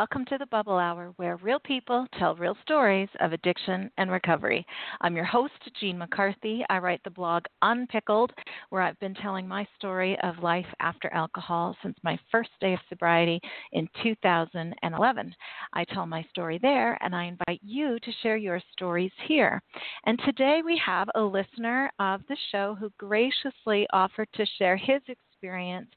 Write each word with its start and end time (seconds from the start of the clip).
welcome 0.00 0.24
to 0.24 0.38
the 0.38 0.46
Bubble 0.46 0.78
Hour, 0.78 1.12
where 1.16 1.36
real 1.36 1.58
people 1.58 2.06
tell 2.18 2.34
real 2.34 2.56
stories 2.62 3.10
of 3.20 3.34
addiction 3.34 3.90
and 3.98 4.10
recovery. 4.10 4.64
I'm 5.02 5.14
your 5.14 5.26
host, 5.26 5.52
Jean 5.78 5.98
McCarthy. 5.98 6.64
I 6.70 6.78
write 6.78 7.02
the 7.04 7.10
blog 7.10 7.44
Unpickled, 7.60 8.32
where 8.70 8.80
I've 8.80 8.98
been 9.00 9.12
telling 9.12 9.46
my 9.46 9.66
story 9.76 10.16
of 10.22 10.42
life 10.42 10.64
after 10.80 11.12
alcohol 11.12 11.76
since 11.82 11.98
my 12.02 12.18
first 12.32 12.48
day 12.62 12.72
of 12.72 12.78
sobriety 12.88 13.42
in 13.72 13.86
2011. 14.02 15.34
I 15.74 15.84
tell 15.84 16.06
my 16.06 16.24
story 16.30 16.58
there, 16.62 16.96
and 17.02 17.14
I 17.14 17.24
invite 17.24 17.60
you 17.62 17.98
to 17.98 18.12
share 18.22 18.38
your 18.38 18.58
stories 18.72 19.12
here. 19.28 19.60
And 20.06 20.18
today 20.24 20.62
we 20.64 20.80
have 20.82 21.10
a 21.14 21.20
listener 21.20 21.92
of 21.98 22.22
the 22.26 22.38
show 22.52 22.74
who 22.74 22.90
graciously 22.96 23.86
offered 23.92 24.28
to 24.32 24.46
share 24.58 24.78
his 24.78 25.02
experience 25.08 25.90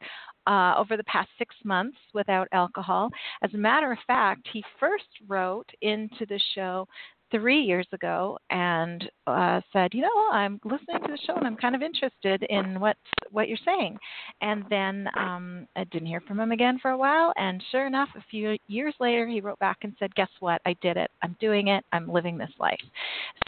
uh, 0.47 0.75
over 0.77 0.97
the 0.97 1.03
past 1.05 1.29
six 1.37 1.55
months 1.63 1.97
without 2.13 2.47
alcohol. 2.51 3.09
As 3.43 3.53
a 3.53 3.57
matter 3.57 3.91
of 3.91 3.97
fact, 4.05 4.47
he 4.51 4.63
first 4.79 5.05
wrote 5.27 5.69
into 5.81 6.25
the 6.27 6.39
show 6.55 6.87
three 7.33 7.61
years 7.61 7.87
ago 7.91 8.37
and 8.51 9.09
uh, 9.25 9.59
said, 9.73 9.91
you 9.93 10.01
know, 10.01 10.29
I'm 10.31 10.59
listening 10.63 10.99
to 11.01 11.11
the 11.11 11.17
show 11.25 11.35
and 11.35 11.47
I'm 11.47 11.55
kind 11.55 11.75
of 11.75 11.81
interested 11.81 12.43
in 12.43 12.79
what 12.79 12.95
what 13.31 13.47
you're 13.47 13.57
saying. 13.65 13.97
And 14.41 14.63
then 14.69 15.07
um, 15.17 15.67
I 15.75 15.83
didn't 15.85 16.07
hear 16.07 16.21
from 16.21 16.39
him 16.39 16.51
again 16.51 16.77
for 16.79 16.91
a 16.91 16.97
while. 16.97 17.33
And 17.35 17.63
sure 17.71 17.87
enough, 17.87 18.09
a 18.15 18.23
few 18.29 18.55
years 18.67 18.93
later, 18.99 19.27
he 19.27 19.41
wrote 19.41 19.57
back 19.57 19.77
and 19.81 19.93
said, 19.97 20.13
guess 20.13 20.29
what? 20.39 20.61
I 20.67 20.75
did 20.83 20.95
it. 20.95 21.09
I'm 21.23 21.35
doing 21.39 21.69
it. 21.69 21.83
I'm 21.91 22.07
living 22.07 22.37
this 22.37 22.51
life. 22.59 22.79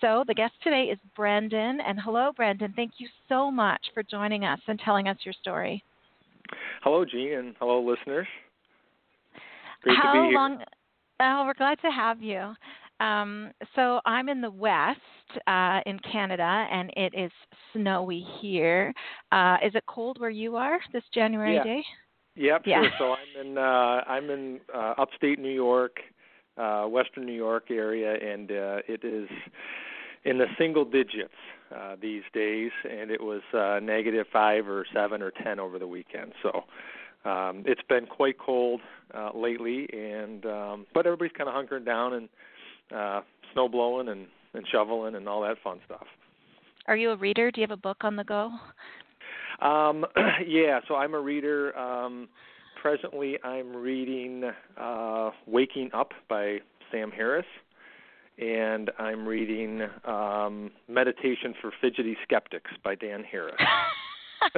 So 0.01 0.23
the 0.27 0.33
guest 0.33 0.53
today 0.63 0.85
is 0.85 0.97
Brendan. 1.15 1.79
And 1.81 1.99
hello, 2.03 2.31
Brendan. 2.35 2.73
Thank 2.75 2.93
you 2.97 3.07
so 3.29 3.51
much 3.51 3.81
for 3.93 4.01
joining 4.01 4.45
us 4.45 4.59
and 4.67 4.79
telling 4.79 5.07
us 5.07 5.17
your 5.23 5.35
story. 5.39 5.83
Hello, 6.83 7.05
Jean, 7.05 7.33
and 7.33 7.55
hello, 7.59 7.81
listeners. 7.81 8.27
Great 9.81 9.97
How 9.97 10.13
to 10.13 10.21
be 10.21 10.27
here. 10.27 10.35
long? 10.35 10.63
Oh, 11.19 11.43
we're 11.45 11.53
glad 11.53 11.79
to 11.81 11.91
have 11.91 12.21
you. 12.21 12.53
Um, 12.99 13.51
so 13.75 13.99
I'm 14.05 14.29
in 14.29 14.41
the 14.41 14.51
west 14.51 14.99
uh, 15.47 15.81
in 15.85 15.99
Canada, 15.99 16.67
and 16.71 16.91
it 16.95 17.13
is 17.15 17.31
snowy 17.73 18.25
here. 18.39 18.93
Uh, 19.31 19.57
is 19.65 19.75
it 19.75 19.83
cold 19.87 20.19
where 20.19 20.29
you 20.29 20.55
are 20.55 20.79
this 20.93 21.03
January 21.13 21.55
yeah. 21.55 21.63
day? 21.63 21.83
Yep, 22.35 22.61
yeah. 22.65 22.81
sure. 22.81 22.91
So 22.97 23.05
I'm 23.13 23.47
in 23.47 23.57
uh, 23.57 23.61
I'm 23.61 24.29
in 24.29 24.59
uh, 24.73 24.93
upstate 24.97 25.39
New 25.39 25.53
York, 25.53 25.97
uh, 26.57 26.83
western 26.83 27.25
New 27.25 27.33
York 27.33 27.65
area, 27.69 28.13
and 28.13 28.51
uh, 28.51 28.77
it 28.87 29.03
is 29.03 29.29
in 30.25 30.39
the 30.39 30.47
single 30.57 30.83
digits 30.83 31.33
uh, 31.73 31.95
these 32.01 32.23
days, 32.33 32.71
and 32.83 33.11
it 33.11 33.21
was 33.21 33.41
uh, 33.53 33.79
negative 33.81 34.25
five 34.33 34.67
or 34.67 34.85
seven 34.93 35.21
or 35.21 35.31
ten 35.31 35.59
over 35.59 35.79
the 35.79 35.87
weekend. 35.87 36.33
So 36.43 36.63
um, 37.29 37.63
it's 37.65 37.81
been 37.87 38.07
quite 38.07 38.37
cold 38.37 38.81
uh, 39.13 39.29
lately, 39.35 39.87
and 39.93 40.45
um, 40.45 40.85
but 40.93 41.05
everybody's 41.05 41.33
kind 41.37 41.49
of 41.49 41.55
hunkering 41.55 41.85
down 41.85 42.13
and 42.13 42.29
uh, 42.93 43.21
snow 43.53 43.69
blowing 43.69 44.09
and, 44.09 44.27
and 44.53 44.65
shoveling 44.71 45.15
and 45.15 45.29
all 45.29 45.41
that 45.41 45.57
fun 45.63 45.79
stuff. 45.85 46.05
Are 46.87 46.97
you 46.97 47.11
a 47.11 47.15
reader? 47.15 47.51
Do 47.51 47.61
you 47.61 47.67
have 47.67 47.77
a 47.77 47.81
book 47.81 47.97
on 48.01 48.15
the 48.15 48.23
go? 48.23 48.51
Um, 49.61 50.05
yeah, 50.47 50.79
so 50.87 50.95
I'm 50.95 51.13
a 51.13 51.19
reader. 51.19 51.77
Um, 51.77 52.27
presently, 52.81 53.37
I'm 53.43 53.75
reading 53.75 54.51
uh, 54.79 55.31
"Waking 55.47 55.91
Up" 55.93 56.11
by 56.29 56.57
Sam 56.91 57.11
Harris 57.11 57.45
and 58.37 58.91
I'm 58.99 59.27
reading 59.27 59.81
um, 60.05 60.71
Meditation 60.87 61.53
for 61.61 61.71
Fidgety 61.81 62.17
Skeptics 62.23 62.71
by 62.83 62.95
Dan 62.95 63.23
Harris. 63.23 63.55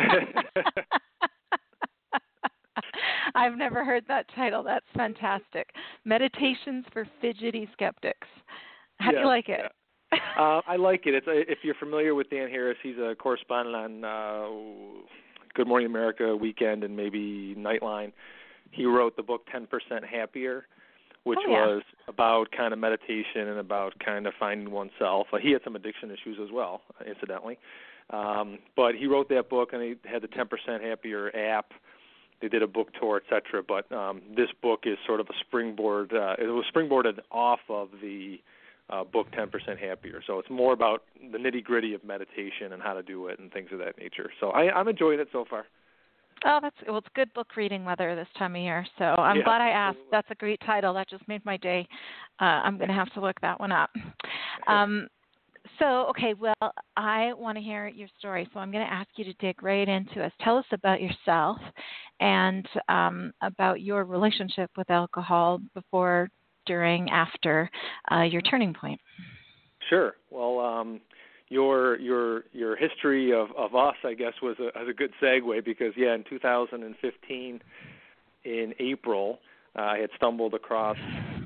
I've 3.36 3.58
never 3.58 3.84
heard 3.86 4.04
that 4.08 4.26
title. 4.36 4.64
That's 4.64 4.86
fantastic. 4.96 5.70
Meditations 6.06 6.86
for 6.92 7.08
Fidgety 7.22 7.70
Skeptics. 7.74 8.28
How 9.00 9.12
yeah, 9.12 9.18
do 9.18 9.20
you 9.22 9.28
like 9.28 9.50
it? 9.50 9.72
Yeah. 10.12 10.20
uh, 10.40 10.62
I 10.68 10.76
like 10.78 11.06
it. 11.06 11.14
It's 11.14 11.28
a, 11.28 11.52
if 11.52 11.60
you're 11.64 11.76
familiar 11.76 12.16
with 12.16 12.30
Dan 12.30 12.50
Harris, 12.50 12.78
he's 12.82 12.98
a 12.98 13.14
correspondent 13.16 13.76
on 13.76 14.04
uh, 14.04 14.48
Good 15.54 15.68
Morning 15.68 15.88
America, 15.88 16.36
Weekend, 16.36 16.84
and 16.84 16.96
maybe 16.96 17.56
Nightline. 17.58 18.12
He 18.72 18.86
wrote 18.86 19.16
the 19.16 19.24
book 19.24 19.44
10% 19.54 19.68
Happier 20.04 20.66
which 21.28 21.40
oh, 21.46 21.52
yeah. 21.52 21.66
was 21.68 21.84
about 22.08 22.52
kind 22.52 22.72
of 22.72 22.80
meditation 22.80 23.48
and 23.50 23.60
about 23.60 23.94
kind 24.00 24.26
of 24.26 24.34
finding 24.40 24.72
oneself. 24.72 25.28
Uh, 25.34 25.38
he 25.38 25.52
had 25.52 25.62
some 25.64 25.76
addiction 25.76 26.10
issues 26.10 26.38
as 26.42 26.50
well, 26.52 26.82
incidentally. 27.06 27.60
Um, 28.10 28.60
but 28.78 28.96
he 28.96 29.08
wrote 29.08 29.28
that 29.30 29.50
book 29.50 29.74
and 29.74 29.84
he 29.84 29.96
had 30.10 30.22
the 30.22 30.30
10% 30.30 30.48
Happier 30.82 31.36
app. 31.36 31.74
They 32.42 32.48
did 32.48 32.64
a 32.64 32.68
book 32.68 32.90
tour, 33.00 33.22
etc. 33.22 33.62
But 33.62 33.92
um, 33.92 34.22
this 34.36 34.48
book 34.62 34.82
is 34.86 34.98
sort 35.06 35.20
of 35.20 35.28
a 35.28 35.34
springboard. 35.46 36.14
Uh, 36.14 36.36
it 36.40 36.46
was 36.46 36.66
springboarded 36.74 37.20
off 37.30 37.60
of 37.68 37.90
the 38.02 38.40
uh, 38.90 39.04
book 39.04 39.28
10% 39.32 39.50
Happier. 39.78 40.22
So 40.26 40.40
it's 40.40 40.50
more 40.50 40.72
about 40.72 41.04
the 41.32 41.38
nitty 41.38 41.64
gritty 41.64 41.94
of 41.94 42.06
meditation 42.06 42.72
and 42.72 42.82
how 42.82 42.94
to 42.94 43.04
do 43.04 43.28
it 43.28 43.40
and 43.40 43.52
things 43.52 43.70
of 43.74 43.80
that 43.80 43.98
nature. 43.98 44.30
So 44.40 44.52
I, 44.52 44.74
I'm 44.74 44.88
enjoying 44.88 45.20
it 45.20 45.28
so 45.34 45.44
far. 45.50 45.66
Oh, 46.46 46.60
that's 46.62 46.76
well. 46.88 46.98
It's 46.98 47.08
good 47.16 47.34
book 47.34 47.56
reading 47.56 47.84
weather 47.84 48.16
this 48.16 48.28
time 48.38 48.56
of 48.56 48.62
year, 48.62 48.86
so 48.98 49.06
I'm 49.06 49.38
yeah, 49.38 49.44
glad 49.44 49.62
I 49.62 49.70
asked. 49.70 49.98
Absolutely. 49.98 50.10
That's 50.12 50.32
a 50.32 50.36
great 50.36 50.62
title. 50.66 50.94
That 50.94 51.10
just 51.10 51.28
made 51.28 51.44
my 51.46 51.58
day. 51.58 51.88
Uh, 52.40 52.62
I'm 52.64 52.78
going 52.78 52.90
to 52.90 52.94
have 52.94 53.12
to 53.14 53.22
look 53.22 53.40
that 53.42 53.60
one 53.60 53.72
up. 53.72 53.90
Um, 54.68 55.08
so, 55.80 56.06
okay, 56.10 56.34
well, 56.34 56.74
I 56.96 57.34
want 57.34 57.58
to 57.58 57.64
hear 57.64 57.88
your 57.88 58.08
story, 58.18 58.48
so 58.54 58.60
I'm 58.60 58.72
going 58.72 58.86
to 58.86 58.92
ask 58.92 59.10
you 59.16 59.24
to 59.26 59.34
dig 59.34 59.62
right 59.64 59.88
into 59.88 60.24
us. 60.24 60.32
Tell 60.42 60.58
us 60.58 60.66
about 60.72 61.02
yourself 61.02 61.58
and 62.20 62.68
um, 62.90 63.32
about 63.42 63.82
your 63.82 64.04
relationship 64.04 64.72
with 64.78 64.90
alcohol 64.90 65.60
before, 65.74 66.30
during, 66.66 67.10
after 67.10 67.70
uh, 68.12 68.22
your 68.24 68.42
turning 68.42 68.74
point. 68.74 69.00
Sure. 69.90 70.16
Well, 70.30 70.60
um, 70.60 71.02
your 71.50 72.00
your 72.00 72.44
your 72.54 72.76
history 72.76 73.32
of 73.32 73.50
of 73.58 73.76
us, 73.76 73.96
I 74.04 74.14
guess, 74.14 74.34
was 74.42 74.58
a, 74.60 74.78
was 74.78 74.90
a 74.90 74.94
good 74.94 75.12
segue 75.22 75.64
because 75.64 75.94
yeah, 75.96 76.14
in 76.14 76.24
2015, 76.30 77.62
in 78.44 78.74
April, 78.80 79.40
uh, 79.78 79.82
I 79.82 79.98
had 80.00 80.10
stumbled 80.16 80.54
across 80.54 80.98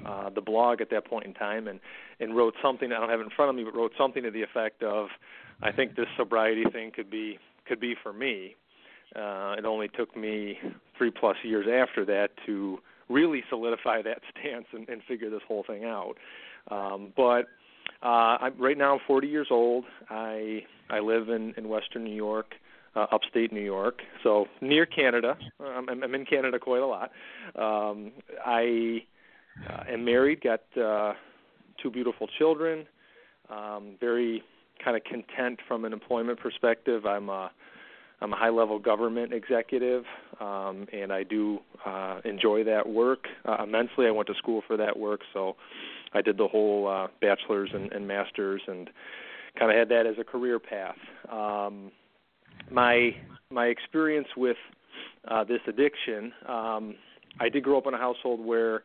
uh, 0.06 0.30
the 0.30 0.42
blog 0.42 0.82
at 0.82 0.90
that 0.90 1.06
point 1.06 1.26
in 1.26 1.34
time 1.34 1.68
and 1.68 1.80
and 2.20 2.36
wrote 2.36 2.56
something. 2.62 2.92
I 2.92 3.00
don't 3.00 3.10
have 3.10 3.20
it 3.20 3.24
in 3.24 3.30
front 3.30 3.50
of 3.50 3.56
me, 3.56 3.64
but 3.64 3.76
wrote 3.76 3.94
something 3.98 4.24
to 4.24 4.32
the 4.32 4.42
effect 4.42 4.84
of, 4.84 5.10
I 5.62 5.72
think 5.72 5.96
this 5.96 6.08
sobriety 6.18 6.66
thing 6.72 6.92
could 6.92 7.10
be 7.10 7.38
could 7.66 7.80
be 7.80 7.96
for 8.02 8.14
me. 8.14 8.56
Uh, 9.16 9.56
it 9.58 9.66
only 9.66 9.90
took 9.90 10.16
me 10.16 10.58
three 10.98 11.12
plus 11.12 11.36
years 11.44 11.68
after 11.68 12.06
that 12.06 12.30
to 12.46 12.80
really 13.10 13.44
solidify 13.50 14.02
that 14.02 14.22
stance 14.32 14.66
and, 14.74 14.88
and 14.90 15.04
figure 15.04 15.30
this 15.30 15.42
whole 15.48 15.64
thing 15.64 15.84
out. 15.84 16.16
Um, 16.70 17.12
but 17.16 17.46
uh, 18.04 18.38
I'm, 18.42 18.58
right 18.60 18.78
now, 18.78 18.94
I'm 18.94 19.00
40 19.06 19.28
years 19.28 19.48
old. 19.52 19.86
I 20.10 20.64
I 20.90 21.00
live 21.00 21.30
in 21.30 21.54
in 21.58 21.70
Western 21.70 22.04
New 22.04 22.16
York, 22.16 22.54
uh, 22.96 23.08
upstate 23.12 23.52
New 23.52 23.62
York, 23.62 24.00
so 24.24 24.46
near 24.62 24.86
Canada. 24.86 25.38
I'm, 25.60 25.90
I'm 25.90 26.16
in 26.16 26.26
Canada 26.26 26.60
quite 26.60 26.82
a 26.82 26.88
lot. 26.88 27.12
Um, 27.56 28.12
I 28.46 29.04
uh, 29.70 29.84
am 29.90 30.06
married, 30.06 30.42
got 30.42 30.62
uh, 30.82 31.14
two 31.82 31.92
beautiful 31.92 32.28
children. 32.38 32.86
Um, 33.50 33.96
very 34.00 34.44
kind 34.84 34.98
of 34.98 35.04
content 35.04 35.60
from 35.68 35.86
an 35.86 35.94
employment 35.94 36.40
perspective. 36.40 37.06
I'm 37.06 37.30
a 37.30 37.52
I'm 38.22 38.34
a 38.34 38.36
high 38.36 38.50
level 38.50 38.78
government 38.78 39.34
executive, 39.34 40.04
um, 40.40 40.88
and 40.94 41.12
I 41.12 41.24
do 41.24 41.60
uh, 41.86 42.22
enjoy 42.24 42.64
that 42.66 42.88
work 42.88 43.26
uh, 43.46 43.64
immensely. 43.64 44.06
I 44.06 44.12
went 44.12 44.28
to 44.28 44.36
school 44.36 44.62
for 44.68 44.78
that 44.78 44.98
work, 44.98 45.22
so 45.34 45.56
I 46.14 46.22
did 46.22 46.38
the 46.38 46.48
whole 46.48 46.88
uh, 46.88 47.08
bachelor's 47.22 47.70
and, 47.74 47.92
and 47.92 48.08
master's, 48.08 48.62
and 48.68 48.90
kind 49.58 49.72
of 49.72 49.78
had 49.78 49.90
that 49.90 50.06
as 50.06 50.16
a 50.20 50.24
career 50.24 50.60
path. 50.60 50.98
Um, 51.32 51.92
my 52.70 53.16
my 53.50 53.68
experience 53.68 54.28
with 54.38 54.58
uh, 55.28 55.44
this 55.44 55.60
addiction, 55.68 56.32
um, 56.48 56.96
I 57.40 57.50
did 57.50 57.64
grow 57.64 57.78
up 57.78 57.88
in 57.88 57.94
a 57.94 57.98
household 57.98 58.44
where 58.44 58.84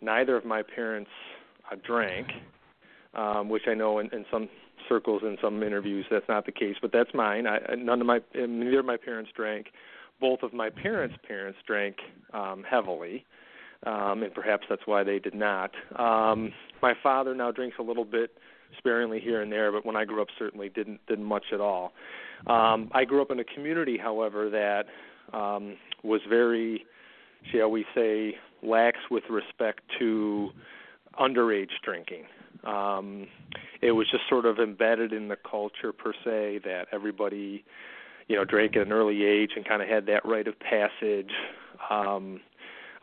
neither 0.00 0.36
of 0.36 0.44
my 0.44 0.62
parents 0.62 1.10
uh, 1.70 1.76
drank, 1.86 2.28
um, 3.14 3.48
which 3.48 3.64
I 3.66 3.74
know 3.74 3.98
in, 3.98 4.06
in 4.12 4.24
some 4.30 4.48
circles 4.88 5.22
in 5.24 5.36
some 5.42 5.62
interviews 5.62 6.06
that's 6.10 6.28
not 6.28 6.46
the 6.46 6.52
case, 6.52 6.76
but 6.80 6.92
that's 6.92 7.10
mine. 7.14 7.46
I, 7.46 7.74
none 7.76 8.00
of 8.00 8.06
my 8.06 8.20
neither 8.34 8.80
of 8.80 8.86
my 8.86 8.96
parents 8.96 9.30
drank. 9.34 9.68
Both 10.20 10.42
of 10.42 10.54
my 10.54 10.70
parents' 10.70 11.16
parents 11.26 11.58
drank 11.66 11.96
um, 12.32 12.64
heavily 12.68 13.24
um, 13.86 14.22
and 14.22 14.34
perhaps 14.34 14.66
that's 14.68 14.82
why 14.86 15.04
they 15.04 15.18
did 15.18 15.34
not. 15.34 15.70
Um, 15.96 16.52
my 16.82 16.94
father 17.02 17.34
now 17.34 17.50
drinks 17.52 17.76
a 17.78 17.82
little 17.82 18.04
bit 18.04 18.32
sparingly 18.78 19.20
here 19.20 19.42
and 19.42 19.50
there, 19.50 19.72
but 19.72 19.86
when 19.86 19.96
I 19.96 20.04
grew 20.04 20.20
up, 20.20 20.28
certainly 20.38 20.68
didn't 20.68 21.00
didn't 21.06 21.24
much 21.24 21.44
at 21.52 21.60
all. 21.60 21.92
Um, 22.46 22.90
I 22.92 23.04
grew 23.04 23.22
up 23.22 23.30
in 23.30 23.40
a 23.40 23.44
community, 23.44 23.96
however, 23.96 24.50
that 24.50 24.86
um, 25.36 25.76
was 26.02 26.20
very, 26.28 26.84
shall 27.52 27.70
we 27.70 27.86
say, 27.94 28.34
lax 28.62 28.98
with 29.10 29.24
respect 29.30 29.80
to 29.98 30.50
underage 31.18 31.70
drinking. 31.82 32.24
Um, 32.64 33.26
it 33.80 33.92
was 33.92 34.06
just 34.10 34.24
sort 34.28 34.46
of 34.46 34.58
embedded 34.58 35.12
in 35.12 35.28
the 35.28 35.36
culture 35.48 35.92
per 35.92 36.12
se 36.24 36.60
that 36.64 36.86
everybody, 36.92 37.64
you 38.28 38.36
know, 38.36 38.44
drank 38.44 38.76
at 38.76 38.82
an 38.82 38.92
early 38.92 39.24
age 39.24 39.52
and 39.56 39.66
kind 39.66 39.82
of 39.82 39.88
had 39.88 40.06
that 40.06 40.24
rite 40.24 40.48
of 40.48 40.54
passage. 40.58 41.30
Um, 41.90 42.40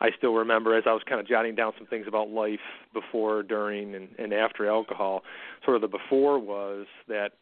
I 0.04 0.10
still 0.18 0.34
remember 0.34 0.76
as 0.76 0.84
I 0.86 0.92
was 0.92 1.02
kind 1.08 1.18
of 1.18 1.26
jotting 1.26 1.54
down 1.54 1.72
some 1.78 1.86
things 1.86 2.04
about 2.06 2.28
life 2.28 2.60
before, 2.92 3.42
during, 3.42 3.94
and, 3.94 4.08
and 4.18 4.34
after 4.34 4.68
alcohol. 4.68 5.22
Sort 5.64 5.76
of 5.76 5.80
the 5.80 5.88
before 5.88 6.38
was 6.38 6.84
that 7.08 7.32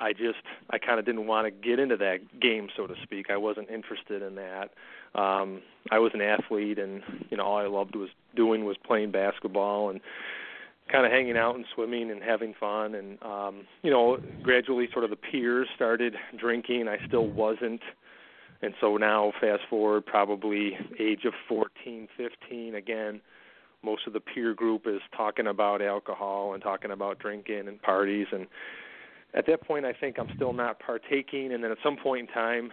I 0.00 0.12
just 0.12 0.42
I 0.70 0.78
kind 0.78 0.98
of 0.98 1.06
didn't 1.06 1.28
want 1.28 1.46
to 1.46 1.52
get 1.52 1.78
into 1.78 1.96
that 1.98 2.40
game, 2.40 2.68
so 2.76 2.88
to 2.88 2.94
speak. 3.04 3.30
I 3.30 3.36
wasn't 3.36 3.70
interested 3.70 4.22
in 4.22 4.34
that. 4.34 4.70
Um, 5.14 5.62
I 5.92 6.00
was 6.00 6.10
an 6.14 6.20
athlete, 6.20 6.80
and 6.80 7.00
you 7.30 7.36
know 7.36 7.44
all 7.44 7.58
I 7.58 7.66
loved 7.66 7.94
was 7.94 8.08
doing 8.34 8.64
was 8.64 8.76
playing 8.84 9.12
basketball 9.12 9.90
and 9.90 10.00
kind 10.90 11.06
of 11.06 11.12
hanging 11.12 11.36
out 11.36 11.54
and 11.54 11.64
swimming 11.76 12.10
and 12.10 12.24
having 12.24 12.54
fun. 12.58 12.96
And 12.96 13.22
um, 13.22 13.66
you 13.84 13.90
know, 13.92 14.18
gradually, 14.42 14.88
sort 14.92 15.04
of 15.04 15.10
the 15.10 15.16
peers 15.16 15.68
started 15.76 16.16
drinking. 16.36 16.88
I 16.88 16.98
still 17.06 17.28
wasn't 17.28 17.82
and 18.64 18.74
so 18.80 18.96
now, 18.96 19.32
fast 19.40 19.62
forward, 19.68 20.06
probably 20.06 20.78
age 20.98 21.26
of 21.26 21.34
14, 21.48 22.08
15, 22.16 22.74
again, 22.74 23.20
most 23.82 24.06
of 24.06 24.14
the 24.14 24.20
peer 24.20 24.54
group 24.54 24.86
is 24.86 25.02
talking 25.14 25.46
about 25.46 25.82
alcohol 25.82 26.54
and 26.54 26.62
talking 26.62 26.90
about 26.90 27.18
drinking 27.18 27.68
and 27.68 27.82
parties. 27.82 28.26
And 28.32 28.46
at 29.34 29.46
that 29.48 29.60
point, 29.60 29.84
I 29.84 29.92
think 29.92 30.18
I'm 30.18 30.30
still 30.34 30.54
not 30.54 30.78
partaking. 30.78 31.52
And 31.52 31.62
then 31.62 31.72
at 31.72 31.78
some 31.82 31.98
point 31.98 32.28
in 32.28 32.34
time, 32.34 32.72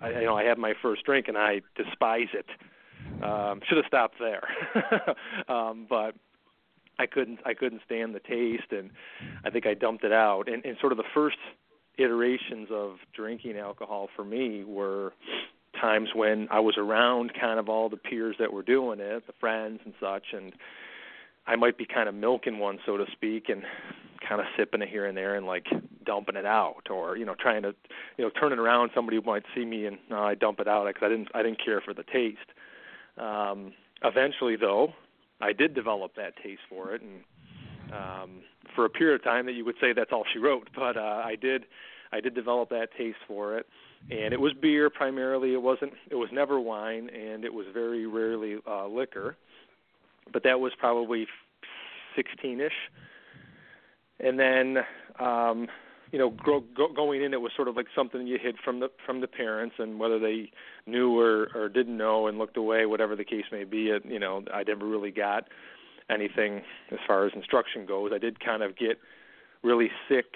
I, 0.00 0.20
you 0.20 0.24
know, 0.24 0.34
I 0.34 0.44
had 0.44 0.56
my 0.56 0.72
first 0.80 1.04
drink 1.04 1.28
and 1.28 1.36
I 1.36 1.60
despise 1.76 2.28
it. 2.32 2.46
Um, 3.22 3.60
should 3.68 3.76
have 3.76 3.86
stopped 3.86 4.14
there, 4.18 4.42
um, 5.48 5.86
but 5.88 6.14
I 6.98 7.06
couldn't. 7.06 7.40
I 7.44 7.52
couldn't 7.52 7.82
stand 7.84 8.14
the 8.14 8.20
taste, 8.20 8.70
and 8.70 8.90
I 9.44 9.50
think 9.50 9.66
I 9.66 9.74
dumped 9.74 10.04
it 10.04 10.12
out. 10.12 10.48
And, 10.48 10.64
and 10.64 10.76
sort 10.80 10.92
of 10.92 10.98
the 10.98 11.04
first 11.12 11.36
iterations 11.98 12.68
of 12.70 12.96
drinking 13.14 13.56
alcohol 13.56 14.08
for 14.14 14.24
me 14.24 14.64
were 14.64 15.12
times 15.80 16.10
when 16.14 16.48
I 16.50 16.60
was 16.60 16.76
around 16.78 17.32
kind 17.38 17.58
of 17.58 17.68
all 17.68 17.88
the 17.88 17.96
peers 17.96 18.36
that 18.38 18.52
were 18.52 18.62
doing 18.62 19.00
it, 19.00 19.26
the 19.26 19.32
friends 19.40 19.80
and 19.84 19.94
such, 20.00 20.26
and 20.32 20.52
I 21.46 21.56
might 21.56 21.76
be 21.76 21.86
kind 21.86 22.08
of 22.08 22.14
milking 22.14 22.58
one, 22.58 22.78
so 22.86 22.96
to 22.96 23.04
speak, 23.12 23.48
and 23.48 23.62
kind 24.26 24.40
of 24.40 24.46
sipping 24.56 24.82
it 24.82 24.88
here 24.88 25.06
and 25.06 25.16
there 25.16 25.34
and 25.34 25.46
like 25.46 25.66
dumping 26.06 26.36
it 26.36 26.46
out, 26.46 26.88
or 26.90 27.16
you 27.16 27.24
know 27.24 27.34
trying 27.38 27.62
to, 27.62 27.74
you 28.16 28.24
know, 28.24 28.30
turning 28.30 28.58
around. 28.58 28.90
Somebody 28.94 29.20
might 29.20 29.44
see 29.54 29.64
me 29.64 29.86
and 29.86 29.98
no, 30.08 30.22
I 30.22 30.34
dump 30.34 30.60
it 30.60 30.68
out 30.68 30.86
because 30.86 31.02
I 31.04 31.08
didn't 31.08 31.28
I 31.34 31.42
didn't 31.42 31.64
care 31.64 31.80
for 31.80 31.94
the 31.94 32.04
taste. 32.04 32.38
Um, 33.18 33.72
eventually, 34.04 34.56
though, 34.56 34.92
I 35.40 35.52
did 35.52 35.74
develop 35.74 36.14
that 36.16 36.36
taste 36.42 36.62
for 36.68 36.94
it, 36.94 37.02
and 37.02 37.22
um, 37.92 38.42
for 38.74 38.84
a 38.84 38.90
period 38.90 39.16
of 39.16 39.24
time 39.24 39.46
that 39.46 39.52
you 39.52 39.64
would 39.64 39.76
say 39.80 39.92
that's 39.92 40.12
all 40.12 40.24
she 40.32 40.38
wrote, 40.38 40.68
but 40.74 40.96
uh, 40.96 41.22
I 41.24 41.36
did 41.40 41.64
I 42.12 42.20
did 42.20 42.34
develop 42.34 42.68
that 42.70 42.88
taste 42.96 43.18
for 43.26 43.56
it, 43.56 43.66
and 44.10 44.34
it 44.34 44.40
was 44.40 44.52
beer 44.60 44.90
primarily. 44.90 45.54
It 45.54 45.62
wasn't 45.62 45.92
it 46.10 46.16
was 46.16 46.28
never 46.32 46.60
wine, 46.60 47.08
and 47.10 47.44
it 47.44 47.52
was 47.52 47.66
very 47.72 48.06
rarely 48.06 48.56
uh, 48.66 48.86
liquor, 48.86 49.36
but 50.32 50.42
that 50.44 50.60
was 50.60 50.72
probably 50.78 51.26
16ish, 52.16 52.70
and 54.20 54.38
then 54.38 54.78
um, 55.18 55.68
you 56.10 56.18
know 56.18 56.30
grow, 56.30 56.60
go, 56.60 56.92
going 56.94 57.22
in 57.22 57.32
it 57.32 57.40
was 57.40 57.52
sort 57.56 57.68
of 57.68 57.76
like 57.76 57.86
something 57.94 58.26
you 58.26 58.38
hid 58.40 58.56
from 58.62 58.80
the 58.80 58.90
from 59.06 59.20
the 59.22 59.26
parents, 59.28 59.76
and 59.78 59.98
whether 59.98 60.18
they 60.18 60.50
knew 60.86 61.18
or 61.18 61.48
or 61.54 61.68
didn't 61.70 61.96
know 61.96 62.26
and 62.26 62.38
looked 62.38 62.58
away, 62.58 62.84
whatever 62.84 63.16
the 63.16 63.24
case 63.24 63.44
may 63.50 63.64
be, 63.64 63.88
it, 63.88 64.04
you 64.04 64.18
know 64.18 64.44
I 64.52 64.64
never 64.64 64.86
really 64.86 65.10
got 65.10 65.48
anything 66.10 66.62
as 66.90 66.98
far 67.06 67.26
as 67.26 67.32
instruction 67.34 67.86
goes. 67.86 68.12
I 68.14 68.18
did 68.18 68.40
kind 68.40 68.62
of 68.62 68.76
get 68.76 68.98
really 69.62 69.90
sick 70.08 70.34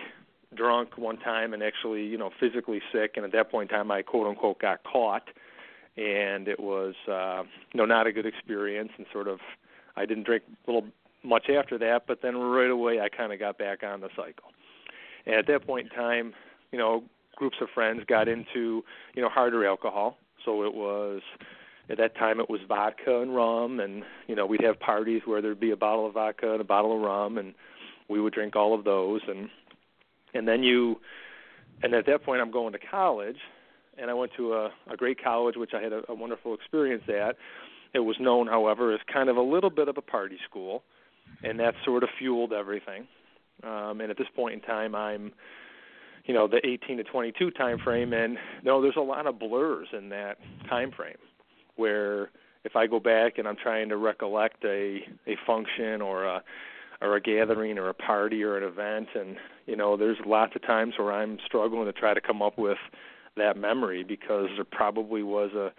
drunk 0.55 0.97
one 0.97 1.19
time 1.19 1.53
and 1.53 1.63
actually, 1.63 2.05
you 2.07 2.17
know, 2.17 2.31
physically 2.39 2.81
sick 2.93 3.13
and 3.17 3.25
at 3.25 3.33
that 3.33 3.51
point 3.51 3.71
in 3.71 3.77
time 3.77 3.91
I 3.91 4.03
quote 4.03 4.27
unquote 4.27 4.61
got 4.61 4.83
caught 4.85 5.29
and 5.97 6.47
it 6.47 6.61
was 6.61 6.95
uh 7.09 7.43
you 7.73 7.79
know 7.79 7.85
not 7.85 8.07
a 8.07 8.13
good 8.13 8.27
experience 8.27 8.91
and 8.97 9.07
sort 9.13 9.29
of 9.29 9.41
I 9.97 10.07
didn't 10.07 10.25
drink 10.25 10.45
a 10.67 10.71
little 10.71 10.89
much 11.23 11.49
after 11.51 11.79
that, 11.79 12.07
but 12.07 12.23
then 12.23 12.37
right 12.37 12.71
away 12.71 13.01
I 13.01 13.09
kind 13.09 13.33
of 13.33 13.39
got 13.39 13.59
back 13.59 13.83
on 13.83 14.01
the 14.01 14.09
cycle. 14.17 14.53
And 15.27 15.35
at 15.35 15.47
that 15.49 15.67
point 15.67 15.91
in 15.91 15.97
time, 15.97 16.35
you 16.71 16.79
know, 16.79 17.03
groups 17.37 17.57
of 17.61 17.69
friends 17.75 18.03
got 18.07 18.29
into, 18.29 18.85
you 19.15 19.23
know, 19.23 19.29
harder 19.29 19.67
alcohol. 19.67 20.19
So 20.45 20.65
it 20.65 20.75
was 20.75 21.23
at 21.89 21.99
that 21.99 22.17
time 22.17 22.41
it 22.41 22.51
was 22.51 22.61
vodka 22.69 23.21
and 23.21 23.35
rum 23.35 23.81
and 23.81 24.03
you 24.27 24.35
know 24.35 24.47
we'd 24.47 24.63
have 24.63 24.79
parties 24.81 25.23
where 25.25 25.41
there'd 25.41 25.61
be 25.61 25.71
a 25.71 25.77
bottle 25.77 26.07
of 26.07 26.15
vodka 26.15 26.53
and 26.53 26.61
a 26.61 26.65
bottle 26.65 26.97
of 26.97 27.01
rum 27.03 27.39
and 27.39 27.55
we 28.09 28.21
would 28.21 28.33
drink 28.33 28.57
all 28.57 28.75
of 28.75 28.85
those 28.85 29.21
and 29.29 29.49
and 30.35 30.47
then 30.47 30.63
you 30.63 31.01
and 31.83 31.95
at 31.95 32.07
that 32.07 32.25
point 32.25 32.41
I'm 32.41 32.51
going 32.51 32.73
to 32.73 32.79
college 32.79 33.39
and 33.99 34.11
I 34.11 34.15
went 34.15 34.33
to 34.37 34.55
a, 34.55 34.71
a 34.91 34.97
great 34.97 35.23
college 35.23 35.57
which 35.57 35.73
I 35.75 35.81
had 35.81 35.93
a, 35.93 36.03
a 36.09 36.15
wonderful 36.15 36.55
experience 36.55 37.05
at. 37.09 37.37
It 37.95 38.01
was 38.01 38.17
known, 38.21 38.47
however, 38.47 38.93
as 38.93 39.01
kind 39.11 39.29
of 39.29 39.37
a 39.37 39.43
little 39.43 39.71
bit 39.71 39.89
of 39.89 39.97
a 39.97 40.03
party 40.03 40.39
school, 40.49 40.83
and 41.43 41.59
that 41.61 41.75
sort 41.85 42.03
of 42.03 42.11
fueled 42.19 42.53
everything. 42.53 43.07
Um, 43.63 44.01
and 44.01 44.11
at 44.11 44.19
this 44.19 44.27
point 44.35 44.55
in 44.55 44.61
time, 44.61 44.95
I'm, 44.95 45.33
you 46.27 46.35
know, 46.35 46.47
the 46.47 46.61
18 46.67 46.99
to 46.99 47.05
22 47.05 47.53
time 47.53 47.79
frame, 47.79 48.13
and 48.13 48.35
you 48.35 48.39
no, 48.65 48.83
there's 48.83 48.97
a 48.97 49.01
lot 49.01 49.27
of 49.27 49.39
blurs 49.39 49.89
in 49.97 50.11
that 50.11 50.37
time 50.69 50.91
frame 50.93 51.17
where 51.77 52.31
if 52.65 52.75
I 52.75 52.87
go 52.87 52.99
back 52.99 53.39
and 53.39 53.47
I'm 53.47 53.57
trying 53.57 53.89
to 53.91 53.97
recollect 53.97 54.65
a 54.65 55.01
a 55.27 55.37
function 55.47 56.03
or 56.03 56.25
a 56.25 56.43
or 57.01 57.17
a 57.17 57.21
gathering 57.21 57.79
or 57.79 57.89
a 57.89 57.95
party 57.95 58.43
or 58.43 58.57
an 58.57 58.65
event 58.65 59.09
and 59.15 59.37
you 59.67 59.77
know 59.77 59.97
there's 59.97 60.19
lots 60.27 60.57
of 60.57 60.63
times 60.63 60.95
where 60.99 61.13
I'm 61.13 61.39
struggling 61.47 61.87
to 61.87 61.93
try 61.93 62.13
to 62.13 62.21
come 62.21 62.43
up 62.43 62.59
with 62.59 62.79
that 63.37 63.57
memory 63.57 64.03
because 64.03 64.49
there 64.57 64.65
probably 64.65 65.23
was 65.23 65.53
a 65.53 65.73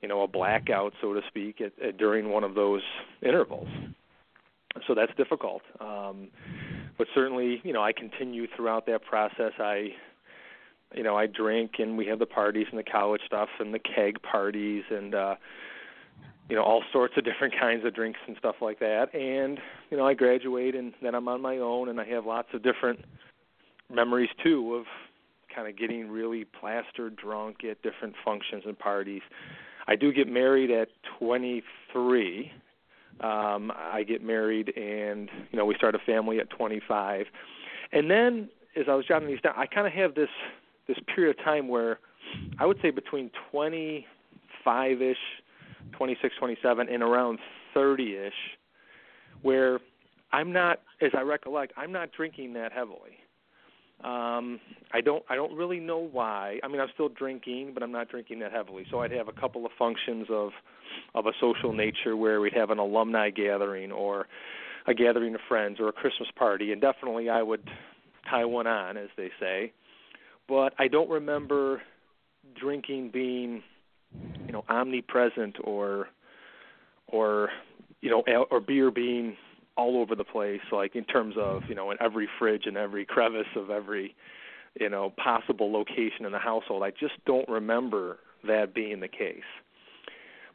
you 0.00 0.08
know 0.08 0.22
a 0.22 0.28
blackout 0.28 0.92
so 1.00 1.12
to 1.12 1.20
speak 1.26 1.60
at, 1.60 1.72
at 1.82 1.96
during 1.96 2.30
one 2.30 2.44
of 2.44 2.54
those 2.54 2.82
intervals. 3.22 3.68
So 4.86 4.94
that's 4.94 5.12
difficult. 5.16 5.62
Um 5.80 6.28
but 6.96 7.08
certainly 7.14 7.60
you 7.64 7.72
know 7.72 7.82
I 7.82 7.92
continue 7.92 8.46
throughout 8.54 8.86
that 8.86 9.04
process. 9.04 9.52
I 9.58 9.88
you 10.94 11.02
know, 11.02 11.16
I 11.16 11.26
drink 11.26 11.72
and 11.78 11.98
we 11.98 12.06
have 12.06 12.18
the 12.18 12.26
parties 12.26 12.66
and 12.70 12.78
the 12.78 12.84
college 12.84 13.20
stuff 13.26 13.48
and 13.58 13.74
the 13.74 13.78
keg 13.78 14.22
parties 14.22 14.84
and 14.90 15.14
uh 15.14 15.34
you 16.48 16.56
know, 16.56 16.62
all 16.62 16.82
sorts 16.92 17.14
of 17.16 17.24
different 17.26 17.54
kinds 17.58 17.84
of 17.84 17.94
drinks 17.94 18.20
and 18.26 18.36
stuff 18.38 18.56
like 18.62 18.78
that. 18.78 19.14
And, 19.14 19.58
you 19.90 19.96
know, 19.96 20.06
I 20.06 20.14
graduate 20.14 20.74
and 20.74 20.94
then 21.02 21.14
I'm 21.14 21.28
on 21.28 21.42
my 21.42 21.58
own 21.58 21.88
and 21.88 22.00
I 22.00 22.04
have 22.06 22.24
lots 22.24 22.48
of 22.54 22.62
different 22.62 23.04
memories 23.92 24.30
too 24.42 24.74
of 24.74 24.86
kind 25.54 25.68
of 25.68 25.76
getting 25.76 26.08
really 26.08 26.44
plastered 26.44 27.16
drunk 27.16 27.64
at 27.68 27.82
different 27.82 28.14
functions 28.24 28.62
and 28.66 28.78
parties. 28.78 29.22
I 29.86 29.96
do 29.96 30.12
get 30.12 30.28
married 30.28 30.70
at 30.70 30.88
23. 31.18 32.52
Um 33.20 33.72
I 33.74 34.04
get 34.04 34.22
married 34.22 34.74
and, 34.76 35.28
you 35.50 35.58
know, 35.58 35.66
we 35.66 35.74
start 35.74 35.94
a 35.94 35.98
family 35.98 36.38
at 36.38 36.48
25. 36.50 37.26
And 37.92 38.10
then 38.10 38.48
as 38.76 38.86
I 38.88 38.94
was 38.94 39.06
jotting 39.06 39.28
these 39.28 39.40
down, 39.40 39.54
I 39.56 39.66
kind 39.66 39.86
of 39.86 39.92
have 39.92 40.14
this 40.14 40.28
this 40.88 40.96
period 41.14 41.38
of 41.38 41.44
time 41.44 41.68
where 41.68 42.00
I 42.58 42.66
would 42.66 42.78
say 42.82 42.90
between 42.90 43.30
25 43.52 45.02
ish, 45.02 45.16
26, 45.92 46.34
27, 46.38 46.88
and 46.88 47.02
around 47.02 47.38
30 47.74 48.16
ish, 48.16 48.32
where 49.42 49.78
I'm 50.32 50.52
not, 50.52 50.80
as 51.00 51.10
I 51.16 51.20
recollect, 51.20 51.72
I'm 51.76 51.92
not 51.92 52.10
drinking 52.12 52.54
that 52.54 52.72
heavily. 52.72 53.18
Um, 54.04 54.60
I 54.92 55.00
don't 55.00 55.24
I 55.28 55.34
don't 55.34 55.56
really 55.56 55.80
know 55.80 55.98
why. 55.98 56.60
I 56.62 56.68
mean, 56.68 56.80
I'm 56.80 56.88
still 56.94 57.08
drinking, 57.08 57.72
but 57.74 57.82
I'm 57.82 57.90
not 57.90 58.08
drinking 58.08 58.38
that 58.40 58.52
heavily. 58.52 58.86
So 58.92 59.00
I'd 59.00 59.10
have 59.10 59.26
a 59.26 59.32
couple 59.32 59.66
of 59.66 59.72
functions 59.76 60.28
of 60.30 60.50
of 61.16 61.26
a 61.26 61.32
social 61.40 61.72
nature 61.72 62.16
where 62.16 62.40
we'd 62.40 62.52
have 62.52 62.70
an 62.70 62.78
alumni 62.78 63.30
gathering 63.30 63.90
or 63.90 64.28
a 64.86 64.94
gathering 64.94 65.34
of 65.34 65.40
friends 65.48 65.80
or 65.80 65.88
a 65.88 65.92
Christmas 65.92 66.28
party, 66.36 66.70
and 66.70 66.80
definitely 66.80 67.28
I 67.28 67.42
would 67.42 67.68
tie 68.30 68.44
one 68.44 68.68
on, 68.68 68.96
as 68.96 69.08
they 69.16 69.30
say 69.40 69.72
but 70.48 70.72
I 70.78 70.88
don't 70.88 71.10
remember 71.10 71.82
drinking 72.58 73.10
being, 73.12 73.62
you 74.46 74.52
know, 74.52 74.64
omnipresent 74.68 75.56
or, 75.62 76.08
or, 77.06 77.50
you 78.00 78.10
know, 78.10 78.22
or 78.50 78.60
beer 78.60 78.90
being 78.90 79.36
all 79.76 80.00
over 80.00 80.16
the 80.16 80.24
place, 80.24 80.60
like 80.72 80.96
in 80.96 81.04
terms 81.04 81.36
of, 81.38 81.62
you 81.68 81.74
know, 81.74 81.90
in 81.90 81.98
every 82.00 82.28
fridge 82.38 82.64
and 82.66 82.76
every 82.76 83.04
crevice 83.04 83.46
of 83.54 83.70
every, 83.70 84.14
you 84.80 84.88
know, 84.88 85.12
possible 85.22 85.70
location 85.70 86.24
in 86.24 86.32
the 86.32 86.38
household. 86.38 86.82
I 86.82 86.90
just 86.90 87.14
don't 87.26 87.48
remember 87.48 88.18
that 88.46 88.74
being 88.74 89.00
the 89.00 89.08
case. 89.08 89.42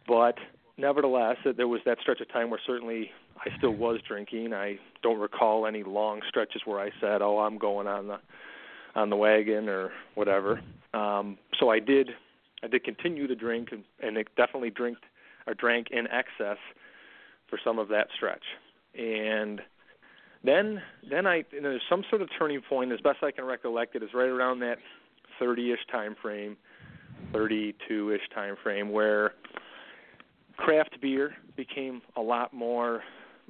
But 0.08 0.36
nevertheless, 0.78 1.38
there 1.56 1.68
was 1.68 1.82
that 1.86 2.00
stretch 2.02 2.20
of 2.20 2.32
time 2.32 2.50
where 2.50 2.60
certainly 2.66 3.12
I 3.38 3.50
still 3.58 3.76
was 3.76 4.00
drinking. 4.08 4.54
I 4.54 4.78
don't 5.02 5.20
recall 5.20 5.66
any 5.66 5.84
long 5.84 6.22
stretches 6.28 6.62
where 6.66 6.80
I 6.80 6.92
said, 7.00 7.22
"Oh, 7.22 7.40
I'm 7.40 7.58
going 7.58 7.88
on 7.88 8.08
the 8.08 8.20
on 8.96 9.10
the 9.10 9.16
wagon 9.16 9.70
or 9.70 9.92
whatever. 10.16 10.62
Um, 10.94 11.38
so 11.60 11.70
I 11.70 11.80
did 11.80 12.10
I 12.64 12.68
did 12.68 12.84
continue 12.84 13.28
to 13.28 13.36
drink 13.36 13.70
and, 13.72 13.84
and 14.02 14.18
it 14.18 14.28
definitely 14.38 14.70
drank 14.70 14.98
or 15.48 15.54
drank 15.54 15.88
in 15.92 16.08
excess 16.08 16.58
for 17.50 17.60
some 17.64 17.78
of 17.78 17.90
that 17.90 18.08
stretch. 18.16 18.44
And 18.98 19.62
then 20.44 20.82
then 21.10 21.26
I 21.26 21.44
you 21.52 21.62
know, 21.62 21.70
there's 21.72 21.82
some 21.90 22.04
sort 22.10 22.22
of 22.22 22.30
turning 22.38 22.62
point 22.62 22.92
as 22.92 23.02
best 23.02 23.24
I 23.24 23.32
can 23.32 23.46
recollect 23.46 23.96
it 23.96 24.04
is 24.04 24.10
right 24.14 24.30
around 24.30 24.60
that 24.60 24.78
30ish 25.42 25.76
time 25.92 26.16
frame, 26.22 26.58
32ish 27.34 28.18
time 28.34 28.56
frame 28.62 28.92
where 28.92 29.34
craft 30.58 30.98
beer 31.02 31.34
became 31.56 32.02
a 32.16 32.22
lot 32.22 32.54
more 32.54 33.02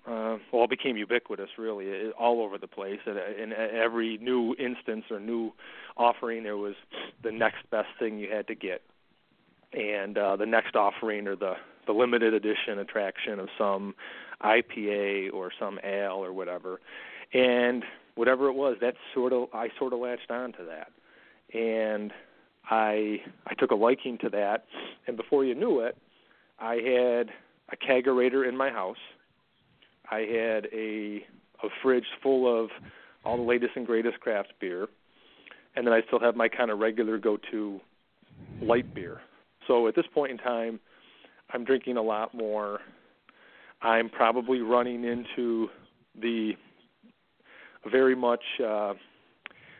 uh, 0.05 0.37
well, 0.51 0.65
it 0.65 0.69
became 0.69 0.97
ubiquitous, 0.97 1.49
really, 1.57 1.85
it, 1.85 2.13
all 2.19 2.41
over 2.41 2.57
the 2.57 2.67
place. 2.67 2.99
And 3.05 3.17
in 3.17 3.53
every 3.53 4.17
new 4.17 4.53
instance 4.59 5.05
or 5.09 5.19
new 5.19 5.53
offering, 5.95 6.43
there 6.43 6.57
was 6.57 6.75
the 7.23 7.31
next 7.31 7.69
best 7.71 7.87
thing 7.99 8.17
you 8.17 8.29
had 8.29 8.47
to 8.47 8.55
get, 8.55 8.81
and 9.71 10.17
uh, 10.17 10.35
the 10.35 10.45
next 10.45 10.75
offering 10.75 11.27
or 11.27 11.35
the 11.35 11.53
the 11.85 11.93
limited 11.93 12.33
edition 12.33 12.79
attraction 12.79 13.39
of 13.39 13.49
some 13.57 13.93
IPA 14.41 15.33
or 15.33 15.51
some 15.57 15.79
ale 15.83 16.23
or 16.23 16.31
whatever, 16.31 16.79
and 17.33 17.83
whatever 18.15 18.47
it 18.47 18.53
was, 18.53 18.77
that 18.81 18.95
sort 19.13 19.31
of 19.31 19.47
I 19.53 19.69
sort 19.79 19.93
of 19.93 19.99
latched 19.99 20.31
on 20.31 20.51
to 20.53 20.65
that, 20.65 20.91
and 21.57 22.11
I 22.69 23.21
I 23.47 23.53
took 23.53 23.71
a 23.71 23.75
liking 23.75 24.17
to 24.19 24.29
that, 24.31 24.65
and 25.07 25.15
before 25.15 25.45
you 25.45 25.55
knew 25.55 25.79
it, 25.79 25.97
I 26.59 26.75
had 26.75 27.29
a 27.69 27.77
kegerator 27.77 28.47
in 28.47 28.57
my 28.57 28.69
house 28.69 28.97
I 30.09 30.19
had 30.19 30.67
a 30.73 31.25
a 31.63 31.69
fridge 31.81 32.05
full 32.21 32.63
of 32.63 32.69
all 33.23 33.37
the 33.37 33.43
latest 33.43 33.71
and 33.75 33.87
greatest 33.87 34.19
craft 34.19 34.53
beer, 34.59 34.87
and 35.75 35.87
then 35.87 35.93
I 35.93 36.01
still 36.07 36.19
have 36.19 36.35
my 36.35 36.49
kind 36.49 36.69
of 36.71 36.79
regular 36.79 37.17
go-to 37.17 37.79
light 38.61 38.93
beer. 38.93 39.21
So 39.67 39.87
at 39.87 39.95
this 39.95 40.05
point 40.13 40.31
in 40.31 40.37
time, 40.37 40.79
I'm 41.53 41.63
drinking 41.63 41.97
a 41.97 42.01
lot 42.01 42.33
more. 42.33 42.79
I'm 43.81 44.09
probably 44.09 44.59
running 44.59 45.03
into 45.05 45.69
the 46.19 46.53
very 47.89 48.15
much 48.15 48.43
uh, 48.61 48.93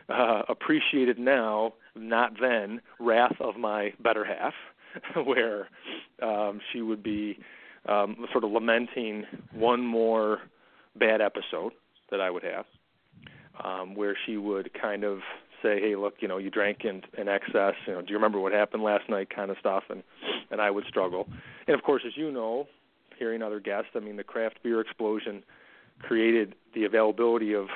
uh, 0.09 0.41
appreciated 0.49 1.19
now, 1.19 1.73
not 1.95 2.33
then, 2.39 2.81
wrath 2.99 3.35
of 3.39 3.57
my 3.57 3.93
better 4.01 4.25
half, 4.25 4.53
where 5.25 5.67
um, 6.21 6.59
she 6.71 6.81
would 6.81 7.03
be 7.03 7.37
um, 7.87 8.25
sort 8.31 8.43
of 8.43 8.51
lamenting 8.51 9.25
one 9.53 9.81
more 9.85 10.39
bad 10.95 11.21
episode 11.21 11.73
that 12.11 12.21
I 12.21 12.29
would 12.29 12.43
have, 12.43 12.65
um, 13.63 13.95
where 13.95 14.15
she 14.25 14.37
would 14.37 14.71
kind 14.79 15.03
of 15.03 15.19
say, 15.61 15.79
"Hey, 15.79 15.95
look, 15.95 16.15
you 16.19 16.27
know, 16.27 16.37
you 16.37 16.49
drank 16.49 16.85
in, 16.85 17.01
in 17.17 17.27
excess. 17.27 17.73
You 17.87 17.93
know, 17.93 18.01
do 18.01 18.09
you 18.09 18.15
remember 18.15 18.39
what 18.39 18.53
happened 18.53 18.83
last 18.83 19.09
night?" 19.09 19.29
Kind 19.33 19.51
of 19.51 19.57
stuff, 19.59 19.83
and 19.89 20.03
and 20.51 20.61
I 20.61 20.71
would 20.71 20.85
struggle. 20.85 21.27
And 21.67 21.75
of 21.75 21.83
course, 21.83 22.03
as 22.05 22.15
you 22.15 22.31
know, 22.31 22.67
hearing 23.17 23.41
other 23.41 23.59
guests, 23.59 23.91
I 23.95 23.99
mean, 23.99 24.17
the 24.17 24.23
craft 24.23 24.59
beer 24.63 24.79
explosion 24.79 25.43
created 25.99 26.55
the 26.73 26.85
availability 26.85 27.53
of 27.53 27.67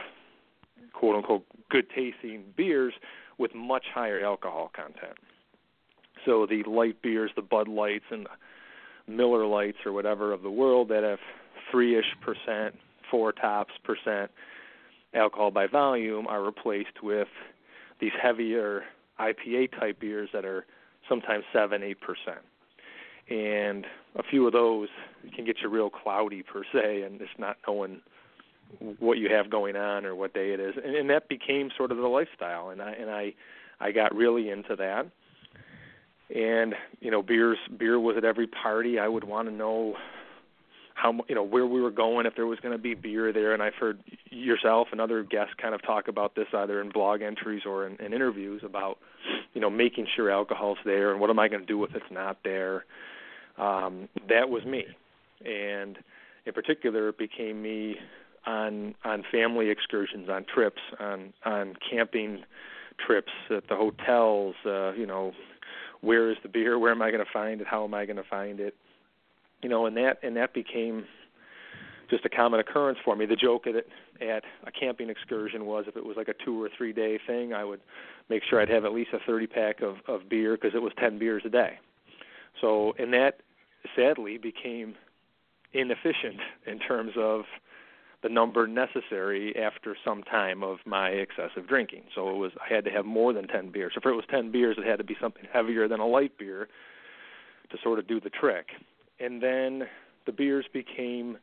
quote 0.94 1.16
unquote 1.16 1.46
good 1.70 1.88
tasting 1.90 2.44
beers 2.56 2.94
with 3.38 3.54
much 3.54 3.86
higher 3.94 4.24
alcohol 4.24 4.72
content. 4.76 5.18
So 6.26 6.46
the 6.46 6.64
light 6.64 7.02
beers, 7.02 7.32
the 7.36 7.42
Bud 7.42 7.68
Lights, 7.68 8.06
and 8.12 8.26
the 8.26 8.30
Miller 9.08 9.46
Lights 9.46 9.78
or 9.86 9.94
whatever 9.94 10.34
of 10.34 10.42
the 10.42 10.50
world 10.50 10.90
that 10.90 11.04
have 11.04 11.20
three 11.72 11.98
ish 11.98 12.16
percent, 12.22 12.76
four 13.10 13.32
tops 13.32 13.74
percent 13.84 14.32
alcohol 15.14 15.52
by 15.52 15.68
volume 15.68 16.28
are 16.28 16.44
replaced 16.44 17.02
with 17.02 17.28
these 18.00 18.12
heavier 18.22 18.84
IPA 19.20 19.80
type 19.80 20.00
beers 20.00 20.30
that 20.34 20.46
are 20.46 20.66
sometimes 21.10 21.44
seven, 21.54 21.84
eight 21.84 21.98
percent. 22.02 22.44
And 23.30 23.86
a 24.16 24.24
few 24.24 24.46
of 24.48 24.54
those 24.54 24.90
can 25.36 25.46
get 25.46 25.58
you 25.62 25.70
real 25.70 25.90
cloudy 25.90 26.44
per 26.44 26.64
se 26.72 27.02
and 27.02 27.20
just 27.20 27.38
not 27.38 27.58
knowing 27.68 28.02
what 29.00 29.18
you 29.18 29.30
have 29.30 29.50
going 29.50 29.76
on 29.76 30.06
or 30.06 30.16
what 30.16 30.34
day 30.34 30.52
it 30.52 30.60
is. 30.60 30.76
And, 30.84 30.96
and 30.96 31.10
that 31.10 31.30
became 31.30 31.70
sort 31.76 31.92
of 31.92 31.98
the 31.98 32.08
lifestyle 32.08 32.70
and 32.70 32.82
I 32.82 32.92
and 32.92 33.10
I 33.10 33.34
I 33.80 33.92
got 33.92 34.16
really 34.16 34.50
into 34.50 34.76
that 34.76 35.08
and 36.34 36.76
you 37.00 37.12
know 37.12 37.22
beers 37.22 37.58
beer 37.78 38.00
was 38.00 38.18
at 38.18 38.26
every 38.26 38.48
party. 38.48 39.00
I 39.00 39.08
would 39.08 39.24
want 39.24 39.48
to 39.48 39.54
know 39.54 39.96
how 40.98 41.14
you 41.30 41.36
know 41.36 41.44
where 41.44 41.66
we 41.66 41.80
were 41.80 41.92
going 41.92 42.26
if 42.26 42.36
there 42.36 42.48
was 42.48 42.60
going 42.60 42.76
to 42.76 42.82
be 42.82 42.96
beer 42.96 43.32
there. 43.32 43.54
And 43.54 43.62
i've 43.62 43.76
heard 43.76 44.00
yourself 44.32 44.88
and 44.92 45.00
other 45.00 45.24
guests 45.24 45.54
kind 45.62 45.76
of 45.76 45.82
talk 45.84 46.08
about 46.08 46.36
this 46.36 46.48
either 46.54 46.82
in 46.82 46.90
blog 46.90 47.22
entries 47.22 47.64
or 47.66 47.86
in, 47.86 47.96
in 47.98 48.14
interviews 48.14 48.62
about 48.66 48.98
you 49.54 49.62
know 49.62 49.70
making 49.70 50.08
sure 50.16 50.32
alcohol's 50.32 50.80
there 50.86 51.12
and 51.12 51.22
what 51.22 51.30
am 51.30 51.40
i 51.40 51.48
going 51.48 51.62
to 51.62 51.68
do 51.68 51.84
if 51.84 51.96
it's 51.96 52.12
not 52.12 52.38
there. 52.44 52.84
Um 53.58 54.10
that 54.28 54.50
was 54.50 54.66
me. 54.66 54.86
And 55.46 56.00
in 56.46 56.54
particular 56.54 57.10
it 57.10 57.18
became 57.20 57.62
me 57.62 57.98
on 58.48 58.96
on 59.06 59.24
family 59.32 59.70
excursions 59.70 60.30
on 60.30 60.46
trips 60.52 60.82
on 61.00 61.32
on 61.46 61.76
camping 61.92 62.44
trips 63.06 63.32
at 63.56 63.68
the 63.70 63.76
hotels 63.76 64.56
uh 64.66 64.94
you 64.94 65.06
know 65.06 65.32
where 66.02 66.32
is 66.32 66.38
the 66.44 66.50
beer? 66.50 66.78
Where 66.78 66.92
am 66.92 67.02
I 67.02 67.12
going 67.12 67.24
to 67.24 67.32
find 67.32 67.62
it? 67.62 67.68
How 67.68 67.84
am 67.84 67.94
I 67.94 68.06
going 68.06 68.18
to 68.18 68.24
find 68.24 68.60
it? 68.60 68.76
You 69.62 69.70
know, 69.70 69.86
and 69.86 69.98
that 69.98 70.20
and 70.24 70.36
that 70.38 70.54
became 70.54 71.06
just 72.10 72.26
a 72.26 72.30
common 72.30 72.60
occurrence 72.60 73.00
for 73.04 73.16
me. 73.16 73.26
The 73.26 73.36
joke 73.36 73.66
at 73.68 73.76
at 74.22 74.44
a 74.66 74.72
camping 74.72 75.10
excursion 75.10 75.66
was 75.66 75.86
if 75.88 75.98
it 75.98 76.06
was 76.06 76.18
like 76.18 76.28
a 76.28 76.36
two 76.46 76.62
or 76.62 76.70
three 76.78 76.94
day 76.94 77.20
thing, 77.26 77.54
I 77.54 77.64
would 77.64 77.82
make 78.30 78.44
sure 78.50 78.62
I'd 78.62 78.70
have 78.70 78.86
at 78.86 78.94
least 78.94 79.12
a 79.14 79.20
30 79.26 79.48
pack 79.48 79.82
of 79.82 79.98
of 80.08 80.30
beer 80.30 80.56
because 80.56 80.76
it 80.76 80.82
was 80.82 80.94
10 81.00 81.20
beers 81.20 81.44
a 81.46 81.50
day. 81.50 81.80
So, 82.62 82.94
and 82.98 83.14
that 83.14 83.42
sadly 83.96 84.38
became 84.38 84.96
inefficient 85.74 86.40
in 86.66 86.80
terms 86.80 87.12
of 87.18 87.44
the 88.24 88.30
number 88.30 88.68
necessary 88.68 89.56
after 89.56 89.96
some 90.04 90.24
time 90.24 90.64
of 90.64 90.78
my 90.86 91.10
excessive 91.10 91.68
drinking. 91.68 92.04
So 92.16 92.30
it 92.30 92.38
was 92.38 92.52
I 92.60 92.74
had 92.74 92.84
to 92.86 92.92
have 92.92 93.06
more 93.06 93.34
than 93.34 93.48
10 93.48 93.72
beers. 93.72 93.94
So 93.94 94.00
if 94.00 94.06
it 94.06 94.16
was 94.16 94.26
10 94.30 94.52
beers, 94.52 94.78
it 94.80 94.86
had 94.86 94.98
to 94.98 95.04
be 95.04 95.16
something 95.22 95.44
heavier 95.52 95.88
than 95.88 96.00
a 96.00 96.08
light 96.08 96.38
beer 96.38 96.68
to 97.70 97.78
sort 97.84 98.00
of 98.00 98.08
do 98.08 98.20
the 98.20 98.30
trick. 98.30 98.68
And 99.20 99.42
then 99.42 99.88
the 100.26 100.32
beers 100.32 100.66
became 100.74 101.38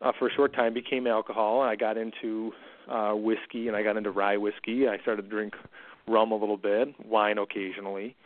uh, 0.00 0.12
for 0.16 0.28
a 0.28 0.32
short 0.32 0.54
time 0.54 0.72
became 0.72 1.06
alcohol. 1.06 1.60
I 1.60 1.76
got 1.76 1.96
into 1.96 2.52
uh 2.88 3.12
whiskey 3.12 3.68
and 3.68 3.76
I 3.76 3.82
got 3.82 3.96
into 3.96 4.10
rye 4.10 4.36
whiskey. 4.36 4.88
I 4.88 4.98
started 5.02 5.22
to 5.22 5.28
drink 5.28 5.54
rum 6.06 6.32
a 6.32 6.36
little 6.36 6.56
bit, 6.56 6.94
wine 7.04 7.38
occasionally 7.38 8.16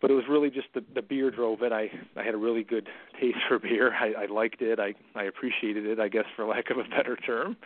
but 0.00 0.10
it 0.10 0.14
was 0.14 0.24
really 0.28 0.50
just 0.50 0.68
the 0.74 0.82
the 0.94 1.02
beer 1.02 1.30
drove 1.30 1.62
it. 1.62 1.72
I 1.72 1.90
I 2.16 2.22
had 2.22 2.34
a 2.34 2.38
really 2.38 2.64
good 2.64 2.88
taste 3.20 3.38
for 3.48 3.58
beer. 3.58 3.92
I, 3.94 4.24
I 4.24 4.26
liked 4.26 4.62
it. 4.62 4.78
I 4.78 4.94
I 5.14 5.24
appreciated 5.24 5.86
it, 5.86 6.00
I 6.00 6.08
guess, 6.08 6.24
for 6.36 6.44
lack 6.44 6.70
of 6.70 6.78
a 6.78 6.84
better 6.84 7.16
term, 7.16 7.56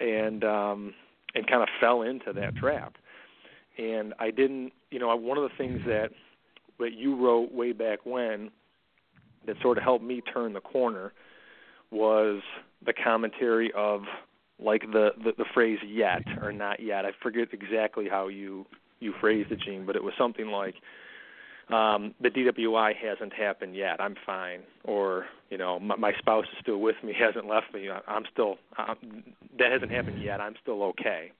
and 0.00 0.44
um, 0.44 0.94
and 1.34 1.46
kind 1.46 1.62
of 1.62 1.68
fell 1.80 2.02
into 2.02 2.32
that 2.32 2.56
trap. 2.56 2.94
And 3.76 4.14
I 4.20 4.30
didn't, 4.30 4.72
you 4.90 4.98
know, 4.98 5.14
one 5.16 5.36
of 5.36 5.44
the 5.44 5.56
things 5.56 5.80
that 5.86 6.10
that 6.78 6.92
you 6.94 7.16
wrote 7.16 7.52
way 7.52 7.72
back 7.72 8.00
when 8.04 8.50
that 9.46 9.56
sort 9.62 9.78
of 9.78 9.84
helped 9.84 10.04
me 10.04 10.20
turn 10.20 10.52
the 10.52 10.60
corner 10.60 11.12
was 11.90 12.40
the 12.84 12.92
commentary 12.92 13.70
of 13.76 14.02
like 14.58 14.82
the, 14.92 15.10
the 15.22 15.32
the 15.36 15.44
phrase 15.52 15.78
yet 15.86 16.22
or 16.42 16.52
not 16.52 16.80
yet. 16.80 17.04
I 17.04 17.10
forget 17.22 17.48
exactly 17.52 18.08
how 18.08 18.28
you 18.28 18.66
you 19.00 19.12
phrased 19.20 19.52
it, 19.52 19.60
Jean, 19.60 19.84
but 19.86 19.96
it 19.96 20.02
was 20.02 20.14
something 20.18 20.48
like 20.48 20.74
um, 21.70 22.14
the 22.20 22.28
DWI 22.28 22.92
hasn't 22.94 23.32
happened 23.32 23.74
yet. 23.74 24.00
I'm 24.00 24.16
fine. 24.26 24.60
Or 24.84 25.26
you 25.50 25.58
know, 25.58 25.78
my, 25.78 25.96
my 25.96 26.12
spouse 26.18 26.44
is 26.52 26.58
still 26.60 26.78
with 26.78 26.96
me, 27.02 27.14
hasn't 27.18 27.46
left 27.46 27.72
me. 27.72 27.88
I'm 28.06 28.24
still 28.32 28.56
I'm, 28.76 29.24
that 29.58 29.72
hasn't 29.72 29.90
happened 29.90 30.22
yet. 30.22 30.40
I'm 30.40 30.54
still 30.62 30.82
okay. 30.82 31.32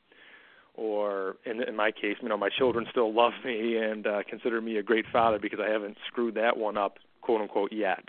Or 0.77 1.37
in, 1.45 1.63
in 1.63 1.77
my 1.77 1.93
case, 1.93 2.17
you 2.21 2.29
know, 2.29 2.37
my 2.37 2.49
children 2.49 2.87
still 2.91 3.15
love 3.15 3.33
me 3.45 3.77
and 3.77 4.07
uh, 4.07 4.23
consider 4.29 4.61
me 4.61 4.77
a 4.79 4.83
great 4.83 5.05
father 5.13 5.39
because 5.39 5.61
I 5.65 5.71
haven't 5.71 5.97
screwed 6.09 6.35
that 6.35 6.57
one 6.57 6.77
up, 6.77 6.99
quote 7.21 7.41
unquote, 7.41 7.73
yet. 7.73 8.03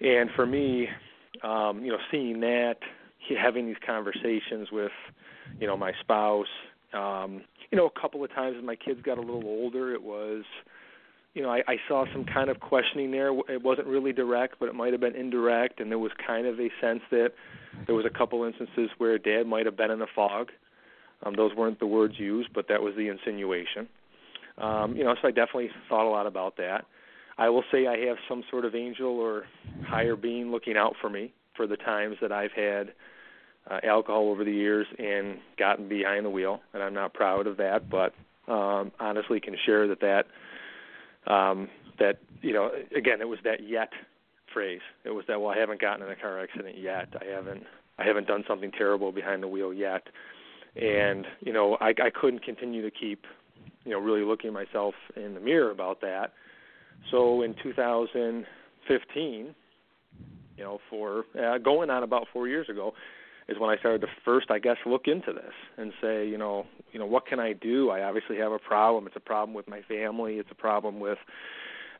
And 0.00 0.30
for 0.34 0.46
me, 0.46 0.88
um, 1.44 1.84
you 1.84 1.92
know, 1.92 1.98
seeing 2.10 2.40
that, 2.40 2.76
having 3.40 3.66
these 3.66 3.76
conversations 3.86 4.72
with, 4.72 4.90
you 5.60 5.68
know, 5.68 5.76
my 5.76 5.92
spouse, 6.00 6.48
um, 6.92 7.42
you 7.70 7.78
know, 7.78 7.86
a 7.86 8.00
couple 8.00 8.24
of 8.24 8.30
times 8.30 8.56
as 8.58 8.64
my 8.64 8.74
kids 8.74 9.00
got 9.02 9.18
a 9.18 9.20
little 9.20 9.44
older, 9.44 9.94
it 9.94 10.02
was, 10.02 10.42
you 11.34 11.42
know, 11.42 11.50
I, 11.50 11.62
I 11.68 11.76
saw 11.86 12.04
some 12.12 12.24
kind 12.24 12.50
of 12.50 12.58
questioning 12.60 13.10
there. 13.10 13.28
It 13.48 13.62
wasn't 13.62 13.86
really 13.86 14.12
direct, 14.12 14.56
but 14.58 14.68
it 14.68 14.74
might 14.74 14.92
have 14.92 15.00
been 15.00 15.14
indirect, 15.14 15.80
and 15.80 15.90
there 15.90 15.98
was 15.98 16.10
kind 16.26 16.46
of 16.46 16.58
a 16.58 16.70
sense 16.80 17.02
that 17.10 17.32
there 17.86 17.94
was 17.94 18.04
a 18.04 18.10
couple 18.10 18.42
instances 18.44 18.90
where 18.98 19.16
Dad 19.18 19.44
might 19.46 19.66
have 19.66 19.76
been 19.76 19.90
in 19.90 20.02
a 20.02 20.06
fog. 20.14 20.48
Um, 21.22 21.34
those 21.36 21.54
weren't 21.54 21.78
the 21.78 21.86
words 21.86 22.14
used, 22.18 22.48
but 22.52 22.66
that 22.68 22.82
was 22.82 22.94
the 22.96 23.08
insinuation. 23.08 23.88
Um, 24.58 24.96
you 24.96 25.04
know, 25.04 25.14
so 25.20 25.28
I 25.28 25.30
definitely 25.30 25.70
thought 25.88 26.08
a 26.08 26.10
lot 26.10 26.26
about 26.26 26.56
that. 26.56 26.84
I 27.38 27.48
will 27.48 27.64
say 27.70 27.86
I 27.86 28.06
have 28.06 28.16
some 28.28 28.42
sort 28.50 28.64
of 28.64 28.74
angel 28.74 29.18
or 29.18 29.44
higher 29.86 30.16
being 30.16 30.50
looking 30.50 30.76
out 30.76 30.94
for 31.00 31.08
me 31.08 31.32
for 31.56 31.66
the 31.66 31.76
times 31.76 32.16
that 32.20 32.32
I've 32.32 32.52
had 32.52 32.92
uh, 33.70 33.78
alcohol 33.86 34.30
over 34.30 34.44
the 34.44 34.52
years 34.52 34.86
and 34.98 35.38
gotten 35.58 35.88
behind 35.88 36.26
the 36.26 36.30
wheel, 36.30 36.60
and 36.74 36.82
I'm 36.82 36.94
not 36.94 37.14
proud 37.14 37.46
of 37.46 37.56
that, 37.58 37.88
but 37.88 38.14
um, 38.50 38.90
honestly 38.98 39.40
can 39.40 39.56
share 39.64 39.86
that 39.88 40.00
that 40.00 40.26
um, 41.26 41.68
that 41.98 42.18
you 42.42 42.52
know 42.52 42.70
again 42.96 43.20
it 43.20 43.28
was 43.28 43.38
that 43.44 43.66
yet 43.66 43.90
phrase. 44.52 44.80
It 45.04 45.10
was 45.10 45.24
that 45.28 45.40
well 45.40 45.50
I 45.50 45.58
haven't 45.58 45.80
gotten 45.80 46.04
in 46.04 46.10
a 46.12 46.16
car 46.16 46.40
accident 46.40 46.78
yet. 46.78 47.08
I 47.20 47.24
haven't 47.26 47.64
I 47.98 48.04
haven't 48.04 48.26
done 48.26 48.44
something 48.48 48.72
terrible 48.72 49.12
behind 49.12 49.42
the 49.42 49.48
wheel 49.48 49.72
yet, 49.72 50.08
and 50.76 51.26
you 51.40 51.52
know 51.52 51.76
I, 51.80 51.90
I 51.90 52.10
couldn't 52.10 52.44
continue 52.44 52.82
to 52.82 52.90
keep 52.90 53.24
you 53.84 53.92
know 53.92 53.98
really 53.98 54.24
looking 54.24 54.48
at 54.48 54.54
myself 54.54 54.94
in 55.16 55.34
the 55.34 55.40
mirror 55.40 55.70
about 55.70 56.00
that. 56.00 56.32
So 57.10 57.42
in 57.42 57.54
2015, 57.62 59.54
you 60.56 60.64
know, 60.64 60.78
for 60.90 61.24
uh, 61.38 61.58
going 61.58 61.90
on 61.90 62.02
about 62.02 62.26
four 62.32 62.46
years 62.46 62.68
ago, 62.68 62.92
is 63.50 63.58
when 63.58 63.68
I 63.68 63.76
started 63.76 64.00
to 64.02 64.06
first, 64.24 64.50
I 64.50 64.60
guess, 64.60 64.76
look 64.86 65.06
into 65.06 65.32
this 65.32 65.52
and 65.76 65.92
say, 66.00 66.26
you 66.26 66.38
know, 66.38 66.66
you 66.92 67.00
know, 67.00 67.06
what 67.06 67.26
can 67.26 67.40
I 67.40 67.52
do? 67.52 67.90
I 67.90 68.02
obviously 68.04 68.36
have 68.36 68.52
a 68.52 68.58
problem. 68.58 69.06
It's 69.06 69.16
a 69.16 69.20
problem 69.20 69.54
with 69.54 69.68
my 69.68 69.82
family. 69.82 70.34
It's 70.34 70.50
a 70.50 70.54
problem 70.54 71.00
with. 71.00 71.18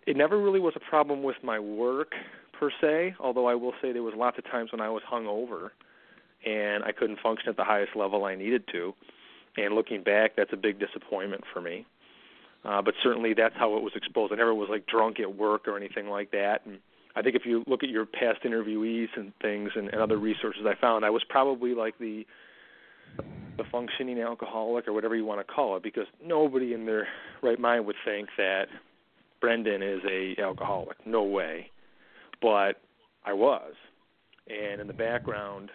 It 0.06 0.16
never 0.16 0.38
really 0.38 0.60
was 0.60 0.74
a 0.76 0.80
problem 0.80 1.22
with 1.22 1.36
my 1.42 1.58
work 1.58 2.12
per 2.58 2.70
se. 2.80 3.16
Although 3.18 3.46
I 3.46 3.54
will 3.54 3.74
say 3.82 3.92
there 3.92 4.02
was 4.02 4.14
lots 4.16 4.38
of 4.38 4.44
times 4.44 4.70
when 4.72 4.80
I 4.80 4.88
was 4.88 5.02
hungover, 5.10 5.70
and 6.46 6.84
I 6.84 6.92
couldn't 6.92 7.18
function 7.20 7.48
at 7.48 7.56
the 7.56 7.64
highest 7.64 7.96
level 7.96 8.24
I 8.24 8.36
needed 8.36 8.64
to. 8.72 8.94
And 9.56 9.74
looking 9.74 10.02
back, 10.02 10.36
that's 10.36 10.52
a 10.52 10.56
big 10.56 10.78
disappointment 10.78 11.42
for 11.52 11.60
me. 11.60 11.84
Uh, 12.64 12.80
but 12.80 12.94
certainly 13.02 13.34
that's 13.34 13.56
how 13.56 13.76
it 13.76 13.82
was 13.82 13.92
exposed. 13.96 14.32
I 14.32 14.36
never 14.36 14.54
was 14.54 14.68
like 14.70 14.86
drunk 14.86 15.18
at 15.18 15.36
work 15.36 15.66
or 15.66 15.76
anything 15.76 16.08
like 16.08 16.30
that. 16.30 16.60
And 16.64 16.78
I 17.16 17.22
think 17.22 17.34
if 17.34 17.42
you 17.44 17.64
look 17.66 17.82
at 17.82 17.88
your 17.88 18.06
past 18.06 18.42
interviewees 18.44 19.08
and 19.16 19.32
things 19.42 19.70
and, 19.74 19.88
and 19.88 20.00
other 20.00 20.16
resources 20.16 20.62
I 20.66 20.80
found, 20.80 21.04
I 21.04 21.10
was 21.10 21.22
probably 21.28 21.74
like 21.74 21.98
the 21.98 22.24
the 23.56 23.64
functioning 23.70 24.20
alcoholic 24.20 24.86
or 24.86 24.92
whatever 24.92 25.16
you 25.16 25.24
want 25.24 25.46
to 25.46 25.52
call 25.52 25.76
it, 25.76 25.82
because 25.82 26.06
nobody 26.24 26.72
in 26.72 26.86
their 26.86 27.08
right 27.42 27.58
mind 27.58 27.84
would 27.84 27.96
think 28.04 28.28
that 28.38 28.66
Brendan 29.40 29.82
is 29.82 30.00
a 30.08 30.40
alcoholic. 30.40 31.04
No 31.06 31.24
way. 31.24 31.70
But 32.40 32.80
I 33.26 33.32
was, 33.32 33.74
and 34.48 34.80
in 34.80 34.86
the 34.86 34.94
background, 34.94 35.70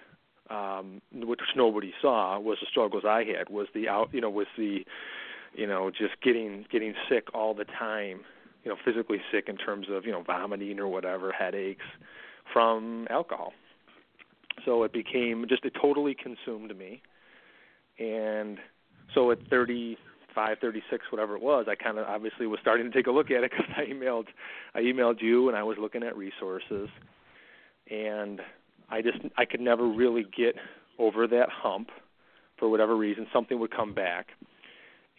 um, 0.49 1.01
which 1.13 1.41
nobody 1.55 1.93
saw, 2.01 2.39
was 2.39 2.57
the 2.61 2.67
struggles 2.71 3.03
I 3.05 3.23
had. 3.23 3.49
Was 3.49 3.67
the 3.75 3.87
out, 3.87 4.09
you 4.13 4.21
know, 4.21 4.29
was 4.29 4.47
the, 4.57 4.85
you 5.53 5.67
know, 5.67 5.91
just 5.91 6.19
getting 6.23 6.65
getting 6.71 6.93
sick 7.09 7.27
all 7.33 7.53
the 7.53 7.65
time 7.65 8.21
you 8.65 8.71
know 8.71 8.77
physically 8.83 9.21
sick 9.31 9.45
in 9.47 9.55
terms 9.55 9.87
of 9.89 10.05
you 10.05 10.11
know 10.11 10.23
vomiting 10.23 10.79
or 10.79 10.87
whatever 10.87 11.31
headaches 11.31 11.85
from 12.51 13.07
alcohol. 13.09 13.53
So 14.65 14.83
it 14.83 14.91
became 14.91 15.45
just 15.47 15.63
it 15.63 15.73
totally 15.79 16.15
consumed 16.15 16.75
me. 16.75 17.01
And 17.99 18.57
so 19.13 19.31
at 19.31 19.37
35 19.49 20.57
36 20.59 21.05
whatever 21.11 21.35
it 21.35 21.41
was 21.41 21.67
i 21.69 21.75
kind 21.75 21.97
of 21.97 22.05
obviously 22.07 22.45
was 22.45 22.59
starting 22.61 22.91
to 22.91 22.91
take 22.91 23.07
a 23.07 23.11
look 23.11 23.31
at 23.31 23.43
it 23.43 23.51
because 23.57 23.65
i 23.77 23.85
emailed 23.85 24.25
i 24.73 24.81
emailed 24.81 25.21
you 25.21 25.47
and 25.47 25.55
i 25.57 25.63
was 25.63 25.77
looking 25.79 26.03
at 26.03 26.17
resources. 26.17 26.89
And 27.89 28.41
i 28.89 29.01
just 29.01 29.19
i 29.37 29.45
could 29.45 29.61
never 29.61 29.87
really 29.87 30.25
get 30.35 30.55
over 30.97 31.27
that 31.27 31.49
hump 31.49 31.89
for 32.57 32.69
whatever 32.69 32.95
reason 32.95 33.27
something 33.33 33.59
would 33.59 33.71
come 33.71 33.93
back. 33.93 34.27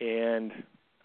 And 0.01 0.53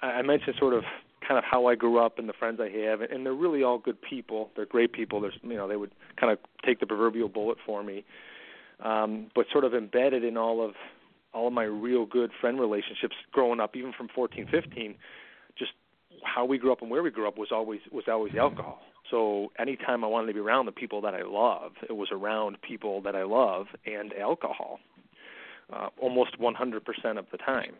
i 0.01 0.21
mentioned 0.23 0.55
sort 0.59 0.73
of 0.73 0.83
kind 1.25 1.37
of 1.37 1.43
how 1.43 1.67
I 1.67 1.75
grew 1.75 2.03
up 2.03 2.19
and 2.19 2.27
the 2.27 2.33
friends 2.33 2.59
I 2.61 2.69
have, 2.69 3.01
and 3.01 3.25
they're 3.25 3.33
really 3.33 3.63
all 3.63 3.77
good 3.77 4.01
people. 4.01 4.49
They're 4.55 4.65
great 4.65 4.93
people. 4.93 5.21
There's 5.21 5.37
you 5.43 5.55
know 5.55 5.67
they 5.67 5.75
would 5.75 5.91
kind 6.19 6.31
of 6.31 6.39
take 6.65 6.79
the 6.79 6.85
proverbial 6.85 7.29
bullet 7.29 7.57
for 7.65 7.83
me, 7.83 8.03
um, 8.83 9.27
but 9.35 9.45
sort 9.51 9.63
of 9.63 9.73
embedded 9.73 10.23
in 10.23 10.37
all 10.37 10.63
of 10.63 10.73
all 11.33 11.47
of 11.47 11.53
my 11.53 11.63
real 11.63 12.05
good 12.05 12.31
friend 12.39 12.59
relationships 12.59 13.15
growing 13.31 13.59
up, 13.59 13.75
even 13.75 13.93
from 13.93 14.09
14, 14.13 14.47
15, 14.51 14.95
just 15.57 15.71
how 16.23 16.43
we 16.43 16.57
grew 16.57 16.73
up 16.73 16.81
and 16.81 16.91
where 16.91 17.01
we 17.01 17.09
grew 17.09 17.27
up 17.27 17.37
was 17.37 17.49
always 17.51 17.79
was 17.91 18.05
always 18.07 18.33
alcohol. 18.35 18.79
So 19.09 19.51
anytime 19.59 20.03
I 20.03 20.07
wanted 20.07 20.27
to 20.27 20.33
be 20.33 20.39
around 20.39 20.65
the 20.65 20.71
people 20.71 21.01
that 21.01 21.13
I 21.13 21.23
love, 21.23 21.73
it 21.87 21.93
was 21.93 22.09
around 22.11 22.57
people 22.61 23.01
that 23.01 23.15
I 23.15 23.23
love 23.23 23.67
and 23.85 24.13
alcohol, 24.13 24.79
uh, 25.73 25.89
almost 25.99 26.39
100% 26.39 27.17
of 27.17 27.25
the 27.31 27.37
time 27.37 27.73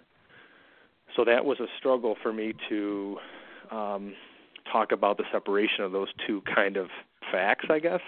so 1.15 1.25
that 1.25 1.45
was 1.45 1.59
a 1.59 1.67
struggle 1.77 2.15
for 2.21 2.31
me 2.31 2.53
to 2.69 3.17
um, 3.71 4.13
talk 4.71 4.91
about 4.91 5.17
the 5.17 5.23
separation 5.31 5.83
of 5.83 5.91
those 5.91 6.09
two 6.27 6.41
kind 6.53 6.77
of 6.77 6.87
facts, 7.31 7.65
I 7.69 7.79
guess. 7.79 8.01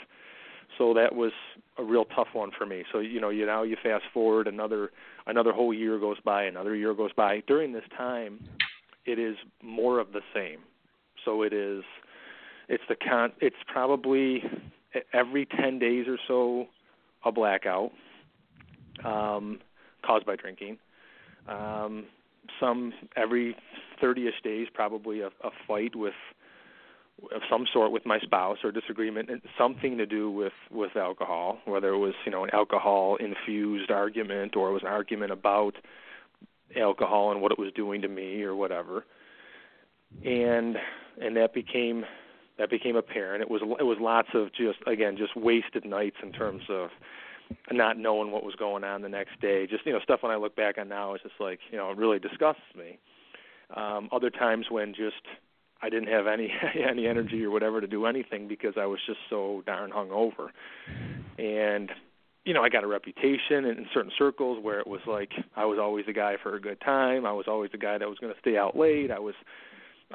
So 0.77 0.93
that 0.93 1.15
was 1.15 1.31
a 1.77 1.83
real 1.83 2.05
tough 2.05 2.29
one 2.33 2.51
for 2.57 2.65
me. 2.65 2.83
So 2.91 2.99
you 2.99 3.19
know, 3.21 3.29
you 3.29 3.45
now 3.45 3.63
you 3.63 3.77
fast 3.81 4.05
forward 4.13 4.47
another 4.47 4.91
another 5.27 5.51
whole 5.51 5.73
year 5.73 5.99
goes 5.99 6.19
by, 6.23 6.43
another 6.43 6.75
year 6.75 6.93
goes 6.93 7.11
by. 7.13 7.43
During 7.47 7.73
this 7.73 7.83
time, 7.95 8.39
it 9.05 9.19
is 9.19 9.35
more 9.61 9.99
of 9.99 10.13
the 10.13 10.21
same. 10.33 10.59
So 11.25 11.43
it 11.43 11.53
is 11.53 11.83
it's 12.69 12.83
the 12.89 12.95
con 12.95 13.31
it's 13.39 13.55
probably 13.67 14.43
every 15.11 15.45
10 15.45 15.79
days 15.79 16.07
or 16.07 16.17
so 16.27 16.67
a 17.25 17.31
blackout 17.31 17.91
um 19.03 19.59
caused 20.05 20.25
by 20.25 20.35
drinking. 20.35 20.77
Um 21.47 22.05
some 22.59 22.93
every 23.15 23.55
30ish 24.01 24.41
days 24.43 24.67
probably 24.73 25.21
a, 25.21 25.27
a 25.27 25.51
fight 25.67 25.95
with 25.95 26.13
of 27.33 27.41
some 27.49 27.65
sort 27.71 27.91
with 27.91 28.05
my 28.05 28.19
spouse 28.19 28.57
or 28.63 28.71
disagreement 28.71 29.29
and 29.29 29.41
something 29.57 29.97
to 29.97 30.05
do 30.05 30.31
with 30.31 30.53
with 30.71 30.95
alcohol 30.95 31.59
whether 31.65 31.93
it 31.93 31.97
was 31.97 32.13
you 32.25 32.31
know 32.31 32.43
an 32.43 32.49
alcohol 32.53 33.17
infused 33.17 33.91
argument 33.91 34.55
or 34.55 34.69
it 34.69 34.73
was 34.73 34.81
an 34.81 34.87
argument 34.87 35.31
about 35.31 35.75
alcohol 36.79 37.31
and 37.31 37.41
what 37.41 37.51
it 37.51 37.59
was 37.59 37.71
doing 37.73 38.01
to 38.01 38.07
me 38.07 38.43
or 38.43 38.55
whatever. 38.55 39.05
And 40.25 40.77
and 41.21 41.35
that 41.37 41.53
became 41.53 42.05
that 42.57 42.69
became 42.69 42.95
apparent. 42.95 43.41
It 43.41 43.49
was 43.49 43.61
it 43.79 43.83
was 43.83 43.97
lots 43.99 44.29
of 44.33 44.53
just 44.53 44.79
again 44.87 45.17
just 45.17 45.35
wasted 45.35 45.85
nights 45.85 46.17
in 46.21 46.31
terms 46.31 46.63
of 46.69 46.89
not 47.71 47.97
knowing 47.97 48.31
what 48.31 48.43
was 48.43 48.55
going 48.55 48.83
on 48.83 49.01
the 49.01 49.09
next 49.09 49.39
day. 49.41 49.67
Just 49.67 49.85
you 49.85 49.93
know, 49.93 49.99
stuff 49.99 50.23
when 50.23 50.31
I 50.31 50.35
look 50.35 50.55
back 50.55 50.77
on 50.77 50.89
now 50.89 51.15
is 51.15 51.21
just 51.21 51.35
like 51.39 51.59
you 51.71 51.77
know, 51.77 51.91
it 51.91 51.97
really 51.97 52.19
disgusts 52.19 52.61
me. 52.77 52.99
Um, 53.75 54.09
other 54.11 54.29
times 54.29 54.67
when 54.69 54.93
just 54.93 55.25
I 55.81 55.89
didn't 55.89 56.09
have 56.09 56.27
any 56.27 56.51
any 56.89 57.07
energy 57.07 57.43
or 57.43 57.51
whatever 57.51 57.81
to 57.81 57.87
do 57.87 58.05
anything 58.05 58.47
because 58.47 58.73
I 58.79 58.85
was 58.85 58.99
just 59.05 59.19
so 59.29 59.63
darn 59.65 59.91
hungover. 59.91 60.49
And 61.37 61.91
you 62.45 62.53
know, 62.53 62.61
I 62.61 62.69
got 62.69 62.83
a 62.83 62.87
reputation 62.87 63.65
in, 63.65 63.77
in 63.77 63.85
certain 63.93 64.11
circles 64.17 64.61
where 64.61 64.79
it 64.79 64.87
was 64.87 65.01
like 65.07 65.31
I 65.55 65.65
was 65.65 65.79
always 65.79 66.05
the 66.05 66.13
guy 66.13 66.35
for 66.41 66.55
a 66.55 66.61
good 66.61 66.79
time. 66.81 67.25
I 67.25 67.31
was 67.31 67.45
always 67.47 67.71
the 67.71 67.77
guy 67.77 67.97
that 67.97 68.07
was 68.07 68.19
going 68.19 68.33
to 68.33 68.39
stay 68.39 68.57
out 68.57 68.77
late. 68.77 69.11
I 69.11 69.19
was 69.19 69.35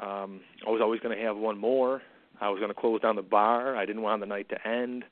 um 0.01 0.41
I 0.65 0.69
was 0.69 0.81
always 0.81 0.99
going 1.01 1.17
to 1.17 1.23
have 1.23 1.37
one 1.37 1.57
more. 1.57 2.01
I 2.41 2.49
was 2.49 2.59
going 2.59 2.73
to 2.73 2.79
close 2.79 3.01
down 3.01 3.17
the 3.17 3.21
bar. 3.21 3.75
I 3.75 3.85
didn't 3.85 4.01
want 4.01 4.21
the 4.21 4.25
night 4.25 4.47
to 4.49 4.67
end 4.67 5.03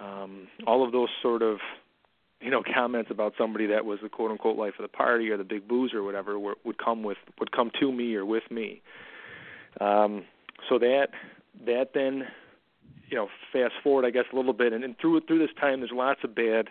um, 0.00 0.48
all 0.66 0.84
of 0.84 0.92
those 0.92 1.08
sort 1.22 1.42
of 1.42 1.58
you 2.40 2.50
know 2.50 2.62
comments 2.62 3.10
about 3.10 3.32
somebody 3.38 3.66
that 3.66 3.84
was 3.84 3.98
the 4.02 4.08
quote 4.08 4.30
unquote 4.30 4.56
life 4.56 4.74
of 4.78 4.82
the 4.82 4.88
party 4.88 5.30
or 5.30 5.36
the 5.36 5.44
big 5.44 5.66
booze 5.66 5.94
or 5.94 6.02
whatever 6.02 6.38
were, 6.38 6.56
would 6.64 6.78
come 6.78 7.02
with 7.02 7.18
would 7.38 7.52
come 7.52 7.70
to 7.80 7.92
me 7.92 8.14
or 8.14 8.24
with 8.24 8.50
me. 8.50 8.82
Um, 9.80 10.24
so 10.68 10.78
that 10.78 11.08
that 11.64 11.90
then 11.94 12.26
you 13.08 13.16
know 13.16 13.28
fast 13.52 13.74
forward 13.82 14.04
I 14.04 14.10
guess 14.10 14.24
a 14.32 14.36
little 14.36 14.52
bit 14.52 14.72
and, 14.72 14.84
and 14.84 14.98
through 14.98 15.20
through 15.22 15.38
this 15.38 15.54
time 15.58 15.80
there's 15.80 15.92
lots 15.92 16.20
of 16.24 16.34
bad 16.34 16.68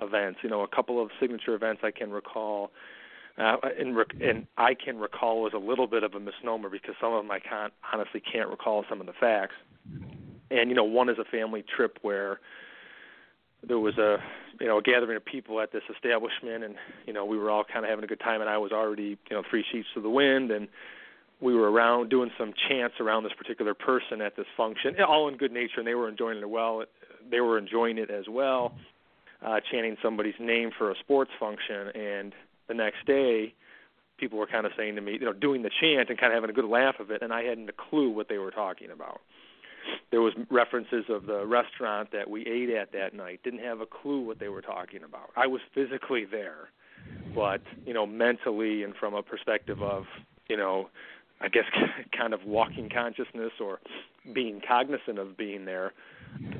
events. 0.00 0.40
You 0.42 0.50
know 0.50 0.62
a 0.62 0.68
couple 0.68 1.02
of 1.02 1.10
signature 1.18 1.54
events 1.54 1.82
I 1.84 1.90
can 1.90 2.10
recall. 2.10 2.70
Uh, 3.38 3.56
and, 3.78 3.94
rec- 3.94 4.16
and 4.18 4.46
I 4.56 4.72
can 4.72 4.96
recall 4.96 5.46
as 5.46 5.52
a 5.52 5.58
little 5.58 5.86
bit 5.86 6.02
of 6.02 6.14
a 6.14 6.20
misnomer 6.20 6.70
because 6.70 6.94
some 6.98 7.12
of 7.12 7.22
them 7.22 7.30
I 7.30 7.38
can't 7.38 7.70
honestly 7.92 8.18
can't 8.18 8.48
recall 8.48 8.86
some 8.88 8.98
of 8.98 9.06
the 9.06 9.12
facts. 9.12 9.56
And 10.50 10.70
you 10.70 10.74
know, 10.74 10.84
one 10.84 11.10
is 11.10 11.18
a 11.18 11.24
family 11.24 11.62
trip 11.76 11.98
where 12.00 12.40
there 13.66 13.78
was 13.78 13.96
a 13.98 14.18
you 14.60 14.66
know 14.66 14.78
a 14.78 14.82
gathering 14.82 15.16
of 15.16 15.24
people 15.24 15.60
at 15.60 15.72
this 15.72 15.82
establishment 15.94 16.64
and 16.64 16.74
you 17.06 17.12
know 17.12 17.24
we 17.24 17.36
were 17.36 17.50
all 17.50 17.64
kind 17.64 17.84
of 17.84 17.90
having 17.90 18.04
a 18.04 18.08
good 18.08 18.20
time 18.20 18.40
and 18.40 18.50
I 18.50 18.58
was 18.58 18.72
already 18.72 19.18
you 19.30 19.36
know 19.36 19.42
three 19.48 19.64
sheets 19.70 19.88
to 19.94 20.00
the 20.00 20.10
wind 20.10 20.50
and 20.50 20.68
we 21.40 21.54
were 21.54 21.70
around 21.70 22.08
doing 22.08 22.30
some 22.38 22.54
chants 22.68 22.96
around 22.98 23.24
this 23.24 23.32
particular 23.36 23.74
person 23.74 24.20
at 24.20 24.36
this 24.36 24.46
function 24.56 24.96
all 25.06 25.28
in 25.28 25.36
good 25.36 25.52
nature 25.52 25.78
and 25.78 25.86
they 25.86 25.94
were 25.94 26.08
enjoying 26.08 26.38
it 26.38 26.48
well 26.48 26.84
they 27.30 27.40
were 27.40 27.58
enjoying 27.58 27.98
it 27.98 28.10
as 28.10 28.24
well 28.28 28.74
uh 29.44 29.60
chanting 29.70 29.96
somebody's 30.02 30.38
name 30.40 30.70
for 30.76 30.90
a 30.90 30.94
sports 31.00 31.30
function 31.38 31.88
and 31.94 32.32
the 32.68 32.74
next 32.74 33.04
day 33.06 33.52
people 34.18 34.38
were 34.38 34.46
kind 34.46 34.64
of 34.64 34.72
saying 34.76 34.94
to 34.94 35.00
me 35.00 35.12
you 35.12 35.20
know 35.20 35.32
doing 35.32 35.62
the 35.62 35.70
chant 35.80 36.08
and 36.08 36.18
kind 36.18 36.32
of 36.32 36.36
having 36.36 36.50
a 36.50 36.52
good 36.52 36.64
laugh 36.64 36.96
of 37.00 37.10
it 37.10 37.22
and 37.22 37.32
I 37.32 37.42
hadn't 37.42 37.68
a 37.68 37.90
clue 37.90 38.10
what 38.10 38.28
they 38.28 38.38
were 38.38 38.50
talking 38.50 38.90
about 38.90 39.20
there 40.10 40.20
was 40.20 40.34
references 40.50 41.04
of 41.08 41.26
the 41.26 41.44
restaurant 41.46 42.10
that 42.12 42.28
we 42.28 42.46
ate 42.46 42.70
at 42.70 42.92
that 42.92 43.14
night. 43.14 43.40
Didn't 43.42 43.60
have 43.60 43.80
a 43.80 43.86
clue 43.86 44.20
what 44.20 44.38
they 44.38 44.48
were 44.48 44.62
talking 44.62 45.02
about. 45.02 45.30
I 45.36 45.46
was 45.46 45.60
physically 45.74 46.24
there, 46.24 46.68
but 47.34 47.60
you 47.84 47.94
know, 47.94 48.06
mentally 48.06 48.82
and 48.82 48.94
from 48.94 49.14
a 49.14 49.22
perspective 49.22 49.82
of 49.82 50.04
you 50.48 50.56
know, 50.56 50.88
I 51.40 51.48
guess 51.48 51.64
kind 52.16 52.34
of 52.34 52.44
walking 52.44 52.88
consciousness 52.88 53.52
or 53.60 53.80
being 54.32 54.60
cognizant 54.66 55.18
of 55.18 55.36
being 55.36 55.64
there, 55.64 55.92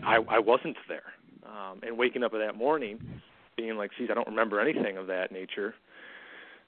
I, 0.05 0.17
I 0.29 0.39
wasn't 0.39 0.77
there. 0.89 1.03
Um, 1.45 1.81
and 1.83 1.97
waking 1.97 2.25
up 2.25 2.33
that 2.33 2.57
morning, 2.57 2.99
being 3.57 3.77
like, 3.77 3.93
"Geez, 3.97 4.09
I 4.11 4.15
don't 4.15 4.27
remember 4.27 4.61
anything 4.61 4.97
of 4.97 5.07
that 5.07 5.31
nature," 5.31 5.75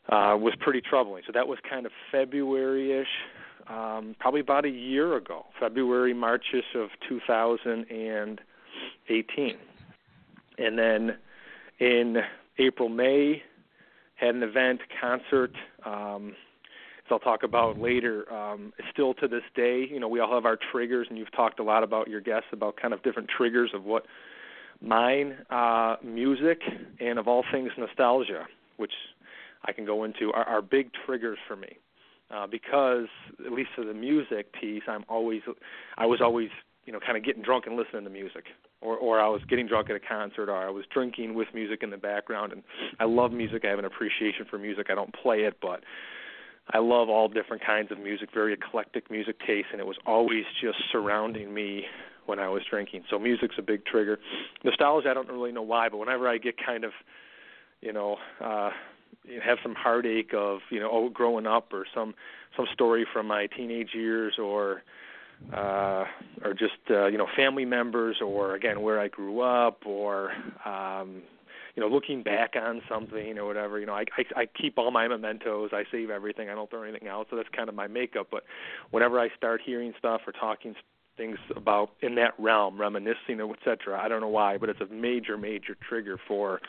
uh, 0.08 0.36
was 0.38 0.54
pretty 0.60 0.80
troubling. 0.80 1.24
So 1.26 1.32
that 1.32 1.48
was 1.48 1.58
kind 1.68 1.84
of 1.84 1.92
February-ish 2.12 3.08
um, 3.68 4.16
probably 4.18 4.40
about 4.40 4.64
a 4.64 4.70
year 4.70 5.16
ago, 5.16 5.44
February, 5.60 6.14
Marchish 6.14 6.74
of 6.74 6.88
2018. 7.08 9.56
And 10.58 10.78
then 10.78 11.16
in 11.78 12.16
April, 12.58 12.88
May, 12.88 13.42
had 14.16 14.34
an 14.34 14.42
event, 14.42 14.80
concert. 15.00 15.52
Um, 15.84 16.34
I'll 17.10 17.18
talk 17.18 17.42
about 17.42 17.80
later, 17.80 18.30
um, 18.32 18.72
still 18.92 19.14
to 19.14 19.28
this 19.28 19.42
day, 19.54 19.86
you 19.90 19.98
know, 19.98 20.08
we 20.08 20.20
all 20.20 20.34
have 20.34 20.44
our 20.44 20.58
triggers, 20.70 21.06
and 21.08 21.18
you've 21.18 21.32
talked 21.32 21.58
a 21.58 21.62
lot 21.62 21.82
about 21.82 22.08
your 22.08 22.20
guests 22.20 22.48
about 22.52 22.76
kind 22.76 22.92
of 22.92 23.02
different 23.02 23.28
triggers 23.34 23.70
of 23.74 23.84
what 23.84 24.04
mine, 24.80 25.38
uh, 25.50 25.96
music, 26.02 26.60
and 27.00 27.18
of 27.18 27.26
all 27.26 27.44
things 27.50 27.70
nostalgia, 27.78 28.46
which 28.76 28.92
I 29.64 29.72
can 29.72 29.84
go 29.84 30.04
into, 30.04 30.32
are, 30.32 30.44
are 30.44 30.62
big 30.62 30.90
triggers 31.06 31.38
for 31.46 31.56
me. 31.56 31.78
Uh, 32.30 32.46
because 32.46 33.06
at 33.46 33.52
least 33.52 33.70
for 33.74 33.84
the 33.84 33.94
music 33.94 34.52
piece, 34.52 34.82
I'm 34.86 35.04
always, 35.08 35.40
I 35.96 36.04
was 36.04 36.20
always, 36.20 36.50
you 36.84 36.92
know, 36.92 37.00
kind 37.00 37.16
of 37.16 37.24
getting 37.24 37.42
drunk 37.42 37.66
and 37.66 37.74
listening 37.74 38.04
to 38.04 38.10
music, 38.10 38.44
or 38.82 38.96
or 38.96 39.18
I 39.18 39.28
was 39.28 39.40
getting 39.48 39.66
drunk 39.66 39.88
at 39.88 39.96
a 39.96 40.00
concert, 40.00 40.50
or 40.50 40.56
I 40.56 40.68
was 40.68 40.84
drinking 40.92 41.34
with 41.34 41.48
music 41.54 41.82
in 41.82 41.90
the 41.90 41.96
background. 41.96 42.52
And 42.52 42.62
I 43.00 43.04
love 43.04 43.32
music. 43.32 43.64
I 43.64 43.68
have 43.68 43.78
an 43.78 43.86
appreciation 43.86 44.44
for 44.48 44.58
music. 44.58 44.88
I 44.90 44.94
don't 44.94 45.14
play 45.14 45.38
it, 45.38 45.56
but 45.62 45.80
I 46.70 46.78
love 46.78 47.08
all 47.08 47.28
different 47.28 47.64
kinds 47.64 47.90
of 47.90 47.98
music, 47.98 48.28
very 48.32 48.52
eclectic 48.52 49.10
music 49.10 49.36
taste, 49.46 49.68
and 49.72 49.80
it 49.80 49.86
was 49.86 49.96
always 50.04 50.44
just 50.60 50.78
surrounding 50.92 51.54
me 51.54 51.84
when 52.26 52.38
I 52.38 52.48
was 52.48 52.62
drinking. 52.68 53.04
So 53.08 53.18
music's 53.18 53.56
a 53.58 53.62
big 53.62 53.86
trigger. 53.86 54.18
Nostalgia, 54.64 55.10
I 55.10 55.14
don't 55.14 55.28
really 55.28 55.52
know 55.52 55.62
why, 55.62 55.88
but 55.88 55.96
whenever 55.96 56.28
I 56.28 56.36
get 56.36 56.56
kind 56.62 56.84
of, 56.84 56.92
you 57.80 57.94
know, 57.94 58.16
uh 58.44 58.70
have 59.44 59.58
some 59.62 59.74
heartache 59.74 60.32
of, 60.34 60.60
you 60.70 60.80
know, 60.80 60.90
oh, 60.92 61.08
growing 61.08 61.46
up 61.46 61.72
or 61.72 61.86
some 61.94 62.14
some 62.56 62.66
story 62.72 63.06
from 63.12 63.26
my 63.26 63.46
teenage 63.46 63.90
years 63.94 64.34
or 64.38 64.82
uh 65.54 66.04
or 66.42 66.52
just 66.52 66.72
uh, 66.90 67.06
you 67.06 67.16
know 67.16 67.28
family 67.36 67.64
members 67.64 68.16
or 68.20 68.56
again 68.56 68.80
where 68.82 68.98
I 68.98 69.06
grew 69.06 69.40
up 69.40 69.86
or 69.86 70.32
um 70.64 71.22
you 71.78 71.88
know, 71.88 71.94
looking 71.94 72.24
back 72.24 72.54
on 72.60 72.82
something 72.88 73.38
or 73.38 73.46
whatever, 73.46 73.78
you 73.78 73.86
know, 73.86 73.94
I, 73.94 74.04
I 74.16 74.40
I 74.40 74.46
keep 74.46 74.78
all 74.78 74.90
my 74.90 75.06
mementos. 75.06 75.70
I 75.72 75.84
save 75.92 76.10
everything. 76.10 76.50
I 76.50 76.56
don't 76.56 76.68
throw 76.68 76.82
anything 76.82 77.06
out. 77.06 77.28
So 77.30 77.36
that's 77.36 77.48
kind 77.54 77.68
of 77.68 77.76
my 77.76 77.86
makeup. 77.86 78.26
But 78.32 78.42
whenever 78.90 79.20
I 79.20 79.28
start 79.36 79.60
hearing 79.64 79.94
stuff 79.96 80.22
or 80.26 80.32
talking 80.32 80.74
things 81.16 81.38
about 81.54 81.90
in 82.00 82.16
that 82.16 82.34
realm, 82.36 82.80
reminiscing 82.80 83.40
or 83.40 83.54
etc., 83.54 84.00
I 84.02 84.08
don't 84.08 84.20
know 84.20 84.26
why, 84.26 84.58
but 84.58 84.68
it's 84.70 84.80
a 84.80 84.92
major 84.92 85.38
major 85.38 85.76
trigger 85.88 86.18
for 86.26 86.60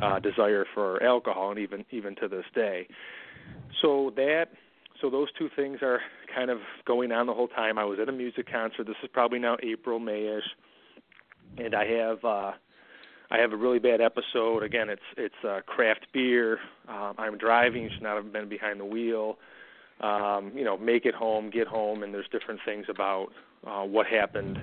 uh, 0.00 0.18
desire 0.18 0.64
for 0.74 1.02
alcohol, 1.02 1.50
and 1.50 1.58
even 1.58 1.84
even 1.90 2.14
to 2.16 2.28
this 2.28 2.44
day. 2.54 2.86
So 3.82 4.12
that 4.16 4.46
so 5.00 5.10
those 5.10 5.28
two 5.38 5.48
things 5.54 5.78
are 5.82 6.00
kind 6.34 6.50
of 6.50 6.58
going 6.86 7.12
on 7.12 7.26
the 7.26 7.34
whole 7.34 7.48
time. 7.48 7.78
I 7.78 7.84
was 7.84 7.98
at 8.00 8.08
a 8.08 8.12
music 8.12 8.50
concert. 8.50 8.86
This 8.86 8.96
is 9.02 9.10
probably 9.12 9.38
now 9.38 9.56
April, 9.62 10.00
Mayish, 10.00 10.42
and 11.58 11.74
I 11.74 11.86
have. 11.86 12.24
uh 12.24 12.52
I 13.30 13.38
have 13.38 13.52
a 13.52 13.56
really 13.56 13.78
bad 13.78 14.00
episode. 14.00 14.62
Again, 14.62 14.88
it's 14.88 15.02
it's 15.16 15.34
uh, 15.48 15.60
craft 15.66 16.06
beer. 16.12 16.58
Um, 16.88 17.14
I'm 17.18 17.38
driving, 17.38 17.88
should 17.92 18.02
not 18.02 18.16
have 18.16 18.32
been 18.32 18.48
behind 18.48 18.78
the 18.78 18.84
wheel. 18.84 19.38
Um, 20.00 20.52
you 20.54 20.62
know, 20.62 20.76
make 20.76 21.06
it 21.06 21.14
home, 21.14 21.50
get 21.50 21.66
home, 21.66 22.02
and 22.02 22.12
there's 22.12 22.28
different 22.30 22.60
things 22.64 22.86
about 22.88 23.28
uh, 23.66 23.82
what 23.82 24.06
happened. 24.06 24.58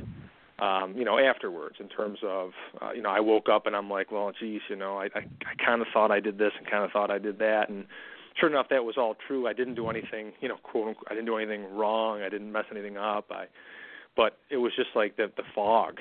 Um, 0.62 0.94
you 0.96 1.04
know, 1.04 1.18
afterwards, 1.18 1.78
in 1.80 1.90
terms 1.90 2.20
of, 2.24 2.52
uh, 2.80 2.92
you 2.92 3.02
know, 3.02 3.10
I 3.10 3.20
woke 3.20 3.50
up 3.50 3.66
and 3.66 3.76
I'm 3.76 3.90
like, 3.90 4.12
well, 4.12 4.32
geez, 4.40 4.62
you 4.70 4.76
know, 4.76 4.98
I 4.98 5.06
I, 5.06 5.26
I 5.46 5.66
kind 5.66 5.82
of 5.82 5.88
thought 5.92 6.12
I 6.12 6.20
did 6.20 6.38
this 6.38 6.52
and 6.58 6.70
kind 6.70 6.84
of 6.86 6.92
thought 6.92 7.10
I 7.10 7.18
did 7.18 7.40
that, 7.40 7.70
and 7.70 7.86
sure 8.40 8.48
enough, 8.48 8.68
that 8.70 8.86
was 8.86 8.96
all 8.98 9.16
true. 9.28 9.48
I 9.48 9.54
didn't 9.54 9.76
do 9.76 9.90
anything, 9.90 10.34
you 10.40 10.48
know, 10.48 10.58
quote 10.58 10.90
unquote, 10.90 11.08
I 11.10 11.16
didn't 11.16 11.26
do 11.26 11.38
anything 11.38 11.76
wrong. 11.76 12.22
I 12.22 12.30
didn't 12.30 12.52
mess 12.52 12.66
anything 12.72 12.98
up. 12.98 13.26
I, 13.32 13.46
but 14.16 14.38
it 14.50 14.58
was 14.58 14.72
just 14.76 14.90
like 14.96 15.18
the 15.18 15.32
the 15.36 15.44
fog 15.56 16.00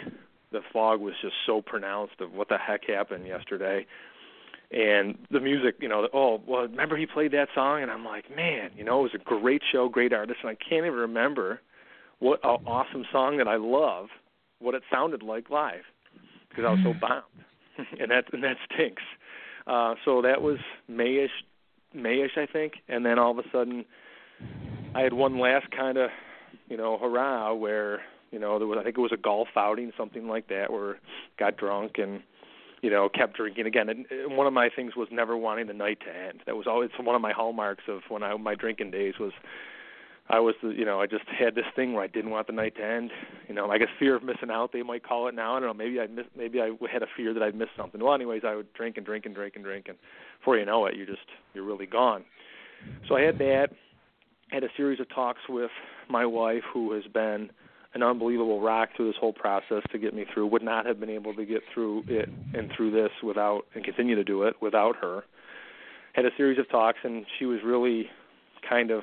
the 0.53 0.61
fog 0.73 1.01
was 1.01 1.14
just 1.23 1.35
so 1.46 1.62
pronounced 1.62 2.20
of 2.20 2.33
what 2.33 2.49
the 2.49 2.59
heck 2.59 2.85
happened 2.85 3.27
yesterday 3.27 3.87
and 4.73 5.16
the 5.31 5.40
music 5.40 5.77
you 5.81 5.88
know 5.88 6.09
oh 6.12 6.40
well 6.46 6.62
remember 6.62 6.96
he 6.96 7.07
played 7.07 7.33
that 7.33 7.49
song 7.55 7.83
and 7.83 7.90
i'm 7.90 8.05
like 8.05 8.25
man 8.35 8.70
you 8.77 8.85
know 8.85 9.01
it 9.01 9.03
was 9.03 9.14
a 9.14 9.25
great 9.25 9.62
show 9.73 9.88
great 9.88 10.12
artist 10.12 10.38
and 10.42 10.51
i 10.51 10.55
can't 10.55 10.87
even 10.87 10.99
remember 10.99 11.61
what 12.18 12.38
an 12.44 12.51
awesome 12.66 13.05
song 13.11 13.38
that 13.38 13.49
i 13.49 13.57
love 13.57 14.09
what 14.61 14.75
it 14.75 14.83
sounded 14.90 15.23
like 15.23 15.51
live 15.51 15.83
because 16.49 16.64
i 16.64 16.70
was 16.70 16.81
so 16.85 16.94
bombed 17.01 17.25
and 18.01 18.11
that 18.11 18.25
and 18.33 18.42
that 18.42 18.57
stinks 18.73 19.03
uh 19.66 19.94
so 20.05 20.23
that 20.23 20.42
was 20.42 20.59
mayish 20.90 21.29
mayish 21.96 22.37
i 22.37 22.46
think 22.46 22.75
and 22.88 23.05
then 23.05 23.18
all 23.18 23.31
of 23.31 23.38
a 23.38 23.49
sudden 23.53 23.85
i 24.94 25.01
had 25.01 25.12
one 25.12 25.38
last 25.38 25.70
kind 25.70 25.99
of 25.99 26.11
you 26.68 26.77
know 26.77 26.99
hurrah 26.99 27.53
where 27.53 28.01
you 28.31 28.38
know, 28.38 28.59
there 28.59 28.66
was 28.66 28.79
I 28.81 28.85
think 28.85 28.96
it 28.96 29.01
was 29.01 29.12
a 29.12 29.16
golf 29.16 29.49
outing, 29.57 29.92
something 29.96 30.29
like 30.29 30.49
that, 30.49 30.73
where 30.73 30.99
got 31.38 31.57
drunk 31.57 31.92
and 31.99 32.23
you 32.81 32.90
know 32.90 33.09
kept 33.09 33.37
drinking 33.37 33.66
again. 33.66 33.88
And, 33.88 34.07
and 34.11 34.37
one 34.37 34.46
of 34.46 34.53
my 34.53 34.68
things 34.75 34.96
was 34.96 35.09
never 35.11 35.37
wanting 35.37 35.66
the 35.66 35.75
night 35.75 35.99
to 36.07 36.16
end. 36.16 36.40
That 36.46 36.57
was 36.57 36.66
always 36.66 36.90
one 36.99 37.16
of 37.16 37.23
my 37.23 37.33
hallmarks 37.33 37.85
of 37.88 38.03
when 38.09 38.23
I 38.23 38.37
my 38.37 38.55
drinking 38.55 38.90
days 38.90 39.14
was. 39.18 39.33
I 40.31 40.38
was, 40.38 40.55
you 40.62 40.85
know, 40.85 41.01
I 41.01 41.07
just 41.07 41.25
had 41.27 41.55
this 41.55 41.64
thing 41.75 41.93
where 41.93 42.05
I 42.05 42.07
didn't 42.07 42.31
want 42.31 42.47
the 42.47 42.53
night 42.53 42.77
to 42.77 42.85
end. 42.85 43.11
You 43.49 43.55
know, 43.55 43.71
I 43.71 43.79
guess 43.79 43.88
fear 43.99 44.14
of 44.14 44.23
missing 44.23 44.51
out, 44.51 44.73
they 44.73 44.83
might 44.83 45.03
call 45.03 45.27
it 45.29 45.35
now. 45.35 45.57
I 45.57 45.61
don't 45.61 45.69
know. 45.69 45.75
Maybe 45.75 46.01
I 46.01 46.07
maybe 46.37 46.61
I 46.61 46.71
had 46.90 47.03
a 47.03 47.09
fear 47.16 47.35
that 47.35 47.43
I'd 47.43 47.55
miss 47.55 47.69
something. 47.77 48.03
Well, 48.03 48.14
anyways, 48.14 48.43
I 48.47 48.55
would 48.55 48.73
drink 48.75 48.97
and 48.97 49.05
drink 49.05 49.27
and 49.27 49.35
drink 49.35 49.57
and 49.57 49.64
drink, 49.64 49.87
and 49.88 49.99
before 50.38 50.57
you 50.57 50.64
know 50.64 50.87
it, 50.87 50.95
you're 50.97 51.07
just 51.07 51.27
you're 51.53 51.64
really 51.64 51.87
gone. 51.87 52.25
So 53.09 53.16
I 53.16 53.23
had 53.23 53.38
that. 53.38 53.69
Had 54.51 54.64
a 54.64 54.69
series 54.77 54.99
of 54.99 55.09
talks 55.09 55.40
with 55.49 55.71
my 56.09 56.27
wife, 56.27 56.64
who 56.73 56.93
has 56.93 57.05
been 57.12 57.51
an 57.95 58.03
unbelievable 58.03 58.61
rock 58.61 58.90
through 58.97 59.07
this 59.07 59.16
whole 59.21 59.33
process 59.33 59.83
to 59.90 59.99
get 59.99 60.14
me 60.14 60.25
through. 60.33 60.47
Would 60.47 60.62
not 60.62 60.87
have 60.87 61.01
been 61.01 61.11
able 61.11 61.35
to 61.35 61.45
get 61.45 61.62
through 61.75 62.05
it 62.07 62.29
and 62.55 62.71
through 62.77 62.93
this 62.93 63.11
without 63.23 63.62
and 63.75 63.85
continue 63.85 64.14
to 64.14 64.25
do 64.25 64.45
it 64.45 64.55
without 64.61 64.97
her. 64.97 65.25
Had 66.14 66.25
a 66.25 66.31
series 66.37 66.59
of 66.59 66.69
talks, 66.69 66.99
and 67.05 67.27
she 67.38 67.47
was 67.47 67.61
really 67.64 68.11
kind 68.69 68.90
of, 68.90 69.03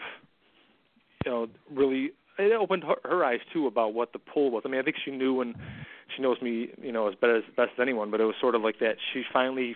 you 1.27 1.33
know, 1.33 1.47
really 1.69 2.11
it 2.39 2.53
opened 2.53 2.85
her, 2.85 2.95
her 3.03 3.25
eyes 3.25 3.41
too 3.51 3.67
about 3.67 3.93
what 3.93 4.13
the 4.13 4.19
pull 4.19 4.49
was. 4.49 4.63
I 4.65 4.69
mean, 4.69 4.79
I 4.79 4.83
think 4.83 4.95
she 5.03 5.11
knew 5.11 5.41
and 5.41 5.55
she 6.15 6.21
knows 6.21 6.37
me, 6.41 6.69
you 6.81 6.93
know, 6.93 7.09
as 7.09 7.15
better 7.15 7.35
as 7.35 7.43
best 7.57 7.71
as 7.73 7.81
anyone. 7.81 8.11
But 8.11 8.21
it 8.21 8.23
was 8.23 8.35
sort 8.39 8.55
of 8.55 8.61
like 8.61 8.79
that. 8.79 8.95
She 9.13 9.23
finally 9.33 9.75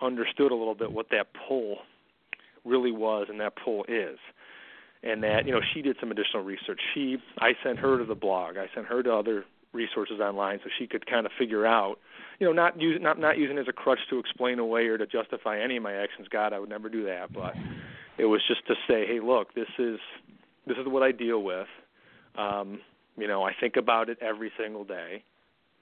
understood 0.00 0.50
a 0.50 0.54
little 0.54 0.74
bit 0.74 0.90
what 0.90 1.10
that 1.10 1.26
pull 1.46 1.76
really 2.64 2.90
was 2.90 3.26
and 3.28 3.38
that 3.40 3.52
pull 3.62 3.84
is 3.86 4.18
and 5.02 5.22
that 5.22 5.44
you 5.44 5.52
know 5.52 5.60
she 5.74 5.82
did 5.82 5.96
some 6.00 6.10
additional 6.10 6.42
research. 6.42 6.80
She 6.94 7.18
I 7.38 7.52
sent 7.62 7.78
her 7.80 7.98
to 7.98 8.04
the 8.06 8.14
blog. 8.14 8.56
I 8.56 8.68
sent 8.74 8.86
her 8.86 9.02
to 9.02 9.12
other 9.12 9.44
resources 9.74 10.20
online 10.20 10.60
so 10.64 10.70
she 10.78 10.86
could 10.86 11.04
kind 11.06 11.26
of 11.26 11.32
figure 11.38 11.66
out, 11.66 11.98
you 12.38 12.46
know, 12.46 12.52
not 12.54 12.80
use 12.80 12.98
not 13.02 13.18
not 13.18 13.36
using 13.36 13.58
it 13.58 13.60
as 13.60 13.68
a 13.68 13.72
crutch 13.72 14.00
to 14.08 14.18
explain 14.18 14.58
away 14.58 14.86
or 14.86 14.96
to 14.96 15.06
justify 15.06 15.60
any 15.60 15.76
of 15.76 15.82
my 15.82 15.92
actions. 15.92 16.28
God, 16.30 16.54
I 16.54 16.58
would 16.58 16.70
never 16.70 16.88
do 16.88 17.04
that, 17.04 17.32
but 17.32 17.52
it 18.16 18.24
was 18.24 18.40
just 18.48 18.66
to 18.68 18.74
say, 18.88 19.06
hey, 19.06 19.20
look, 19.20 19.54
this 19.54 19.68
is 19.78 19.98
this 20.68 20.78
is 20.78 20.86
what 20.86 21.02
I 21.02 21.12
deal 21.12 21.42
with. 21.42 21.66
Um, 22.36 22.80
you 23.16 23.26
know, 23.26 23.42
I 23.42 23.52
think 23.58 23.76
about 23.76 24.08
it 24.08 24.18
every 24.20 24.52
single 24.58 24.84
day. 24.84 25.22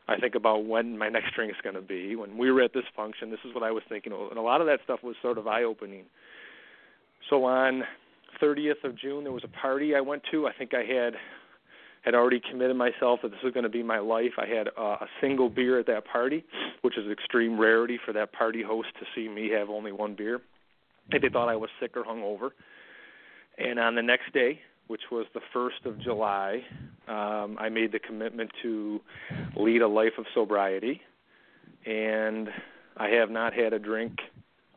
I 0.09 0.17
think 0.17 0.35
about 0.35 0.65
when 0.67 0.97
my 0.97 1.09
next 1.09 1.35
drink 1.35 1.51
is 1.51 1.59
going 1.63 1.75
to 1.75 1.83
be. 1.83 2.15
When 2.15 2.39
we 2.39 2.51
were 2.51 2.63
at 2.63 2.73
this 2.73 2.85
function, 2.95 3.31
this 3.31 3.41
is 3.45 3.55
what 3.55 3.65
I 3.65 3.73
was 3.73 3.83
thinking, 3.89 4.13
and 4.13 4.39
a 4.39 4.43
lot 4.43 4.61
of 4.61 4.67
that 4.69 4.81
stuff 4.85 5.01
was 5.03 5.17
sort 5.21 5.37
of 5.37 5.47
eye 5.47 5.65
opening. 5.65 6.05
So 7.29 7.45
on 7.45 7.83
30th 8.41 8.85
of 8.85 8.97
June, 8.97 9.25
there 9.25 9.33
was 9.33 9.45
a 9.45 9.61
party 9.61 9.95
I 9.97 10.01
went 10.01 10.23
to. 10.31 10.47
I 10.47 10.53
think 10.53 10.75
I 10.75 10.85
had 10.85 11.15
had 12.05 12.15
already 12.15 12.41
committed 12.49 12.77
myself 12.77 13.19
that 13.23 13.33
this 13.33 13.41
was 13.43 13.53
going 13.53 13.65
to 13.65 13.69
be 13.69 13.83
my 13.83 13.99
life. 13.99 14.31
I 14.39 14.47
had 14.47 14.69
uh, 14.79 14.97
a 15.01 15.07
single 15.21 15.51
beer 15.51 15.81
at 15.81 15.87
that 15.87 16.05
party, 16.07 16.45
which 16.83 16.97
is 16.97 17.11
extreme 17.11 17.59
rarity 17.59 17.99
for 18.07 18.13
that 18.13 18.33
party 18.33 18.63
host 18.63 18.91
to 19.01 19.07
see 19.13 19.29
me 19.29 19.51
have 19.51 19.69
only 19.69 19.91
one 19.91 20.15
beer. 20.15 20.41
They 21.11 21.29
thought 21.29 21.49
I 21.49 21.57
was 21.57 21.69
sick 21.81 21.97
or 21.97 22.05
hungover. 22.05 22.51
And 23.59 23.81
on 23.81 23.97
the 23.97 24.03
next 24.03 24.33
day, 24.33 24.61
which 24.89 25.03
was 25.11 25.27
the 25.35 25.41
first 25.53 25.85
of 25.85 26.01
July, 26.01 26.63
um, 27.09 27.57
I 27.59 27.69
made 27.69 27.93
the 27.93 27.99
commitment 27.99 28.51
to 28.63 29.01
lead 29.57 29.83
a 29.83 29.89
life 29.89 30.13
of 30.19 30.25
sobriety, 30.35 31.01
and 31.85 32.49
I 32.97 33.09
have 33.09 33.31
not 33.31 33.53
had 33.53 33.73
a 33.73 33.79
drink 33.79 34.19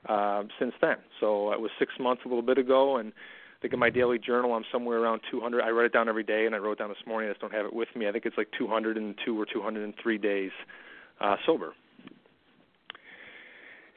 uh, 0.08 0.44
since 0.60 0.74
then. 0.82 0.98
So 1.20 1.52
it 1.52 1.60
was 1.60 1.72
six 1.80 1.92
months, 2.00 2.24
a 2.26 2.28
little 2.28 2.44
bit 2.44 2.58
ago, 2.58 2.98
and 2.98 3.12
I 3.12 3.62
think 3.62 3.74
in 3.74 3.80
my 3.80 3.90
daily 3.90 4.18
journal 4.18 4.54
I'm 4.54 4.64
somewhere 4.72 5.00
around 5.00 5.22
200. 5.30 5.62
I 5.62 5.70
write 5.70 5.86
it 5.86 5.94
down 5.94 6.08
every 6.08 6.24
day, 6.24 6.46
and 6.46 6.56
I 6.56 6.60
wrote 6.60 6.80
down 6.80 6.90
this 6.90 7.06
morning. 7.06 7.30
I 7.30 7.34
just 7.34 7.42
don't 7.42 7.54
have 7.54 7.66
it 7.66 7.74
with 7.74 7.90
me. 7.96 8.08
I 8.08 8.12
think 8.12 8.26
it's 8.26 8.38
like 8.38 8.48
202 8.58 9.40
or 9.40 9.46
203 9.46 10.18
days 10.18 10.52
uh, 11.20 11.36
sober. 11.46 11.74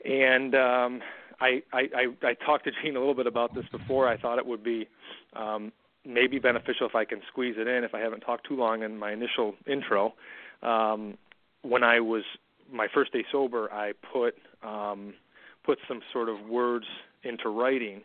And 0.04 0.54
um, 0.56 1.00
I, 1.40 1.62
I, 1.72 1.88
I, 1.94 2.26
I 2.28 2.34
talked 2.44 2.64
to 2.64 2.72
Jean 2.82 2.96
a 2.96 2.98
little 2.98 3.14
bit 3.14 3.28
about 3.28 3.54
this 3.54 3.64
before. 3.70 4.08
I 4.08 4.16
thought 4.16 4.38
it 4.38 4.46
would 4.46 4.64
be 4.64 4.88
um, 5.34 5.72
maybe 6.04 6.38
beneficial 6.38 6.86
if 6.86 6.94
I 6.94 7.04
can 7.04 7.20
squeeze 7.28 7.54
it 7.58 7.66
in 7.66 7.84
if 7.84 7.94
I 7.94 8.00
haven't 8.00 8.20
talked 8.20 8.46
too 8.46 8.56
long 8.56 8.82
in 8.82 8.98
my 8.98 9.12
initial 9.12 9.54
intro. 9.66 10.14
Um, 10.62 11.16
when 11.62 11.84
I 11.84 12.00
was 12.00 12.24
my 12.72 12.88
first 12.92 13.12
day 13.12 13.24
sober, 13.30 13.72
I 13.72 13.92
put 14.12 14.34
um, 14.62 15.14
put 15.64 15.78
some 15.86 16.00
sort 16.12 16.28
of 16.28 16.40
words 16.48 16.86
into 17.22 17.48
writing 17.48 18.02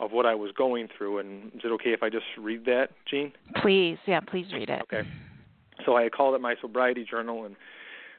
of 0.00 0.12
what 0.12 0.26
I 0.26 0.34
was 0.34 0.50
going 0.56 0.88
through. 0.96 1.18
And 1.18 1.52
is 1.54 1.62
it 1.64 1.72
okay 1.72 1.90
if 1.90 2.02
I 2.02 2.10
just 2.10 2.24
read 2.38 2.64
that, 2.66 2.90
Jean? 3.08 3.32
Please, 3.62 3.98
yeah, 4.06 4.20
please 4.20 4.46
read 4.52 4.68
it. 4.68 4.82
Okay. 4.82 5.08
So 5.84 5.96
I 5.96 6.08
called 6.08 6.34
it 6.34 6.40
my 6.40 6.54
sobriety 6.60 7.06
journal, 7.08 7.44
and 7.44 7.56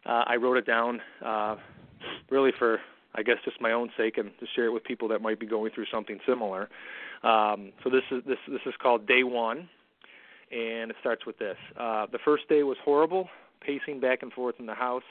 uh, 0.05 0.23
I 0.25 0.35
wrote 0.37 0.57
it 0.57 0.65
down 0.65 1.01
uh, 1.25 1.55
really 2.29 2.51
for 2.57 2.79
I 3.17 3.23
guess 3.23 3.37
just 3.43 3.59
my 3.59 3.71
own 3.71 3.89
sake 3.97 4.17
and 4.17 4.29
to 4.39 4.45
share 4.55 4.65
it 4.65 4.71
with 4.71 4.83
people 4.83 5.07
that 5.07 5.21
might 5.21 5.39
be 5.39 5.47
going 5.47 5.71
through 5.73 5.87
something 5.91 6.19
similar. 6.27 6.69
Um, 7.23 7.73
so 7.83 7.89
this 7.89 8.03
is 8.11 8.23
this 8.27 8.37
this 8.47 8.61
is 8.65 8.73
called 8.81 9.07
day 9.07 9.23
one, 9.23 9.67
and 10.51 10.91
it 10.91 10.95
starts 10.99 11.25
with 11.25 11.39
this. 11.39 11.57
Uh, 11.79 12.05
the 12.11 12.19
first 12.23 12.47
day 12.47 12.61
was 12.61 12.77
horrible, 12.85 13.27
pacing 13.59 13.99
back 13.99 14.21
and 14.21 14.31
forth 14.31 14.55
in 14.59 14.67
the 14.67 14.75
house, 14.75 15.03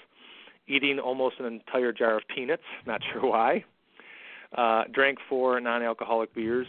eating 0.69 1.01
almost 1.01 1.41
an 1.41 1.47
entire 1.47 1.93
jar 1.93 2.19
of 2.19 2.23
peanuts. 2.33 2.63
Not 2.87 3.01
sure 3.13 3.29
why. 3.29 3.65
Uh, 4.57 4.85
drank 4.93 5.19
four 5.29 5.61
non-alcoholic 5.61 6.33
beers. 6.33 6.69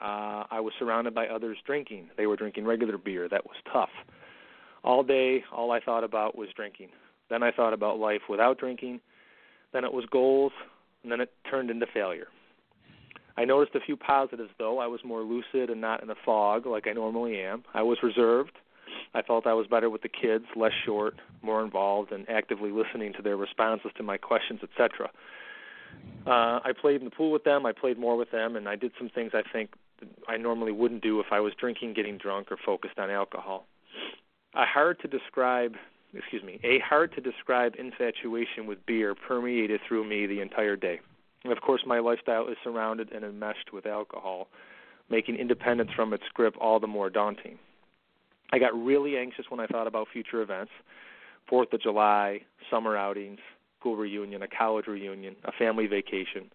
Uh, 0.00 0.44
I 0.50 0.60
was 0.60 0.72
surrounded 0.78 1.14
by 1.14 1.26
others 1.26 1.56
drinking. 1.66 2.10
They 2.16 2.26
were 2.26 2.36
drinking 2.36 2.66
regular 2.66 2.98
beer. 2.98 3.28
That 3.28 3.44
was 3.46 3.56
tough. 3.72 3.88
All 4.84 5.02
day, 5.02 5.42
all 5.50 5.72
I 5.72 5.80
thought 5.80 6.04
about 6.04 6.36
was 6.36 6.48
drinking. 6.54 6.90
Then 7.30 7.42
I 7.42 7.50
thought 7.50 7.72
about 7.72 7.98
life 7.98 8.22
without 8.28 8.58
drinking. 8.58 9.00
Then 9.72 9.84
it 9.84 9.92
was 9.92 10.04
goals, 10.10 10.52
and 11.02 11.12
then 11.12 11.20
it 11.20 11.32
turned 11.50 11.70
into 11.70 11.86
failure. 11.92 12.28
I 13.36 13.44
noticed 13.44 13.76
a 13.76 13.80
few 13.80 13.96
positives, 13.96 14.50
though. 14.58 14.78
I 14.78 14.88
was 14.88 15.00
more 15.04 15.22
lucid 15.22 15.70
and 15.70 15.80
not 15.80 16.02
in 16.02 16.10
a 16.10 16.16
fog 16.24 16.66
like 16.66 16.88
I 16.88 16.92
normally 16.92 17.40
am. 17.40 17.62
I 17.72 17.82
was 17.82 17.98
reserved. 18.02 18.52
I 19.14 19.22
felt 19.22 19.46
I 19.46 19.54
was 19.54 19.66
better 19.66 19.88
with 19.90 20.02
the 20.02 20.08
kids, 20.08 20.44
less 20.56 20.72
short, 20.84 21.14
more 21.42 21.62
involved, 21.62 22.10
and 22.10 22.28
actively 22.28 22.70
listening 22.70 23.12
to 23.14 23.22
their 23.22 23.36
responses 23.36 23.90
to 23.96 24.02
my 24.02 24.16
questions, 24.16 24.60
etc. 24.62 25.10
Uh, 26.26 26.60
I 26.64 26.72
played 26.78 27.00
in 27.00 27.04
the 27.04 27.10
pool 27.10 27.30
with 27.30 27.44
them. 27.44 27.64
I 27.64 27.72
played 27.72 27.98
more 27.98 28.16
with 28.16 28.30
them, 28.30 28.56
and 28.56 28.68
I 28.68 28.76
did 28.76 28.92
some 28.98 29.08
things 29.08 29.32
I 29.34 29.42
think 29.52 29.70
I 30.26 30.36
normally 30.36 30.72
wouldn't 30.72 31.02
do 31.02 31.20
if 31.20 31.26
I 31.30 31.40
was 31.40 31.52
drinking, 31.58 31.94
getting 31.94 32.18
drunk, 32.18 32.50
or 32.50 32.56
focused 32.64 32.98
on 32.98 33.10
alcohol. 33.10 33.66
A 34.54 34.64
hard 34.64 34.98
to 35.00 35.08
describe, 35.08 35.74
excuse 36.14 36.42
me, 36.42 36.58
a 36.64 36.78
hard 36.80 37.12
to 37.14 37.20
describe 37.20 37.74
infatuation 37.78 38.66
with 38.66 38.84
beer 38.86 39.14
permeated 39.14 39.80
through 39.86 40.04
me 40.08 40.26
the 40.26 40.40
entire 40.40 40.76
day. 40.76 41.00
And 41.44 41.52
of 41.52 41.60
course, 41.60 41.82
my 41.86 41.98
lifestyle 41.98 42.48
is 42.48 42.56
surrounded 42.64 43.12
and 43.12 43.24
enmeshed 43.24 43.72
with 43.72 43.86
alcohol, 43.86 44.48
making 45.10 45.36
independence 45.36 45.90
from 45.94 46.12
its 46.12 46.24
grip 46.34 46.54
all 46.60 46.80
the 46.80 46.86
more 46.86 47.10
daunting. 47.10 47.58
I 48.52 48.58
got 48.58 48.74
really 48.74 49.16
anxious 49.16 49.46
when 49.48 49.60
I 49.60 49.66
thought 49.66 49.86
about 49.86 50.08
future 50.12 50.40
events 50.42 50.72
Fourth 51.48 51.72
of 51.72 51.80
July, 51.80 52.42
summer 52.70 52.94
outings, 52.96 53.38
school 53.80 53.96
reunion, 53.96 54.42
a 54.42 54.48
college 54.48 54.86
reunion, 54.86 55.34
a 55.44 55.52
family 55.52 55.86
vacation, 55.86 56.50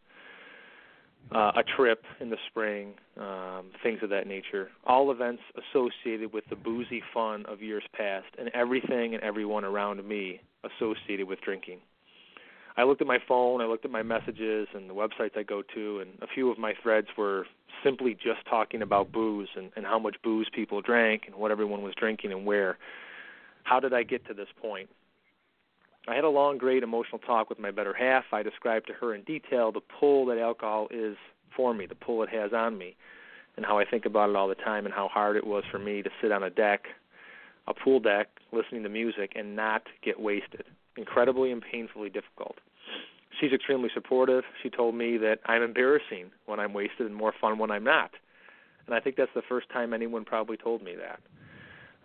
uh, 1.32 1.52
a 1.56 1.64
trip 1.64 2.04
in 2.20 2.30
the 2.30 2.38
spring, 2.50 2.94
um, 3.20 3.72
things 3.82 4.00
of 4.04 4.10
that 4.10 4.28
nature. 4.28 4.70
All 4.86 5.12
events 5.12 5.42
associated 5.58 6.34
with 6.34 6.44
the 6.50 6.56
boozy 6.56 7.02
fun 7.14 7.46
of 7.48 7.62
years 7.62 7.84
past, 7.96 8.28
and 8.38 8.50
everything 8.54 9.14
and 9.14 9.24
everyone 9.24 9.64
around 9.64 10.06
me 10.08 10.42
associated 10.64 11.28
with 11.28 11.42
drinking. 11.42 11.80
I 12.76 12.84
looked 12.84 13.02
at 13.02 13.08
my 13.08 13.20
phone, 13.28 13.62
I 13.62 13.66
looked 13.66 13.86
at 13.86 13.92
my 13.92 14.02
messages 14.02 14.68
and 14.74 14.90
the 14.90 14.96
websites 14.96 15.38
I 15.38 15.44
go 15.44 15.62
to, 15.76 16.00
and 16.00 16.10
a 16.22 16.28
few 16.28 16.50
of 16.52 16.58
my 16.58 16.74
threads 16.82 17.08
were 17.18 17.46
simply 17.84 18.16
just 18.16 18.46
talking 18.50 18.82
about 18.82 19.12
booze 19.12 19.50
and, 19.56 19.72
and 19.76 19.86
how 19.86 20.00
much 20.00 20.16
booze 20.24 20.48
people 20.54 20.82
drank 20.82 21.24
and 21.28 21.36
what 21.36 21.52
everyone 21.52 21.84
was 21.84 21.94
drinking 21.96 22.32
and 22.32 22.46
where. 22.46 22.78
How 23.64 23.80
did 23.80 23.94
I 23.94 24.04
get 24.04 24.26
to 24.28 24.34
this 24.34 24.48
point? 24.60 24.90
I 26.08 26.16
had 26.16 26.26
a 26.26 26.30
long, 26.30 26.58
great 26.58 26.84
emotional 26.84 27.20
talk 27.20 27.50
with 27.50 27.60
my 27.60 27.72
better 27.72 27.94
half. 27.94 28.26
I 28.34 28.44
described 28.44 28.88
to 28.88 28.94
her 28.94 29.16
in 29.16 29.24
detail 29.24 29.72
the 29.72 29.80
pull 30.00 30.26
that 30.26 30.38
alcohol 30.38 30.88
is 30.92 31.16
for 31.56 31.74
me, 31.74 31.86
the 31.86 31.96
pull 31.96 32.24
it 32.24 32.30
has 32.30 32.52
on 32.52 32.78
me, 32.78 32.96
and 33.56 33.66
how 33.66 33.78
I 33.80 33.86
think 33.86 34.06
about 34.06 34.30
it 34.30 34.36
all 34.36 34.48
the 34.48 34.56
time, 34.56 34.86
and 34.86 34.94
how 34.94 35.08
hard 35.08 35.38
it 35.38 35.46
was 35.46 35.64
for 35.72 35.80
me 35.80 36.02
to 36.02 36.10
sit 36.22 36.32
on 36.32 36.44
a 36.44 36.50
deck, 36.50 36.86
a 37.68 37.74
pool 37.74 38.00
deck, 38.00 38.28
listening 38.52 38.84
to 38.84 38.90
music, 38.90 39.34
and 39.36 39.56
not 39.56 39.84
get 40.04 40.20
wasted. 40.20 40.66
Incredibly 40.98 41.52
and 41.52 41.62
painfully 41.62 42.10
difficult. 42.10 42.58
She's 43.40 43.54
extremely 43.54 43.90
supportive. 43.94 44.44
She 44.62 44.70
told 44.70 44.96
me 44.96 45.18
that 45.18 45.40
I'm 45.46 45.64
embarrassing 45.64 46.32
when 46.46 46.60
I'm 46.60 46.74
wasted 46.74 47.08
and 47.08 47.16
more 47.16 47.34
fun 47.40 47.58
when 47.58 47.72
I'm 47.72 47.84
not. 47.84 48.12
And 48.86 48.96
I 48.96 49.00
think 49.00 49.16
that's 49.16 49.32
the 49.34 49.42
first 49.48 49.70
time 49.70 49.94
anyone 49.94 50.26
probably 50.26 50.58
told 50.58 50.84
me 50.84 50.96
that. 50.98 51.20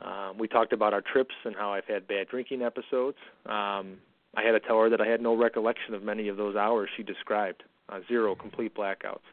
Um, 0.03 0.39
we 0.39 0.47
talked 0.47 0.73
about 0.73 0.93
our 0.93 1.01
trips 1.01 1.35
and 1.45 1.55
how 1.57 1.73
I've 1.73 1.85
had 1.85 2.07
bad 2.07 2.29
drinking 2.29 2.63
episodes. 2.63 3.17
Um, 3.47 3.99
I 4.37 4.43
had 4.43 4.53
to 4.53 4.61
tell 4.61 4.81
her 4.81 4.91
that 4.91 5.01
I 5.01 5.07
had 5.07 5.21
no 5.21 5.37
recollection 5.37 5.95
of 5.95 6.03
many 6.03 6.29
of 6.29 6.37
those 6.37 6.55
hours 6.55 6.89
she 6.97 7.03
described, 7.03 7.65
uh, 7.89 8.01
zero 8.07 8.35
complete 8.35 8.75
blackouts. 8.75 9.27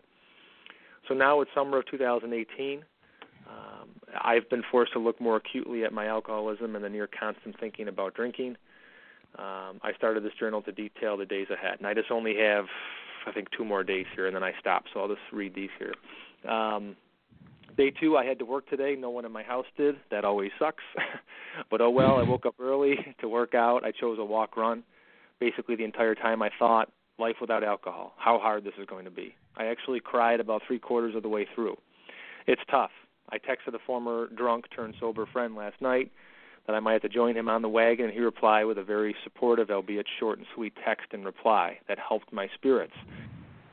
So 1.08 1.14
now 1.14 1.42
it's 1.42 1.52
summer 1.54 1.80
of 1.80 1.86
2018. 1.92 2.84
Um, 3.48 3.90
I've 4.20 4.50
been 4.50 4.64
forced 4.72 4.94
to 4.94 5.00
look 5.00 5.22
more 5.22 5.36
acutely 5.36 5.84
at 5.84 5.94
my 5.94 6.08
alcoholism 6.08 6.76
and 6.76 6.84
the 6.84 6.90
near 6.90 7.08
constant 7.08 7.60
thinking 7.60 7.88
about 7.88 8.16
drinking. 8.16 8.58
Um, 9.38 9.80
I 9.84 9.92
started 9.98 10.24
this 10.24 10.34
journal 10.40 10.62
to 10.64 10.72
detail 10.72 11.18
the 11.18 11.26
days 11.26 11.48
ahead, 11.52 11.78
and 11.78 11.86
I 11.88 11.94
just 11.94 12.10
only 12.10 12.38
have, 12.38 12.66
I 13.28 13.32
think, 13.32 13.50
two 13.56 13.66
more 13.66 13.84
days 13.84 14.06
here, 14.16 14.28
and 14.28 14.36
then 14.36 14.44
I 14.44 14.54
stop. 14.60 14.86
So 14.94 15.02
I'll 15.02 15.10
just 15.10 15.22
read 15.32 15.54
these 15.54 15.70
here. 15.78 15.94
Um, 16.50 16.96
Day 17.78 17.92
two, 17.92 18.16
I 18.16 18.24
had 18.26 18.40
to 18.40 18.46
work 18.46 18.70
today. 18.70 18.96
No 18.98 19.10
one 19.10 19.26
in 19.26 19.32
my 19.32 19.44
house 19.44 19.66
did. 19.76 19.96
That 20.10 20.24
always 20.24 20.52
sucks. 20.58 20.84
but 21.70 21.82
oh 21.82 21.90
well, 21.90 22.18
I 22.18 22.24
woke 22.24 22.46
up 22.46 22.56
early 22.60 22.96
to 23.20 23.28
work 23.28 23.54
out. 23.54 23.84
I 23.84 23.92
chose 23.92 24.18
a 24.20 24.26
walk 24.26 24.56
run. 24.56 24.84
Basically, 25.40 25.76
the 25.76 25.84
entire 25.84 26.16
time 26.16 26.42
I 26.42 26.50
thought, 26.58 26.90
life 27.20 27.36
without 27.42 27.64
alcohol, 27.64 28.14
how 28.18 28.40
hard 28.40 28.64
this 28.64 28.74
is 28.80 28.86
going 28.86 29.06
to 29.06 29.12
be. 29.12 29.36
I 29.58 29.66
actually 29.66 30.00
cried 30.00 30.40
about 30.40 30.62
three 30.66 30.80
quarters 30.80 31.16
of 31.16 31.24
the 31.24 31.30
way 31.30 31.46
through. 31.54 31.76
It's 32.48 32.62
tough. 32.72 32.92
I 33.30 33.38
texted 33.38 33.74
a 33.74 33.80
former 33.86 34.28
drunk 34.28 34.66
turned 34.74 34.96
sober 35.00 35.26
friend 35.26 35.56
last 35.56 35.82
night 35.82 36.12
that 36.68 36.76
I 36.76 36.80
might 36.80 36.94
have 36.94 37.02
to 37.04 37.10
join 37.10 37.36
him 37.36 37.50
on 37.50 37.62
the 37.62 37.70
wagon, 37.70 38.06
and 38.06 38.14
he 38.14 38.22
replied 38.22 38.66
with 38.66 38.78
a 38.78 38.84
very 38.84 39.16
supportive, 39.24 39.70
albeit 39.70 40.06
short 40.20 40.38
and 40.38 40.48
sweet 40.56 40.74
text 40.86 41.08
in 41.12 41.24
reply 41.24 41.80
that 41.88 41.98
helped 42.00 42.32
my 42.32 42.48
spirits. 42.56 42.94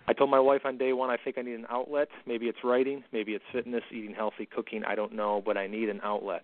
I 0.08 0.12
told 0.12 0.30
my 0.30 0.40
wife 0.40 0.62
on 0.64 0.78
day 0.78 0.92
one 0.92 1.10
I 1.10 1.16
think 1.16 1.38
I 1.38 1.42
need 1.42 1.54
an 1.54 1.66
outlet. 1.70 2.08
Maybe 2.26 2.46
it's 2.46 2.58
writing, 2.64 3.04
maybe 3.12 3.32
it's 3.32 3.44
fitness, 3.52 3.82
eating 3.90 4.14
healthy, 4.14 4.46
cooking. 4.46 4.84
I 4.84 4.94
don't 4.94 5.12
know, 5.12 5.42
but 5.44 5.56
I 5.56 5.66
need 5.66 5.88
an 5.88 6.00
outlet. 6.02 6.42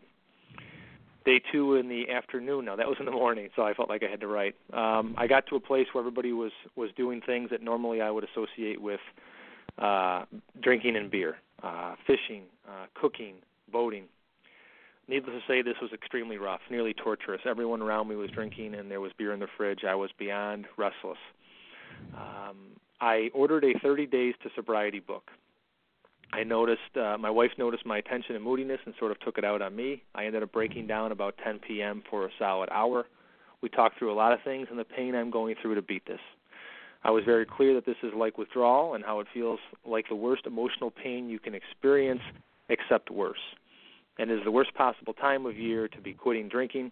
Day 1.25 1.41
two 1.53 1.75
in 1.75 1.89
the 1.89 2.11
afternoon. 2.11 2.65
Now 2.65 2.77
that 2.77 2.87
was 2.87 2.97
in 3.01 3.05
the 3.05 3.13
morning, 3.13 3.49
so 3.57 3.63
I 3.63 3.75
felt 3.75 3.89
like 3.89 4.03
I 4.03 4.11
had 4.11 4.21
to 4.21 4.29
write. 4.29 4.55
Um, 4.73 5.15
I 5.19 5.27
got 5.27 5.47
to 5.49 5.57
a 5.57 5.61
place 5.61 5.87
where 5.93 6.01
everybody 6.01 6.33
was 6.33 6.53
was 6.77 6.91
doing 6.97 7.21
things 7.21 7.51
that 7.51 7.63
normally 7.63 8.01
I 8.01 8.11
would 8.11 8.25
associate 8.25 8.81
with 8.81 9.01
uh, 9.77 10.25
drinking 10.63 10.97
and 10.97 11.11
beer, 11.11 11.37
uh, 11.63 11.97
fishing, 12.07 12.45
uh, 12.67 12.87
cooking, 12.95 13.35
boating. 13.71 14.05
Needless 15.09 15.37
to 15.37 15.53
say, 15.53 15.63
this 15.63 15.77
was 15.81 15.91
extremely 15.93 16.37
rough, 16.37 16.61
nearly 16.71 16.93
torturous. 16.93 17.41
Everyone 17.47 17.81
around 17.81 18.09
me 18.09 18.17
was 18.17 18.31
drinking, 18.31 18.75
and 18.75 18.91
there 18.91 19.01
was 19.01 19.11
beer 19.17 19.33
in 19.33 19.41
the 19.41 19.47
fridge. 19.57 19.81
I 19.89 19.95
was 19.95 20.11
beyond 20.19 20.67
restless. 20.77 21.19
Um, 22.15 22.57
I 23.01 23.31
ordered 23.33 23.65
a 23.65 23.79
30 23.79 24.07
days 24.07 24.35
to 24.43 24.51
sobriety 24.57 24.99
book. 25.01 25.31
I 26.33 26.43
noticed 26.43 26.97
uh, 26.97 27.17
my 27.17 27.31
wife 27.31 27.53
noticed 27.57 27.87
my 27.87 28.01
tension 28.01 28.35
and 28.35 28.45
moodiness 28.45 28.81
and 28.85 28.95
sort 28.99 29.13
of 29.13 29.21
took 29.21 29.39
it 29.39 29.45
out 29.45 29.63
on 29.63 29.75
me. 29.75 30.03
I 30.15 30.27
ended 30.27 30.43
up 30.43 30.53
breaking 30.53 30.87
down 30.87 31.13
about 31.13 31.37
10 31.43 31.61
p.m. 31.61 32.03
for 32.11 32.27
a 32.27 32.31
solid 32.39 32.69
hour. 32.71 33.07
We 33.63 33.69
talked 33.69 33.99
through 33.99 34.13
a 34.13 34.15
lot 34.15 34.33
of 34.33 34.41
things 34.43 34.67
and 34.71 34.79
the 34.79 34.85
pain 34.85 35.15
I'm 35.15 35.31
going 35.31 35.55
through 35.61 35.77
to 35.77 35.83
beat 35.83 36.07
this. 36.07 36.21
I 37.05 37.11
was 37.13 37.25
very 37.25 37.47
clear 37.47 37.73
that 37.75 37.87
this 37.87 37.97
is 38.03 38.13
like 38.15 38.37
withdrawal 38.37 38.95
and 38.95 39.05
how 39.05 39.21
it 39.21 39.29
feels 39.33 39.61
like 39.87 40.09
the 40.09 40.17
worst 40.17 40.47
emotional 40.47 40.91
pain 40.91 41.29
you 41.29 41.39
can 41.39 41.55
experience, 41.55 42.21
except 42.69 43.11
worse. 43.11 43.39
And 44.19 44.31
is 44.31 44.41
the 44.45 44.51
worst 44.51 44.75
possible 44.75 45.13
time 45.13 45.47
of 45.47 45.57
year 45.57 45.87
to 45.89 46.01
be 46.01 46.13
quitting 46.13 46.49
drinking, 46.49 46.91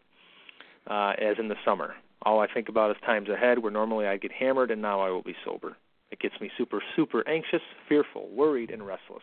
uh, 0.87 1.14
as 1.19 1.37
in 1.40 1.49
the 1.49 1.57
summer. 1.64 1.95
All 2.23 2.38
I 2.40 2.47
think 2.53 2.69
about 2.69 2.92
is 2.92 2.97
times 3.05 3.29
ahead 3.29 3.59
where 3.59 3.73
normally 3.73 4.07
I 4.07 4.16
get 4.16 4.31
hammered 4.31 4.71
and 4.71 4.81
now 4.81 5.01
I 5.01 5.11
will 5.11 5.23
be 5.23 5.35
sober. 5.45 5.77
It 6.11 6.21
gets 6.21 6.40
me 6.40 6.51
super, 6.57 6.83
super 6.95 7.27
anxious, 7.29 7.62
fearful, 7.88 8.29
worried, 8.29 8.71
and 8.71 8.87
restless. 8.87 9.23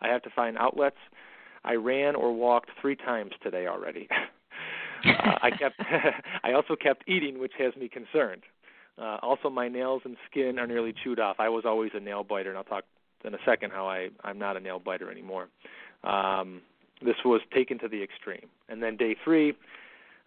I 0.00 0.08
have 0.08 0.22
to 0.22 0.30
find 0.30 0.56
outlets. 0.56 0.96
I 1.64 1.74
ran 1.74 2.14
or 2.14 2.32
walked 2.32 2.70
three 2.80 2.96
times 2.96 3.32
today 3.42 3.66
already. 3.66 4.08
uh, 5.04 5.34
I 5.42 5.50
kept. 5.50 5.80
I 6.44 6.52
also 6.52 6.76
kept 6.76 7.08
eating, 7.08 7.38
which 7.38 7.52
has 7.58 7.74
me 7.76 7.88
concerned. 7.88 8.42
Uh, 8.98 9.18
also, 9.22 9.50
my 9.50 9.68
nails 9.68 10.02
and 10.04 10.16
skin 10.30 10.58
are 10.58 10.66
nearly 10.66 10.94
chewed 11.04 11.18
off. 11.18 11.36
I 11.38 11.48
was 11.48 11.64
always 11.66 11.90
a 11.94 12.00
nail 12.00 12.22
biter, 12.22 12.50
and 12.50 12.58
I'll 12.58 12.64
talk 12.64 12.84
in 13.24 13.34
a 13.34 13.38
second 13.44 13.72
how 13.72 13.86
I 13.86 14.08
I'm 14.24 14.38
not 14.38 14.56
a 14.56 14.60
nail 14.60 14.78
biter 14.78 15.10
anymore. 15.10 15.48
Um, 16.04 16.62
this 17.04 17.16
was 17.24 17.40
taken 17.52 17.78
to 17.80 17.88
the 17.88 18.02
extreme. 18.02 18.48
And 18.68 18.82
then 18.82 18.96
day 18.96 19.16
three, 19.24 19.54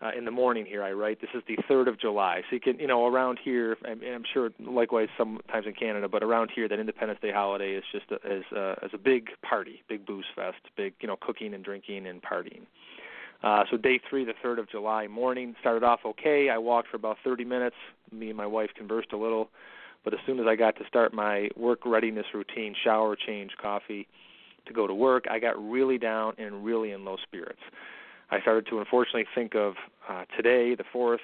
uh, 0.03 0.11
in 0.17 0.25
the 0.25 0.31
morning 0.31 0.65
here 0.65 0.83
I 0.83 0.91
write 0.91 1.21
this 1.21 1.29
is 1.33 1.43
the 1.47 1.57
3rd 1.69 1.87
of 1.87 1.99
July. 1.99 2.41
So 2.49 2.55
you 2.55 2.59
can, 2.59 2.79
you 2.79 2.87
know, 2.87 3.07
around 3.07 3.39
here, 3.43 3.77
and 3.85 4.03
I'm 4.03 4.25
sure 4.33 4.49
likewise 4.59 5.07
sometimes 5.17 5.65
in 5.65 5.73
Canada, 5.73 6.09
but 6.09 6.23
around 6.23 6.51
here 6.53 6.67
that 6.67 6.79
Independence 6.79 7.19
Day 7.21 7.31
holiday 7.31 7.73
is 7.73 7.83
just 7.91 8.11
a, 8.11 8.15
is 8.15 8.43
uh, 8.55 8.75
is 8.83 8.91
a 8.93 8.97
big 8.97 9.29
party, 9.41 9.81
big 9.87 10.05
booze 10.05 10.25
fest, 10.35 10.57
big 10.75 10.93
you 10.99 11.07
know 11.07 11.15
cooking 11.19 11.53
and 11.53 11.63
drinking 11.63 12.05
and 12.05 12.21
partying. 12.21 12.65
Uh, 13.43 13.65
so 13.69 13.77
day 13.77 13.99
three, 14.09 14.23
the 14.23 14.33
3rd 14.43 14.59
of 14.59 14.69
July 14.69 15.07
morning, 15.07 15.53
started 15.59 15.83
off 15.83 15.99
okay. 16.05 16.49
I 16.49 16.57
walked 16.57 16.87
for 16.87 16.95
about 16.95 17.17
30 17.23 17.43
minutes. 17.43 17.75
Me 18.11 18.29
and 18.29 18.37
my 18.37 18.47
wife 18.47 18.69
conversed 18.75 19.11
a 19.11 19.17
little, 19.17 19.49
but 20.05 20.13
as 20.13 20.19
soon 20.25 20.39
as 20.39 20.45
I 20.47 20.55
got 20.55 20.77
to 20.77 20.87
start 20.87 21.13
my 21.13 21.49
work 21.57 21.85
readiness 21.85 22.25
routine, 22.33 22.73
shower, 22.81 23.17
change, 23.17 23.51
coffee, 23.61 24.07
to 24.65 24.73
go 24.73 24.87
to 24.87 24.93
work, 24.93 25.25
I 25.29 25.39
got 25.39 25.61
really 25.61 25.97
down 25.97 26.35
and 26.37 26.63
really 26.63 26.91
in 26.91 27.03
low 27.03 27.17
spirits. 27.21 27.59
I 28.33 28.41
started 28.41 28.65
to 28.71 28.79
unfortunately 28.79 29.25
think 29.35 29.53
of 29.53 29.75
uh, 30.09 30.23
today, 30.35 30.73
the 30.73 30.83
4th 30.91 31.19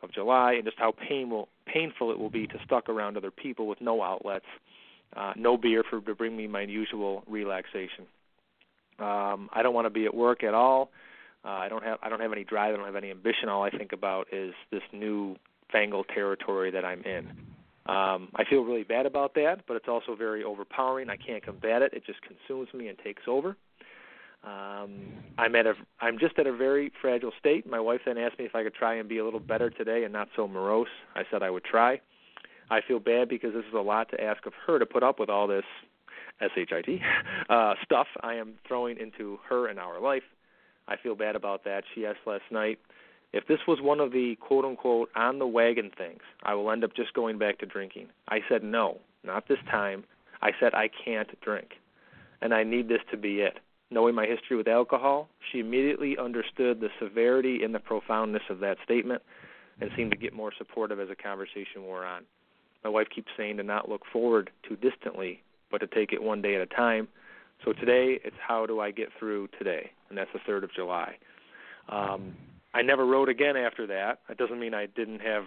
of 0.00 0.12
July, 0.12 0.52
and 0.52 0.64
just 0.64 0.78
how 0.78 0.92
pain 0.92 1.28
will, 1.28 1.48
painful 1.66 2.12
it 2.12 2.18
will 2.20 2.30
be 2.30 2.46
to 2.46 2.54
stuck 2.64 2.88
around 2.88 3.16
other 3.16 3.32
people 3.32 3.66
with 3.66 3.80
no 3.80 4.00
outlets, 4.00 4.46
uh, 5.16 5.32
no 5.36 5.56
beer 5.56 5.82
for 5.82 6.00
to 6.00 6.14
bring 6.14 6.36
me 6.36 6.46
my 6.46 6.62
usual 6.62 7.24
relaxation. 7.26 8.06
Um, 9.00 9.50
I 9.52 9.62
don't 9.64 9.74
want 9.74 9.86
to 9.86 9.90
be 9.90 10.04
at 10.04 10.14
work 10.14 10.44
at 10.44 10.54
all. 10.54 10.90
Uh, 11.44 11.48
I 11.48 11.68
don't 11.68 11.82
have 11.82 11.98
I 12.00 12.08
don't 12.08 12.20
have 12.20 12.32
any 12.32 12.44
drive. 12.44 12.74
I 12.74 12.76
don't 12.76 12.86
have 12.86 12.94
any 12.94 13.10
ambition. 13.10 13.48
All 13.48 13.64
I 13.64 13.70
think 13.70 13.92
about 13.92 14.28
is 14.32 14.54
this 14.70 14.82
new 14.92 15.34
fangled 15.72 16.06
territory 16.14 16.70
that 16.70 16.84
I'm 16.84 17.02
in. 17.02 17.26
Um, 17.86 18.28
I 18.36 18.44
feel 18.48 18.62
really 18.62 18.84
bad 18.84 19.06
about 19.06 19.34
that, 19.34 19.62
but 19.66 19.76
it's 19.76 19.88
also 19.88 20.14
very 20.14 20.44
overpowering. 20.44 21.10
I 21.10 21.16
can't 21.16 21.42
combat 21.42 21.82
it. 21.82 21.92
It 21.92 22.04
just 22.06 22.20
consumes 22.22 22.72
me 22.72 22.86
and 22.86 22.96
takes 22.98 23.22
over. 23.26 23.56
Um, 24.44 25.12
I'm 25.38 25.54
at 25.54 25.66
a 25.66 25.74
I'm 26.00 26.18
just 26.18 26.38
at 26.38 26.46
a 26.46 26.52
very 26.52 26.92
fragile 27.00 27.32
state. 27.38 27.68
My 27.68 27.78
wife 27.78 28.00
then 28.04 28.18
asked 28.18 28.38
me 28.38 28.44
if 28.44 28.54
I 28.54 28.64
could 28.64 28.74
try 28.74 28.94
and 28.94 29.08
be 29.08 29.18
a 29.18 29.24
little 29.24 29.40
better 29.40 29.70
today 29.70 30.04
and 30.04 30.12
not 30.12 30.28
so 30.34 30.48
morose. 30.48 30.88
I 31.14 31.22
said 31.30 31.42
I 31.42 31.50
would 31.50 31.64
try. 31.64 32.00
I 32.70 32.80
feel 32.86 32.98
bad 32.98 33.28
because 33.28 33.52
this 33.52 33.64
is 33.68 33.74
a 33.74 33.80
lot 33.80 34.10
to 34.10 34.20
ask 34.20 34.44
of 34.46 34.52
her 34.66 34.78
to 34.78 34.86
put 34.86 35.02
up 35.02 35.20
with 35.20 35.28
all 35.28 35.46
this 35.46 35.64
shit 36.54 36.68
uh, 37.50 37.74
stuff 37.84 38.06
I 38.22 38.34
am 38.34 38.54
throwing 38.66 38.98
into 38.98 39.38
her 39.48 39.68
and 39.68 39.78
our 39.78 40.00
life. 40.00 40.22
I 40.88 40.96
feel 40.96 41.14
bad 41.14 41.36
about 41.36 41.64
that. 41.64 41.84
She 41.94 42.04
asked 42.04 42.26
last 42.26 42.44
night 42.50 42.78
if 43.32 43.46
this 43.46 43.60
was 43.66 43.78
one 43.80 44.00
of 44.00 44.12
the 44.12 44.36
quote 44.40 44.64
unquote 44.64 45.10
on 45.16 45.38
the 45.38 45.46
wagon 45.46 45.90
things, 45.96 46.20
I 46.42 46.54
will 46.54 46.70
end 46.70 46.84
up 46.84 46.94
just 46.94 47.14
going 47.14 47.38
back 47.38 47.58
to 47.58 47.66
drinking. 47.66 48.08
I 48.28 48.40
said 48.48 48.62
no, 48.62 48.98
not 49.24 49.48
this 49.48 49.58
time. 49.70 50.04
I 50.42 50.50
said 50.58 50.74
I 50.74 50.88
can't 51.04 51.40
drink, 51.40 51.74
and 52.40 52.52
I 52.52 52.64
need 52.64 52.88
this 52.88 53.00
to 53.10 53.16
be 53.16 53.40
it. 53.40 53.58
Knowing 53.92 54.14
my 54.14 54.24
history 54.24 54.56
with 54.56 54.68
alcohol, 54.68 55.28
she 55.50 55.58
immediately 55.58 56.16
understood 56.16 56.80
the 56.80 56.88
severity 56.98 57.62
and 57.62 57.74
the 57.74 57.78
profoundness 57.78 58.42
of 58.48 58.58
that 58.58 58.78
statement 58.82 59.20
and 59.82 59.90
seemed 59.94 60.10
to 60.10 60.16
get 60.16 60.32
more 60.32 60.50
supportive 60.56 60.98
as 60.98 61.08
the 61.08 61.14
conversation 61.14 61.82
wore 61.82 62.06
on. 62.06 62.22
My 62.84 62.88
wife 62.88 63.08
keeps 63.14 63.28
saying 63.36 63.58
to 63.58 63.62
not 63.62 63.90
look 63.90 64.02
forward 64.10 64.50
too 64.66 64.76
distantly, 64.76 65.42
but 65.70 65.78
to 65.78 65.86
take 65.86 66.12
it 66.14 66.22
one 66.22 66.40
day 66.40 66.54
at 66.54 66.62
a 66.62 66.66
time. 66.66 67.06
So 67.66 67.74
today, 67.74 68.18
it's 68.24 68.36
how 68.40 68.64
do 68.64 68.80
I 68.80 68.92
get 68.92 69.10
through 69.18 69.48
today, 69.58 69.90
and 70.08 70.16
that's 70.16 70.30
the 70.32 70.40
3rd 70.50 70.64
of 70.64 70.72
July. 70.72 71.16
Um, 71.90 72.34
I 72.72 72.80
never 72.80 73.04
wrote 73.04 73.28
again 73.28 73.58
after 73.58 73.86
that. 73.88 74.20
It 74.30 74.38
doesn't 74.38 74.58
mean 74.58 74.72
I 74.72 74.86
didn't 74.86 75.20
have 75.20 75.44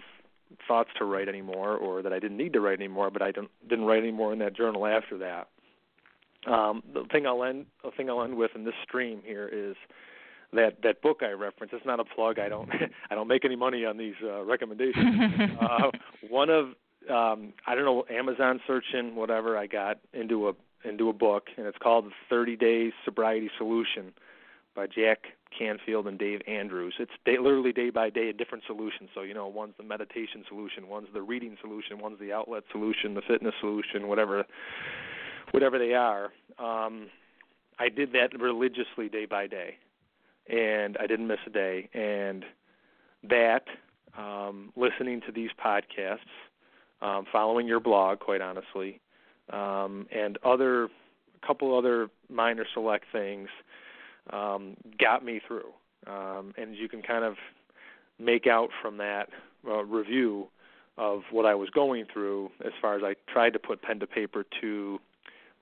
thoughts 0.68 0.90
to 0.98 1.04
write 1.04 1.28
anymore 1.28 1.76
or 1.76 2.00
that 2.02 2.12
I 2.12 2.20
didn't 2.20 2.36
need 2.36 2.52
to 2.52 2.60
write 2.60 2.78
anymore, 2.78 3.10
but 3.10 3.22
I 3.22 3.32
didn't 3.32 3.50
didn't 3.68 3.86
write 3.86 4.02
anymore 4.04 4.32
in 4.32 4.38
that 4.38 4.56
journal 4.56 4.86
after 4.86 5.18
that. 5.18 5.48
Um, 6.46 6.82
the 6.92 7.04
thing 7.10 7.26
I'll 7.26 7.44
end 7.44 7.66
the 7.82 7.90
thing 7.96 8.08
I'll 8.08 8.22
end 8.22 8.36
with 8.36 8.52
in 8.54 8.64
this 8.64 8.74
stream 8.84 9.20
here 9.24 9.48
is 9.52 9.76
that 10.52 10.82
that 10.82 11.02
book 11.02 11.20
I 11.22 11.32
reference. 11.32 11.72
It's 11.74 11.86
not 11.86 12.00
a 12.00 12.04
plug. 12.04 12.38
I 12.38 12.48
don't 12.48 12.70
I 13.10 13.14
don't 13.14 13.28
make 13.28 13.44
any 13.44 13.56
money 13.56 13.84
on 13.84 13.96
these 13.96 14.14
uh, 14.22 14.44
recommendations. 14.44 15.32
uh, 15.60 15.90
one 16.28 16.50
of 16.50 16.66
um, 17.10 17.52
I 17.66 17.74
don't 17.74 17.84
know 17.84 18.04
Amazon 18.10 18.60
searching 18.66 19.14
whatever 19.16 19.56
I 19.56 19.66
got 19.66 19.98
into 20.12 20.48
a 20.48 20.52
into 20.88 21.08
a 21.08 21.12
book 21.12 21.48
and 21.56 21.66
it's 21.66 21.78
called 21.78 22.06
the 22.06 22.10
30 22.30 22.56
Days 22.56 22.92
Sobriety 23.04 23.50
Solution 23.58 24.12
by 24.74 24.86
Jack 24.86 25.24
Canfield 25.56 26.06
and 26.06 26.18
Dave 26.18 26.42
Andrews. 26.46 26.94
It's 27.00 27.12
day, 27.24 27.38
literally 27.38 27.72
day 27.72 27.90
by 27.90 28.10
day 28.10 28.28
a 28.28 28.32
different 28.32 28.64
solution. 28.66 29.08
So 29.14 29.22
you 29.22 29.34
know, 29.34 29.48
one's 29.48 29.74
the 29.78 29.84
meditation 29.84 30.44
solution, 30.48 30.88
one's 30.88 31.08
the 31.12 31.22
reading 31.22 31.56
solution, 31.60 31.98
one's 31.98 32.20
the 32.20 32.32
outlet 32.32 32.64
solution, 32.70 33.14
the 33.14 33.22
fitness 33.22 33.54
solution, 33.60 34.06
whatever, 34.06 34.44
whatever 35.56 35.78
they 35.78 35.94
are. 35.94 36.34
Um, 36.58 37.06
I 37.78 37.88
did 37.88 38.12
that 38.12 38.38
religiously 38.38 39.08
day 39.08 39.24
by 39.24 39.46
day, 39.46 39.76
and 40.50 40.98
I 41.00 41.06
didn't 41.06 41.28
miss 41.28 41.38
a 41.46 41.50
day. 41.50 41.88
And 41.94 42.44
that, 43.30 43.64
um, 44.18 44.70
listening 44.76 45.22
to 45.22 45.32
these 45.32 45.48
podcasts, 45.58 46.18
um, 47.00 47.24
following 47.32 47.66
your 47.66 47.80
blog, 47.80 48.18
quite 48.18 48.42
honestly, 48.42 49.00
um, 49.50 50.06
and 50.14 50.36
other, 50.44 50.84
a 50.84 51.46
couple 51.46 51.74
other 51.74 52.10
minor 52.28 52.66
select 52.74 53.06
things 53.10 53.48
um, 54.34 54.76
got 55.00 55.24
me 55.24 55.40
through. 55.48 55.72
Um, 56.06 56.52
and 56.58 56.76
you 56.76 56.86
can 56.86 57.00
kind 57.00 57.24
of 57.24 57.36
make 58.18 58.46
out 58.46 58.68
from 58.82 58.98
that 58.98 59.30
uh, 59.66 59.84
review 59.84 60.48
of 60.98 61.22
what 61.30 61.46
I 61.46 61.54
was 61.54 61.70
going 61.70 62.04
through 62.12 62.50
as 62.62 62.72
far 62.82 62.94
as 62.94 63.02
I 63.02 63.14
tried 63.32 63.54
to 63.54 63.58
put 63.58 63.80
pen 63.80 64.00
to 64.00 64.06
paper 64.06 64.44
to 64.60 65.00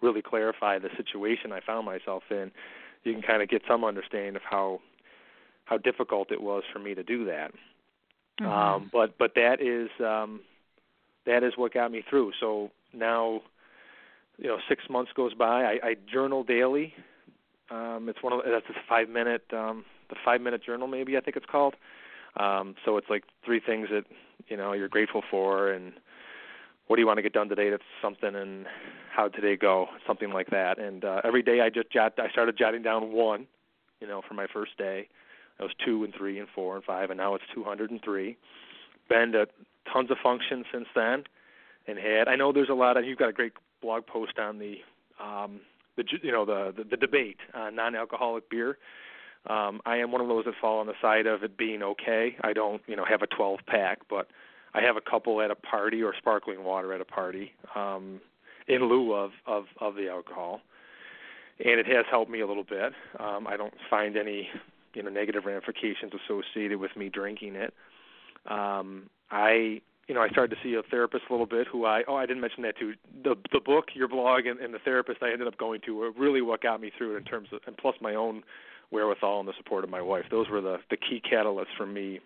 really 0.04 0.22
clarify 0.22 0.78
the 0.78 0.90
situation 0.96 1.52
I 1.52 1.60
found 1.60 1.86
myself 1.86 2.22
in. 2.30 2.50
You 3.04 3.12
can 3.12 3.22
kind 3.22 3.42
of 3.42 3.48
get 3.48 3.62
some 3.66 3.84
understanding 3.84 4.36
of 4.36 4.42
how 4.48 4.80
how 5.64 5.78
difficult 5.78 6.30
it 6.30 6.42
was 6.42 6.62
for 6.72 6.78
me 6.78 6.94
to 6.94 7.02
do 7.02 7.24
that. 7.24 7.52
Mm-hmm. 8.40 8.46
Um, 8.46 8.90
but 8.92 9.16
but 9.18 9.34
that 9.34 9.60
is 9.60 9.88
um, 10.04 10.40
that 11.26 11.42
is 11.42 11.54
what 11.56 11.72
got 11.72 11.90
me 11.90 12.02
through. 12.08 12.32
So 12.40 12.70
now, 12.92 13.42
you 14.38 14.48
know, 14.48 14.58
six 14.68 14.84
months 14.90 15.12
goes 15.14 15.34
by. 15.34 15.64
I, 15.64 15.88
I 15.88 15.96
journal 16.12 16.44
daily. 16.44 16.94
Um, 17.70 18.08
it's 18.08 18.22
one 18.22 18.32
of 18.32 18.40
that's 18.44 18.66
a 18.68 18.80
five 18.88 19.08
minute 19.08 19.44
um, 19.52 19.84
the 20.10 20.16
five 20.24 20.40
minute 20.40 20.62
journal 20.62 20.86
maybe 20.86 21.16
I 21.16 21.20
think 21.20 21.36
it's 21.36 21.46
called. 21.46 21.74
Um, 22.36 22.74
so 22.84 22.96
it's 22.96 23.08
like 23.08 23.24
three 23.44 23.60
things 23.60 23.88
that 23.90 24.04
you 24.48 24.56
know 24.56 24.72
you're 24.72 24.88
grateful 24.88 25.22
for 25.30 25.70
and 25.70 25.92
what 26.86 26.96
do 26.96 27.02
you 27.02 27.06
want 27.06 27.18
to 27.18 27.22
get 27.22 27.32
done 27.32 27.48
today? 27.48 27.70
That's 27.70 27.82
something 28.02 28.34
and 28.34 28.66
how 29.14 29.28
did 29.28 29.40
today 29.40 29.56
go? 29.56 29.86
Something 30.06 30.30
like 30.30 30.50
that. 30.50 30.78
And 30.78 31.04
uh, 31.04 31.20
every 31.24 31.42
day 31.42 31.60
I 31.60 31.70
just 31.70 31.90
jot 31.90 32.14
I 32.18 32.30
started 32.30 32.56
jotting 32.58 32.82
down 32.82 33.12
one 33.12 33.46
you 34.00 34.06
know 34.06 34.22
for 34.26 34.34
my 34.34 34.46
first 34.52 34.76
day. 34.76 35.08
It 35.58 35.62
was 35.62 35.72
two 35.84 36.04
and 36.04 36.12
three 36.16 36.38
and 36.38 36.48
four 36.54 36.76
and 36.76 36.84
five 36.84 37.10
and 37.10 37.18
now 37.18 37.34
it's 37.34 37.44
203 37.54 38.36
been 39.08 39.32
to 39.32 39.46
tons 39.92 40.10
of 40.10 40.16
functions 40.22 40.66
since 40.72 40.86
then 40.94 41.24
and 41.86 41.98
had 41.98 42.28
I 42.28 42.36
know 42.36 42.52
there's 42.52 42.70
a 42.70 42.74
lot 42.74 42.96
of 42.96 43.04
you've 43.04 43.18
got 43.18 43.28
a 43.28 43.32
great 43.32 43.52
blog 43.80 44.06
post 44.06 44.38
on 44.38 44.58
the 44.58 44.76
um 45.22 45.60
the 45.96 46.04
you 46.22 46.32
know 46.32 46.44
the 46.44 46.74
the, 46.76 46.84
the 46.84 46.96
debate 46.96 47.38
on 47.54 47.74
non-alcoholic 47.74 48.50
beer. 48.50 48.78
Um, 49.46 49.82
I 49.84 49.98
am 49.98 50.10
one 50.10 50.22
of 50.22 50.28
those 50.28 50.46
that 50.46 50.54
fall 50.58 50.80
on 50.80 50.86
the 50.86 50.94
side 51.02 51.26
of 51.26 51.42
it 51.42 51.58
being 51.58 51.82
okay. 51.82 52.36
I 52.42 52.52
don't 52.54 52.82
you 52.86 52.96
know 52.96 53.04
have 53.04 53.22
a 53.22 53.26
12 53.26 53.60
pack, 53.66 54.00
but 54.08 54.28
I 54.74 54.82
have 54.82 54.96
a 54.96 55.00
couple 55.00 55.40
at 55.40 55.50
a 55.50 55.54
party 55.54 56.02
or 56.02 56.14
sparkling 56.18 56.64
water 56.64 56.92
at 56.92 57.00
a 57.00 57.04
party 57.04 57.52
um, 57.74 58.20
in 58.66 58.88
lieu 58.88 59.12
of, 59.14 59.30
of 59.46 59.64
of 59.80 59.94
the 59.94 60.08
alcohol, 60.08 60.60
and 61.64 61.78
it 61.78 61.87
has 61.87 62.04
helped 62.10 62.30
me 62.30 62.40
a 62.40 62.46
little 62.46 62.64
bit. 62.64 62.92
Um, 63.20 63.46
I 63.46 63.56
don't 63.56 63.74
find 63.88 64.16
any 64.16 64.48
you 64.94 65.02
know 65.02 65.10
negative 65.10 65.44
ramifications 65.44 66.12
associated 66.24 66.78
with 66.78 66.96
me 66.96 67.08
drinking 67.08 67.54
it. 67.54 67.72
Um, 68.50 69.08
I 69.30 69.80
you 70.08 70.14
know, 70.14 70.20
I 70.20 70.28
started 70.28 70.54
to 70.54 70.62
see 70.62 70.74
a 70.74 70.82
therapist 70.82 71.24
a 71.30 71.32
little 71.32 71.46
bit 71.46 71.66
who 71.70 71.87
I 71.87 72.02
oh 72.08 72.16
I 72.16 72.26
didn't 72.26 72.40
mention 72.40 72.62
that 72.64 72.78
too. 72.78 72.94
The 73.22 73.37
the 73.52 73.60
book, 73.60 73.87
your 73.94 74.08
blog, 74.08 74.46
and, 74.46 74.60
and 74.60 74.74
the 74.74 74.78
therapist 74.80 75.22
I 75.22 75.32
ended 75.32 75.46
up 75.46 75.56
going 75.56 75.80
to 75.87 75.96
were 75.96 76.10
really 76.10 76.42
what 76.42 76.62
got 76.62 76.80
me 76.80 76.90
through 76.96 77.14
it 77.14 77.18
in 77.18 77.24
terms 77.24 77.48
of 77.52 77.60
and 77.66 77.76
plus 77.76 77.94
my 78.00 78.14
own 78.14 78.42
wherewithal 78.90 79.40
and 79.40 79.48
the 79.48 79.54
support 79.56 79.84
of 79.84 79.90
my 79.90 80.02
wife. 80.02 80.24
Those 80.30 80.48
were 80.48 80.60
the 80.60 80.78
the 80.90 80.96
key 80.96 81.22
catalysts 81.30 81.76
for 81.76 81.87
me 81.87 82.20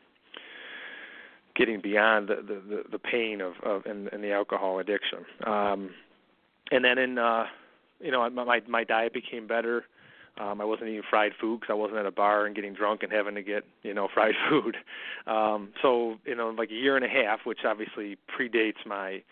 getting 1.59 1.81
beyond 1.81 2.29
the 2.29 2.37
the, 2.37 2.85
the, 2.91 2.99
pain 2.99 3.41
of, 3.41 3.55
of 3.63 3.85
and, 3.85 4.09
and 4.13 4.23
the 4.23 4.33
alcohol 4.33 4.79
addiction. 4.79 5.19
Um, 5.45 5.91
and 6.71 6.85
then 6.85 6.97
in 6.97 7.19
uh, 7.19 7.45
you 8.01 8.11
know 8.11 8.29
my 8.31 8.61
my 8.67 8.85
diet 8.85 9.13
became 9.13 9.47
better. 9.47 9.85
Um, 10.39 10.61
I 10.61 10.65
wasn't 10.65 10.91
eating 10.91 11.03
fried 11.11 11.33
food 11.41 11.61
because 11.61 11.73
I 11.73 11.77
wasn't 11.77 11.99
at 11.99 12.07
a 12.07 12.13
bar 12.13 12.47
and 12.47 12.55
getting 12.55 12.73
drunk 12.73 13.03
and 13.03 13.13
having 13.13 13.35
to 13.35 13.43
get 13.43 13.65
you 13.83 13.93
know 13.93 14.09
fried 14.15 14.35
food. 14.49 14.77
Um, 15.27 15.71
so 15.83 16.17
you 16.25 16.35
know, 16.35 16.51
like 16.51 16.71
a 16.71 16.75
year 16.75 16.97
and 16.97 17.05
a 17.05 17.09
half, 17.09 17.41
which 17.45 17.61
obviously 17.65 18.17
predates 18.39 18.87
my 18.87 19.23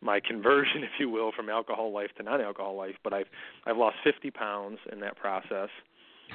my 0.00 0.18
conversion, 0.20 0.82
if 0.82 0.90
you 0.98 1.10
will, 1.10 1.30
from 1.32 1.50
alcohol 1.50 1.92
life 1.92 2.10
to 2.16 2.22
non-alcohol 2.22 2.74
life. 2.74 2.96
But 3.04 3.12
I've 3.12 3.28
I've 3.66 3.76
lost 3.76 3.96
50 4.02 4.30
pounds 4.30 4.78
in 4.90 5.00
that 5.00 5.16
process. 5.16 5.68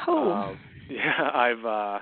Oh. 0.07 0.31
Uh, 0.31 0.55
yeah, 0.89 1.31
I've 1.33 1.65
uh, 1.65 1.99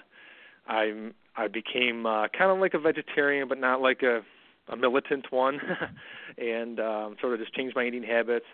I'm 0.68 1.14
I 1.36 1.48
became 1.48 2.06
uh, 2.06 2.28
kind 2.30 2.52
of 2.52 2.60
like 2.60 2.74
a 2.74 2.80
vegetarian, 2.80 3.48
but 3.48 3.60
not 3.60 3.82
like 3.82 4.04
a 4.04 4.22
a 4.70 4.78
militant 4.78 5.26
one, 5.30 5.60
and 6.38 6.80
um, 6.80 7.16
sort 7.20 7.34
of 7.34 7.40
just 7.40 7.54
changed 7.54 7.76
my 7.76 7.86
eating 7.86 8.04
habits. 8.04 8.46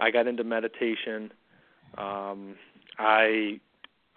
I 0.00 0.10
got 0.10 0.26
into 0.26 0.44
meditation. 0.44 1.32
Um, 1.98 2.56
I 2.98 3.60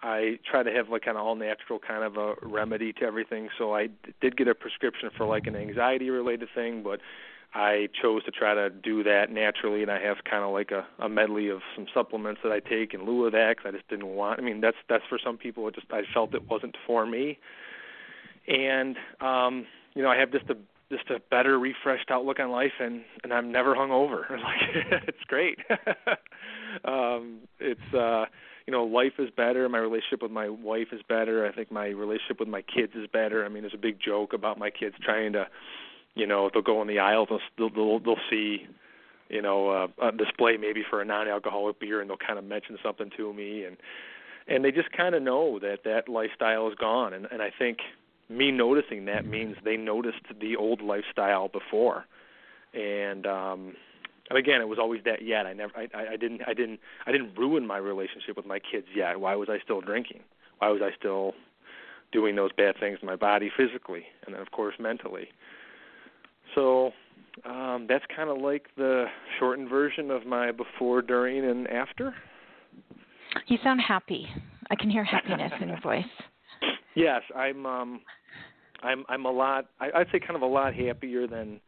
I 0.02 0.38
try 0.50 0.62
to 0.62 0.72
have 0.72 0.88
like 0.88 1.02
kind 1.04 1.16
of 1.16 1.24
all 1.24 1.34
natural 1.34 1.78
kind 1.78 2.04
of 2.04 2.16
a 2.16 2.34
remedy 2.42 2.92
to 2.94 3.04
everything. 3.04 3.48
So 3.58 3.74
I 3.74 3.88
did 4.20 4.36
get 4.36 4.48
a 4.48 4.54
prescription 4.54 5.10
for 5.16 5.26
like 5.26 5.46
an 5.46 5.56
anxiety 5.56 6.10
related 6.10 6.48
thing, 6.54 6.82
but 6.82 7.00
I 7.54 7.88
chose 8.02 8.22
to 8.24 8.30
try 8.30 8.54
to 8.54 8.68
do 8.68 9.02
that 9.04 9.30
naturally, 9.30 9.80
and 9.82 9.90
I 9.90 10.00
have 10.00 10.18
kind 10.28 10.44
of 10.44 10.52
like 10.52 10.70
a, 10.72 10.86
a 11.02 11.08
medley 11.08 11.48
of 11.48 11.60
some 11.74 11.86
supplements 11.94 12.40
that 12.44 12.52
I 12.52 12.60
take 12.60 12.92
in 12.92 13.06
lieu 13.06 13.24
of 13.26 13.32
that 13.32 13.56
because 13.56 13.70
I 13.72 13.76
just 13.76 13.88
didn't 13.88 14.08
want. 14.08 14.38
I 14.38 14.42
mean, 14.42 14.60
that's 14.60 14.76
that's 14.88 15.04
for 15.08 15.18
some 15.22 15.38
people. 15.38 15.66
It 15.68 15.74
just 15.74 15.86
I 15.90 16.02
felt 16.12 16.34
it 16.34 16.48
wasn't 16.48 16.76
for 16.86 17.06
me, 17.06 17.38
and 18.48 18.96
um, 19.20 19.66
you 19.94 20.02
know 20.02 20.08
I 20.08 20.16
have 20.16 20.32
just 20.32 20.48
a 20.50 20.56
just 20.90 21.10
a 21.10 21.20
better 21.30 21.58
refreshed 21.58 22.10
outlook 22.10 22.38
on 22.38 22.50
life 22.50 22.72
and 22.80 23.02
and 23.24 23.32
I'm 23.32 23.50
never 23.50 23.74
hungover. 23.74 24.30
like 24.30 25.02
it's 25.08 25.24
great. 25.26 25.58
um 26.84 27.40
it's 27.58 27.94
uh 27.94 28.26
you 28.66 28.72
know, 28.72 28.82
life 28.82 29.12
is 29.20 29.30
better. 29.36 29.68
My 29.68 29.78
relationship 29.78 30.22
with 30.22 30.32
my 30.32 30.48
wife 30.48 30.88
is 30.90 31.00
better. 31.08 31.46
I 31.46 31.52
think 31.52 31.70
my 31.70 31.86
relationship 31.86 32.40
with 32.40 32.48
my 32.48 32.62
kids 32.62 32.94
is 32.96 33.06
better. 33.12 33.44
I 33.44 33.48
mean, 33.48 33.62
there's 33.62 33.74
a 33.74 33.78
big 33.78 34.00
joke 34.04 34.32
about 34.32 34.58
my 34.58 34.70
kids 34.70 34.96
trying 35.04 35.34
to 35.34 35.46
you 36.16 36.26
know 36.26 36.50
they'll 36.52 36.62
go 36.62 36.82
in 36.82 36.88
the 36.88 36.98
aisles 36.98 37.28
they'll 37.56 37.70
they'll, 37.70 38.00
they'll 38.00 38.16
see 38.28 38.66
you 39.28 39.40
know 39.40 39.68
uh, 39.70 40.08
a 40.08 40.10
display 40.10 40.56
maybe 40.56 40.82
for 40.88 41.00
a 41.00 41.04
non-alcoholic 41.04 41.78
beer 41.78 42.00
and 42.00 42.10
they'll 42.10 42.16
kind 42.16 42.38
of 42.38 42.44
mention 42.44 42.76
something 42.82 43.10
to 43.16 43.32
me 43.32 43.64
and 43.64 43.76
and 44.48 44.64
they 44.64 44.72
just 44.72 44.90
kind 44.92 45.14
of 45.14 45.22
know 45.22 45.58
that 45.60 45.80
that 45.84 46.08
lifestyle 46.08 46.68
is 46.68 46.74
gone 46.74 47.12
and 47.12 47.26
and 47.30 47.40
I 47.40 47.52
think 47.56 47.78
me 48.28 48.50
noticing 48.50 49.04
that 49.06 49.26
means 49.26 49.56
they 49.64 49.76
noticed 49.76 50.22
the 50.40 50.56
old 50.56 50.80
lifestyle 50.82 51.48
before. 51.48 52.04
And 52.74 53.26
um 53.26 53.74
and 54.28 54.38
again 54.38 54.60
it 54.60 54.68
was 54.68 54.78
always 54.78 55.02
that 55.04 55.22
yet 55.22 55.46
i 55.46 55.52
never 55.52 55.72
I, 55.76 56.12
I 56.12 56.16
didn't 56.16 56.42
i 56.46 56.54
didn't 56.54 56.80
i 57.06 57.12
didn't 57.12 57.36
ruin 57.36 57.66
my 57.66 57.78
relationship 57.78 58.36
with 58.36 58.46
my 58.46 58.58
kids 58.58 58.86
yet. 58.94 59.20
Why 59.20 59.34
was 59.36 59.48
i 59.48 59.58
still 59.62 59.80
drinking? 59.80 60.20
Why 60.58 60.68
was 60.68 60.82
i 60.82 60.90
still 60.98 61.34
doing 62.12 62.36
those 62.36 62.50
bad 62.56 62.76
things 62.78 63.00
to 63.00 63.06
my 63.06 63.16
body 63.16 63.50
physically 63.56 64.04
and 64.24 64.34
then 64.34 64.42
of 64.42 64.50
course 64.50 64.74
mentally? 64.78 65.28
So 66.54 66.92
um 67.44 67.86
that's 67.88 68.04
kind 68.14 68.28
of 68.28 68.38
like 68.38 68.66
the 68.76 69.06
shortened 69.38 69.68
version 69.68 70.10
of 70.10 70.26
my 70.26 70.50
before 70.50 71.02
during 71.02 71.44
and 71.44 71.68
after. 71.68 72.14
You 73.46 73.58
sound 73.62 73.80
happy. 73.86 74.26
I 74.70 74.74
can 74.76 74.90
hear 74.90 75.04
happiness 75.04 75.52
in 75.60 75.68
your 75.68 75.80
voice 75.82 76.04
Yes, 76.96 77.22
I'm. 77.36 77.64
um 77.66 78.00
I'm. 78.82 79.04
I'm 79.08 79.24
a 79.24 79.30
lot. 79.30 79.66
I, 79.80 79.90
I'd 79.94 80.08
say 80.10 80.18
kind 80.18 80.34
of 80.34 80.42
a 80.42 80.46
lot 80.46 80.74
happier 80.74 81.26
than 81.26 81.60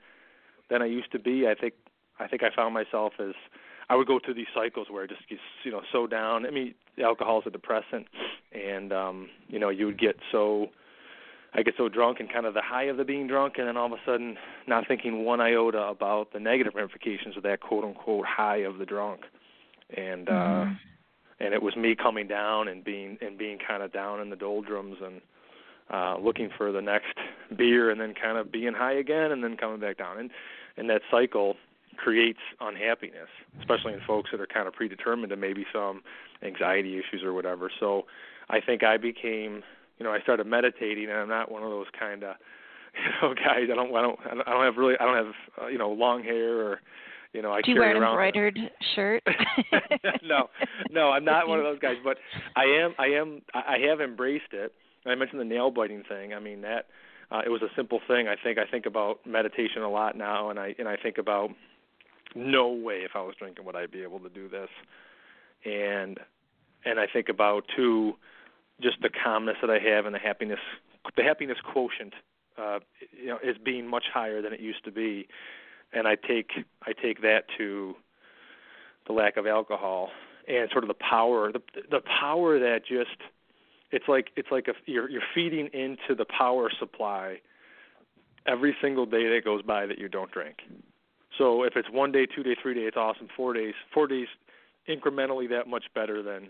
than 0.68 0.82
I 0.82 0.86
used 0.86 1.12
to 1.12 1.18
be. 1.18 1.46
I 1.46 1.54
think. 1.54 1.74
I 2.18 2.26
think 2.26 2.42
I 2.42 2.48
found 2.54 2.74
myself 2.74 3.12
as 3.20 3.34
I 3.88 3.94
would 3.94 4.08
go 4.08 4.18
through 4.22 4.34
these 4.34 4.48
cycles 4.52 4.88
where 4.90 5.04
I 5.04 5.06
just 5.06 5.28
get 5.28 5.38
you 5.62 5.70
know 5.70 5.82
so 5.92 6.06
down. 6.06 6.46
I 6.46 6.50
mean, 6.50 6.74
alcohol 7.02 7.40
is 7.40 7.44
a 7.46 7.50
depressant, 7.50 8.06
and 8.52 8.92
um, 8.92 9.28
you 9.48 9.58
know 9.58 9.68
you 9.68 9.86
would 9.86 10.00
get 10.00 10.16
so. 10.32 10.68
I 11.54 11.62
get 11.62 11.74
so 11.78 11.88
drunk 11.88 12.20
and 12.20 12.30
kind 12.30 12.44
of 12.44 12.52
the 12.52 12.60
high 12.62 12.84
of 12.84 12.98
the 12.98 13.04
being 13.04 13.26
drunk, 13.26 13.54
and 13.56 13.66
then 13.68 13.76
all 13.78 13.86
of 13.86 13.92
a 13.92 14.00
sudden 14.04 14.36
not 14.66 14.86
thinking 14.86 15.24
one 15.24 15.40
iota 15.40 15.80
about 15.80 16.32
the 16.34 16.38
negative 16.38 16.74
ramifications 16.74 17.38
of 17.38 17.42
that 17.44 17.60
quote 17.60 17.84
unquote 17.84 18.26
high 18.26 18.58
of 18.58 18.78
the 18.78 18.84
drunk, 18.84 19.22
and 19.94 20.28
uh, 20.28 20.32
mm-hmm 20.32 20.72
and 21.40 21.54
it 21.54 21.62
was 21.62 21.76
me 21.76 21.94
coming 21.94 22.26
down 22.26 22.68
and 22.68 22.84
being 22.84 23.18
and 23.20 23.38
being 23.38 23.58
kind 23.58 23.82
of 23.82 23.92
down 23.92 24.20
in 24.20 24.30
the 24.30 24.36
doldrums 24.36 24.96
and 25.04 25.20
uh 25.90 26.16
looking 26.18 26.50
for 26.56 26.72
the 26.72 26.82
next 26.82 27.16
beer 27.56 27.90
and 27.90 28.00
then 28.00 28.14
kind 28.14 28.38
of 28.38 28.52
being 28.52 28.74
high 28.74 28.92
again 28.92 29.32
and 29.32 29.42
then 29.42 29.56
coming 29.56 29.80
back 29.80 29.98
down. 29.98 30.18
And 30.18 30.30
and 30.76 30.88
that 30.90 31.02
cycle 31.10 31.56
creates 31.96 32.38
unhappiness 32.60 33.28
especially 33.58 33.92
in 33.92 34.00
folks 34.06 34.30
that 34.30 34.40
are 34.40 34.46
kind 34.46 34.68
of 34.68 34.74
predetermined 34.74 35.30
to 35.30 35.36
maybe 35.36 35.66
some 35.72 36.02
anxiety 36.42 36.96
issues 36.98 37.22
or 37.24 37.32
whatever. 37.32 37.70
So 37.80 38.06
i 38.50 38.60
think 38.60 38.82
i 38.82 38.96
became 38.96 39.62
you 39.98 40.04
know 40.04 40.12
i 40.12 40.20
started 40.20 40.46
meditating 40.46 41.04
and 41.04 41.18
i'm 41.18 41.28
not 41.28 41.50
one 41.50 41.62
of 41.62 41.70
those 41.70 41.86
kind 41.98 42.22
of 42.22 42.36
you 42.94 43.28
know 43.28 43.34
guys. 43.34 43.68
I 43.70 43.74
don't 43.74 43.94
i 43.94 44.02
don't 44.02 44.18
i 44.46 44.52
don't 44.52 44.64
have 44.64 44.76
really 44.76 44.94
i 45.00 45.04
don't 45.04 45.16
have 45.16 45.34
uh, 45.62 45.66
you 45.66 45.78
know 45.78 45.90
long 45.90 46.22
hair 46.22 46.60
or 46.60 46.80
you 47.32 47.42
know, 47.42 47.52
I 47.52 47.60
Do 47.62 47.72
you 47.72 47.80
wear 47.80 47.90
an 47.90 48.02
around 48.02 48.12
embroidered 48.12 48.58
shirt? 48.94 49.22
no, 50.22 50.48
no, 50.90 51.10
I'm 51.10 51.24
not 51.24 51.48
one 51.48 51.58
of 51.58 51.64
those 51.64 51.78
guys. 51.78 51.96
But 52.02 52.16
I 52.56 52.64
am, 52.64 52.94
I 52.98 53.06
am, 53.06 53.42
I 53.54 53.78
have 53.88 54.00
embraced 54.00 54.52
it. 54.52 54.72
And 55.04 55.12
I 55.12 55.14
mentioned 55.14 55.40
the 55.40 55.44
nail 55.44 55.70
biting 55.70 56.02
thing. 56.08 56.34
I 56.34 56.40
mean 56.40 56.62
that 56.62 56.86
uh, 57.30 57.42
it 57.44 57.50
was 57.50 57.62
a 57.62 57.68
simple 57.76 58.00
thing. 58.08 58.28
I 58.28 58.36
think 58.42 58.58
I 58.58 58.70
think 58.70 58.86
about 58.86 59.24
meditation 59.26 59.82
a 59.82 59.90
lot 59.90 60.16
now, 60.16 60.50
and 60.50 60.58
I 60.58 60.74
and 60.78 60.88
I 60.88 60.96
think 60.96 61.18
about 61.18 61.50
no 62.34 62.68
way 62.68 62.96
if 63.04 63.12
I 63.14 63.20
was 63.20 63.34
drinking 63.38 63.64
would 63.64 63.76
I 63.76 63.86
be 63.86 64.02
able 64.02 64.20
to 64.20 64.28
do 64.28 64.48
this, 64.48 64.68
and 65.64 66.18
and 66.84 66.98
I 66.98 67.06
think 67.12 67.28
about 67.28 67.64
too 67.76 68.14
just 68.80 69.00
the 69.02 69.10
calmness 69.10 69.56
that 69.60 69.70
I 69.70 69.78
have 69.78 70.06
and 70.06 70.14
the 70.14 70.18
happiness 70.18 70.60
the 71.16 71.22
happiness 71.22 71.58
quotient 71.72 72.14
uh 72.56 72.78
you 73.12 73.26
know 73.28 73.38
is 73.42 73.56
being 73.62 73.86
much 73.88 74.04
higher 74.12 74.40
than 74.40 74.52
it 74.52 74.60
used 74.60 74.84
to 74.84 74.92
be 74.92 75.26
and 75.92 76.06
I 76.06 76.16
take 76.16 76.50
I 76.82 76.92
take 76.92 77.22
that 77.22 77.44
to 77.58 77.94
the 79.06 79.12
lack 79.12 79.36
of 79.36 79.46
alcohol 79.46 80.10
and 80.46 80.68
sort 80.70 80.84
of 80.84 80.88
the 80.88 80.94
power 80.94 81.52
the 81.52 81.62
the 81.90 82.00
power 82.00 82.58
that 82.58 82.80
just 82.86 83.16
it's 83.90 84.06
like 84.08 84.28
it's 84.36 84.48
like 84.50 84.68
if 84.68 84.76
you're 84.86 85.08
you're 85.08 85.22
feeding 85.34 85.68
into 85.72 86.14
the 86.16 86.26
power 86.26 86.70
supply 86.78 87.38
every 88.46 88.76
single 88.80 89.06
day 89.06 89.28
that 89.28 89.44
goes 89.44 89.62
by 89.62 89.86
that 89.86 89.98
you 89.98 90.08
don't 90.08 90.30
drink. 90.30 90.56
So 91.36 91.62
if 91.62 91.76
it's 91.76 91.88
one 91.90 92.10
day, 92.10 92.26
two 92.26 92.42
day, 92.42 92.56
three 92.60 92.74
day, 92.74 92.80
it's 92.80 92.96
awesome. 92.96 93.28
Four 93.36 93.52
days, 93.52 93.74
four 93.92 94.06
days, 94.06 94.26
incrementally 94.88 95.48
that 95.50 95.68
much 95.68 95.84
better 95.94 96.22
than 96.22 96.48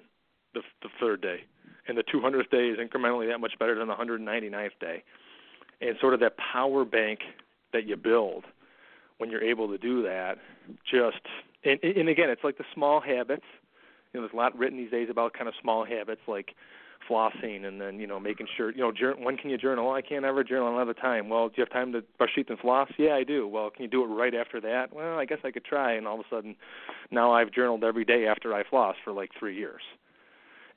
the 0.55 0.63
the 0.83 0.89
third 1.01 1.21
day, 1.21 1.41
and 1.87 1.99
the 1.99 2.05
200th 2.05 2.51
day 2.51 2.69
is 2.69 2.79
incrementally 2.79 3.29
that 3.29 3.39
much 3.39 3.59
better 3.59 3.79
than 3.79 3.89
the 3.89 3.95
199th 3.95 4.71
day. 4.81 5.03
And 5.81 5.97
sort 6.01 6.15
of 6.15 6.21
that 6.21 6.37
power 6.37 6.85
bank 6.85 7.21
that 7.73 7.87
you 7.87 7.97
build 7.97 8.45
when 9.19 9.31
you're 9.31 9.43
able 9.43 9.69
to 9.69 9.79
do 9.79 10.03
that, 10.03 10.39
just 10.91 11.21
and 11.65 11.79
and 11.83 12.09
again, 12.09 12.31
it's 12.31 12.45
like 12.45 12.59
the 12.59 12.65
small 12.75 13.01
habits. 13.01 13.45
You 14.13 14.21
know, 14.21 14.27
there's 14.27 14.33
a 14.33 14.37
lot 14.37 14.57
written 14.57 14.79
these 14.79 14.91
days 14.91 15.09
about 15.11 15.35
kind 15.35 15.49
of 15.49 15.55
small 15.61 15.85
habits 15.85 16.23
like 16.27 16.55
flossing 17.09 17.65
and 17.65 17.81
then 17.81 17.99
you 17.99 18.07
know 18.07 18.19
making 18.19 18.47
sure 18.57 18.71
you 18.73 18.79
know 18.79 18.93
jour- 18.93 19.17
when 19.19 19.37
can 19.37 19.51
you 19.51 19.59
journal? 19.59 19.89
Oh, 19.89 19.95
I 19.95 20.03
can't 20.03 20.25
ever 20.25 20.43
journal. 20.45 20.85
The 20.85 20.95
time. 20.95 21.29
Well, 21.29 21.49
do 21.49 21.55
you 21.59 21.65
have 21.65 21.73
time 21.73 21.93
to 21.93 22.03
brush 22.17 22.31
teeth 22.35 22.47
and 22.49 22.59
floss? 22.59 22.89
Yeah, 22.99 23.15
I 23.15 23.25
do. 23.25 23.47
Well, 23.47 23.71
can 23.71 23.83
you 23.83 23.89
do 23.89 24.03
it 24.05 24.07
right 24.07 24.35
after 24.35 24.61
that? 24.61 24.93
Well, 24.93 25.19
I 25.19 25.25
guess 25.25 25.39
I 25.45 25.51
could 25.51 25.65
try. 25.65 25.93
And 25.93 26.07
all 26.07 26.21
of 26.21 26.27
a 26.31 26.35
sudden, 26.35 26.57
now 27.11 27.33
I've 27.33 27.53
journaled 27.53 27.85
every 27.85 28.05
day 28.05 28.27
after 28.27 28.55
I 28.55 28.63
floss 28.65 28.97
for 29.05 29.13
like 29.13 29.31
three 29.39 29.57
years. 29.57 29.83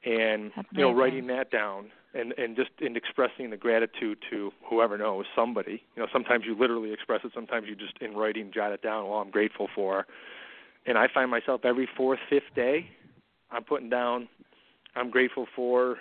And 0.03 0.51
you 0.71 0.81
know, 0.81 0.91
writing 0.91 1.27
that 1.27 1.51
down 1.51 1.91
and 2.13 2.33
and 2.37 2.55
just 2.55 2.71
in 2.79 2.95
expressing 2.95 3.49
the 3.49 3.57
gratitude 3.57 4.17
to 4.29 4.51
whoever 4.63 4.97
knows 4.97 5.25
somebody. 5.35 5.83
You 5.95 6.03
know 6.03 6.07
sometimes 6.11 6.45
you 6.45 6.57
literally 6.57 6.91
express 6.93 7.21
it 7.23 7.31
sometimes 7.33 7.67
you 7.67 7.75
just 7.75 7.97
in 8.01 8.15
writing 8.15 8.51
jot 8.53 8.71
it 8.71 8.81
down 8.81 9.07
well 9.09 9.19
i'm 9.19 9.31
grateful 9.31 9.67
for. 9.73 10.05
And 10.85 10.97
i 10.97 11.07
find 11.13 11.29
myself 11.31 11.61
every 11.63 11.87
fourth 11.97 12.19
fifth 12.29 12.53
day 12.55 12.89
i'm 13.51 13.63
putting 13.63 13.89
down 13.89 14.27
i'm 14.95 15.09
grateful 15.09 15.47
for 15.55 15.97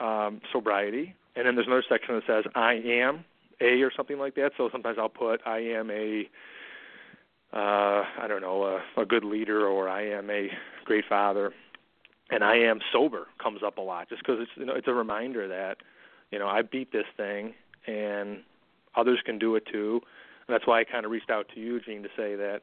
um 0.00 0.40
sobriety. 0.52 1.14
And 1.36 1.46
then 1.46 1.54
there's 1.54 1.66
another 1.66 1.84
section 1.88 2.14
that 2.16 2.24
says 2.26 2.52
i 2.54 2.74
am 2.74 3.24
a 3.60 3.82
or 3.82 3.92
something 3.94 4.18
like 4.18 4.34
that. 4.36 4.52
So 4.56 4.68
sometimes 4.70 4.98
i'll 4.98 5.08
put 5.08 5.40
i 5.46 5.58
am 5.58 5.90
a 5.90 6.28
uh 7.52 8.04
i 8.18 8.26
don't 8.28 8.42
know 8.42 8.62
a, 8.96 9.00
a 9.00 9.04
good 9.04 9.24
leader 9.24 9.66
or 9.66 9.88
i 9.88 10.06
am 10.06 10.30
a 10.30 10.50
great 10.84 11.04
father 11.08 11.52
and 12.30 12.44
I 12.44 12.56
am 12.56 12.80
sober 12.92 13.26
comes 13.42 13.62
up 13.64 13.78
a 13.78 13.80
lot 13.80 14.08
just 14.08 14.22
because 14.22 14.40
it's 14.40 14.50
you 14.56 14.64
know 14.64 14.74
it's 14.74 14.88
a 14.88 14.94
reminder 14.94 15.48
that 15.48 15.78
you 16.30 16.38
know 16.38 16.48
I 16.48 16.62
beat 16.62 16.92
this 16.92 17.06
thing 17.16 17.54
and 17.86 18.40
others 18.96 19.20
can 19.24 19.38
do 19.38 19.56
it 19.56 19.64
too. 19.70 20.00
And 20.46 20.54
that's 20.54 20.66
why 20.66 20.80
I 20.80 20.84
kind 20.84 21.04
of 21.04 21.10
reached 21.12 21.30
out 21.30 21.46
to 21.54 21.60
you, 21.60 21.80
Jean, 21.80 22.02
to 22.02 22.08
say 22.16 22.34
that 22.36 22.60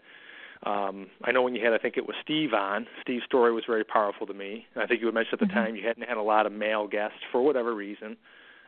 um, 0.63 1.07
I 1.23 1.31
know 1.31 1.41
when 1.41 1.55
you 1.55 1.63
had 1.63 1.73
I 1.73 1.77
think 1.77 1.97
it 1.97 2.07
was 2.07 2.15
Steve 2.23 2.53
on. 2.53 2.87
Steve's 3.01 3.25
story 3.25 3.53
was 3.53 3.63
very 3.67 3.83
powerful 3.83 4.25
to 4.27 4.33
me, 4.33 4.65
and 4.73 4.83
I 4.83 4.87
think 4.87 5.01
you 5.01 5.07
had 5.07 5.15
mentioned 5.15 5.33
at 5.33 5.39
the 5.39 5.45
mm-hmm. 5.45 5.65
time 5.65 5.75
you 5.75 5.87
hadn't 5.87 6.07
had 6.07 6.17
a 6.17 6.21
lot 6.21 6.45
of 6.45 6.51
male 6.51 6.87
guests 6.87 7.19
for 7.31 7.41
whatever 7.41 7.73
reason. 7.75 8.17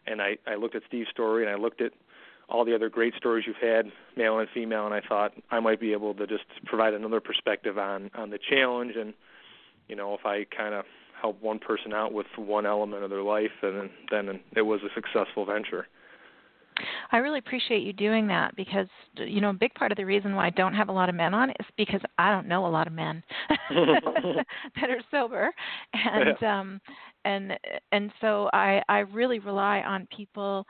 And 0.05 0.21
I 0.21 0.37
I 0.47 0.55
looked 0.55 0.75
at 0.75 0.83
Steve's 0.87 1.09
story 1.09 1.45
and 1.45 1.51
I 1.51 1.55
looked 1.55 1.81
at 1.81 1.93
all 2.47 2.65
the 2.65 2.73
other 2.73 2.89
great 2.89 3.13
stories 3.15 3.45
you've 3.45 3.55
had, 3.57 3.91
male 4.17 4.39
and 4.39 4.49
female, 4.53 4.85
and 4.85 4.93
I 4.93 5.01
thought 5.01 5.33
I 5.51 5.59
might 5.59 5.79
be 5.79 5.91
able 5.91 6.15
to 6.15 6.25
just 6.25 6.45
provide 6.65 6.93
another 6.93 7.19
perspective 7.19 7.77
on 7.77 8.11
on 8.15 8.29
the 8.29 8.39
challenge 8.39 8.95
and 8.95 9.13
you 9.89 9.95
know, 9.95 10.13
if 10.13 10.25
I 10.25 10.45
kind 10.55 10.73
of 10.73 10.85
help 11.21 11.41
one 11.41 11.59
person 11.59 11.93
out 11.93 12.13
with 12.13 12.27
one 12.37 12.65
element 12.65 13.03
of 13.03 13.09
their 13.09 13.23
life, 13.23 13.51
and 13.61 13.89
then 14.09 14.39
it 14.55 14.61
was 14.61 14.79
a 14.83 14.93
successful 14.95 15.45
venture. 15.45 15.87
I 17.11 17.17
really 17.17 17.39
appreciate 17.39 17.83
you 17.83 17.91
doing 17.91 18.27
that 18.27 18.55
because 18.55 18.87
you 19.15 19.41
know 19.41 19.49
a 19.49 19.53
big 19.53 19.73
part 19.73 19.91
of 19.91 19.97
the 19.97 20.05
reason 20.05 20.35
why 20.35 20.47
I 20.47 20.49
don't 20.51 20.73
have 20.73 20.87
a 20.87 20.93
lot 20.93 21.09
of 21.09 21.15
men 21.15 21.33
on 21.33 21.49
is 21.49 21.65
because 21.77 22.01
I 22.17 22.31
don't 22.31 22.47
know 22.47 22.65
a 22.65 22.67
lot 22.67 22.87
of 22.87 22.93
men 22.93 23.21
that 23.69 24.89
are 24.89 25.01
sober, 25.11 25.51
and 25.93 26.37
yeah. 26.41 26.59
um, 26.59 26.81
and 27.25 27.53
and 27.91 28.11
so 28.21 28.49
I 28.53 28.81
I 28.87 28.99
really 28.99 29.39
rely 29.39 29.81
on 29.81 30.07
people 30.15 30.65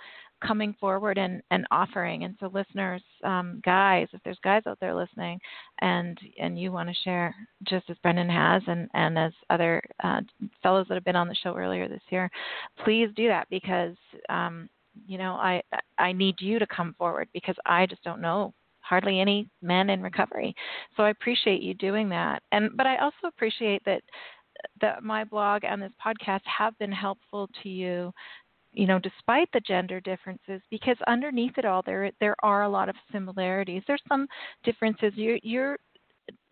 coming 0.46 0.76
forward 0.80 1.18
and, 1.18 1.42
and 1.52 1.66
offering. 1.72 2.24
And 2.24 2.36
so, 2.40 2.50
listeners, 2.54 3.02
um, 3.24 3.62
guys, 3.64 4.08
if 4.14 4.22
there's 4.24 4.40
guys 4.44 4.64
out 4.68 4.80
there 4.80 4.96
listening, 4.96 5.40
and 5.82 6.18
and 6.40 6.60
you 6.60 6.72
want 6.72 6.90
to 6.90 6.96
share, 7.04 7.36
just 7.64 7.90
as 7.90 7.98
Brendan 8.02 8.30
has, 8.30 8.62
and 8.68 8.90
and 8.94 9.18
as 9.18 9.34
other 9.50 9.82
uh, 10.04 10.22
fellows 10.62 10.86
that 10.90 10.96
have 10.96 11.06
been 11.06 11.16
on 11.16 11.28
the 11.28 11.36
show 11.36 11.56
earlier 11.56 11.88
this 11.88 12.02
year, 12.10 12.30
please 12.84 13.10
do 13.16 13.28
that 13.28 13.48
because 13.50 13.96
um, 14.30 14.70
you 15.08 15.18
know 15.18 15.34
I 15.34 15.62
I 15.98 16.12
need 16.12 16.36
you 16.40 16.60
to 16.60 16.68
come 16.68 16.96
forward 16.98 17.28
because 17.34 17.56
I 17.66 17.86
just 17.86 18.04
don't 18.04 18.22
know 18.22 18.54
hardly 18.82 19.20
any 19.20 19.48
men 19.62 19.90
in 19.90 20.02
recovery. 20.02 20.56
So 20.98 21.04
I 21.04 21.12
appreciate 21.12 21.62
you 21.62 21.74
doing 21.76 22.10
that. 22.10 22.42
And 22.52 22.76
but 22.76 22.88
I 22.88 22.98
also 22.98 23.28
appreciate 23.28 23.84
that 23.86 24.02
that 24.82 25.04
my 25.04 25.24
blog 25.24 25.64
and 25.64 25.82
this 25.82 25.92
podcast 26.06 26.42
have 26.46 26.78
been 26.80 26.92
helpful 26.92 27.50
to 27.64 27.70
you 27.70 28.12
you 28.74 28.86
know, 28.86 29.00
despite 29.00 29.50
the 29.52 29.62
gender 29.62 30.00
differences, 30.00 30.62
because 30.70 30.98
underneath 31.08 31.58
it 31.58 31.66
all, 31.66 31.82
there 31.86 32.12
there 32.20 32.36
are 32.44 32.64
a 32.64 32.70
lot 32.70 32.90
of 32.90 32.96
similarities. 33.12 33.84
There's 33.88 34.02
some 34.08 34.28
differences. 34.64 35.14
You, 35.16 35.40
you're, 35.44 35.78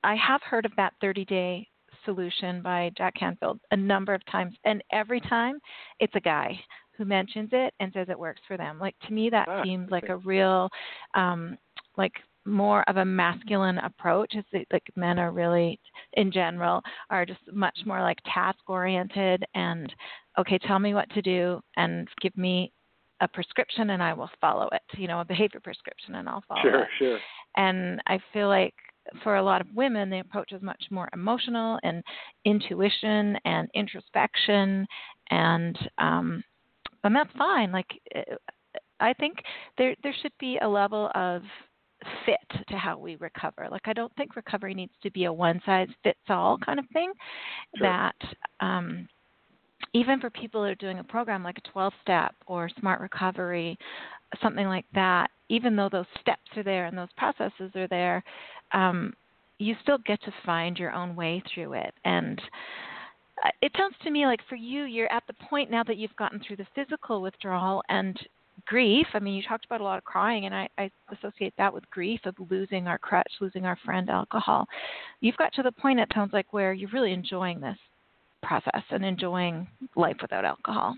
I 0.03 0.15
have 0.15 0.41
heard 0.41 0.65
of 0.65 0.71
that 0.77 0.93
30 1.01 1.25
day 1.25 1.67
solution 2.05 2.61
by 2.61 2.91
Jack 2.97 3.15
Canfield 3.15 3.59
a 3.71 3.77
number 3.77 4.13
of 4.13 4.25
times, 4.31 4.55
and 4.65 4.83
every 4.91 5.21
time 5.21 5.59
it's 5.99 6.15
a 6.15 6.21
guy 6.21 6.59
who 6.97 7.05
mentions 7.05 7.49
it 7.51 7.73
and 7.79 7.91
says 7.93 8.07
it 8.09 8.17
works 8.17 8.41
for 8.47 8.57
them. 8.57 8.79
Like 8.79 8.95
to 9.07 9.13
me, 9.13 9.29
that 9.29 9.47
ah, 9.47 9.63
seems 9.63 9.91
like 9.91 10.09
a 10.09 10.17
real, 10.17 10.69
um, 11.13 11.57
like 11.97 12.13
more 12.47 12.83
of 12.89 12.97
a 12.97 13.05
masculine 13.05 13.77
approach. 13.79 14.35
Is 14.35 14.45
that, 14.53 14.65
like 14.71 14.83
men 14.95 15.19
are 15.19 15.31
really, 15.31 15.79
in 16.13 16.31
general, 16.31 16.81
are 17.09 17.25
just 17.25 17.41
much 17.51 17.77
more 17.85 18.01
like 18.01 18.17
task 18.33 18.59
oriented 18.67 19.43
and 19.53 19.93
okay, 20.39 20.57
tell 20.59 20.79
me 20.79 20.93
what 20.93 21.09
to 21.11 21.21
do 21.21 21.59
and 21.75 22.07
give 22.21 22.35
me 22.37 22.71
a 23.21 23.27
prescription 23.27 23.89
and 23.89 24.03
I 24.03 24.13
will 24.13 24.29
follow 24.39 24.69
it. 24.71 24.81
You 24.97 25.07
know, 25.07 25.19
a 25.19 25.25
behavior 25.25 25.59
prescription 25.59 26.15
and 26.15 26.29
I'll 26.29 26.43
follow 26.47 26.61
sure, 26.61 26.81
it. 26.81 26.87
Sure, 26.97 27.09
sure. 27.09 27.19
And 27.55 28.01
I 28.07 28.19
feel 28.31 28.47
like 28.47 28.75
for 29.23 29.37
a 29.37 29.43
lot 29.43 29.61
of 29.61 29.67
women, 29.75 30.09
the 30.09 30.19
approach 30.19 30.51
is 30.51 30.61
much 30.61 30.83
more 30.91 31.09
emotional 31.13 31.79
and 31.83 32.03
intuition 32.45 33.37
and 33.45 33.69
introspection, 33.73 34.85
and 35.31 35.77
um, 35.97 36.43
and 37.03 37.15
that's 37.15 37.31
fine. 37.37 37.71
Like 37.71 37.87
I 38.99 39.13
think 39.13 39.37
there 39.77 39.95
there 40.03 40.15
should 40.21 40.33
be 40.39 40.57
a 40.61 40.67
level 40.67 41.09
of 41.15 41.41
fit 42.25 42.65
to 42.67 42.77
how 42.77 42.97
we 42.97 43.15
recover. 43.17 43.67
Like 43.69 43.83
I 43.85 43.93
don't 43.93 44.13
think 44.15 44.35
recovery 44.35 44.73
needs 44.73 44.93
to 45.03 45.11
be 45.11 45.25
a 45.25 45.33
one 45.33 45.61
size 45.65 45.87
fits 46.03 46.19
all 46.29 46.57
kind 46.57 46.79
of 46.79 46.85
thing. 46.93 47.11
Sure. 47.77 47.87
That 47.87 48.15
um, 48.59 49.07
even 49.93 50.19
for 50.19 50.29
people 50.29 50.61
who 50.61 50.69
are 50.69 50.75
doing 50.75 50.99
a 50.99 51.03
program 51.03 51.43
like 51.43 51.57
a 51.57 51.71
12 51.71 51.93
step 52.01 52.35
or 52.45 52.69
smart 52.79 53.01
recovery, 53.01 53.77
something 54.41 54.67
like 54.67 54.85
that, 54.93 55.29
even 55.49 55.75
though 55.75 55.89
those 55.89 56.05
steps 56.21 56.49
are 56.55 56.63
there 56.63 56.85
and 56.85 56.97
those 56.97 57.07
processes 57.17 57.71
are 57.75 57.87
there, 57.87 58.23
um, 58.73 59.13
you 59.59 59.75
still 59.81 59.97
get 60.05 60.21
to 60.23 60.33
find 60.45 60.77
your 60.77 60.91
own 60.91 61.15
way 61.15 61.41
through 61.53 61.73
it. 61.73 61.93
And 62.05 62.39
uh, 63.43 63.49
it 63.61 63.71
sounds 63.77 63.95
to 64.03 64.11
me 64.11 64.25
like 64.25 64.41
for 64.49 64.55
you, 64.55 64.83
you're 64.83 65.11
at 65.11 65.23
the 65.27 65.33
point 65.49 65.71
now 65.71 65.83
that 65.83 65.97
you've 65.97 66.15
gotten 66.15 66.41
through 66.45 66.57
the 66.57 66.67
physical 66.75 67.21
withdrawal 67.21 67.81
and 67.89 68.17
grief. 68.67 69.07
I 69.13 69.19
mean, 69.19 69.33
you 69.33 69.43
talked 69.43 69.65
about 69.65 69.81
a 69.81 69.83
lot 69.83 69.97
of 69.97 70.03
crying, 70.03 70.45
and 70.45 70.53
I, 70.53 70.69
I 70.77 70.91
associate 71.11 71.53
that 71.57 71.73
with 71.73 71.89
grief 71.89 72.19
of 72.25 72.35
losing 72.49 72.87
our 72.87 72.97
crutch, 72.97 73.31
losing 73.41 73.65
our 73.65 73.77
friend 73.83 74.09
alcohol. 74.09 74.67
You've 75.21 75.37
got 75.37 75.53
to 75.53 75.63
the 75.63 75.71
point, 75.71 75.99
it 75.99 76.09
sounds 76.13 76.33
like, 76.33 76.51
where 76.53 76.73
you're 76.73 76.89
really 76.91 77.13
enjoying 77.13 77.59
this 77.59 77.77
process 78.43 78.83
and 78.91 79.03
enjoying 79.03 79.67
life 79.95 80.17
without 80.21 80.45
alcohol. 80.45 80.95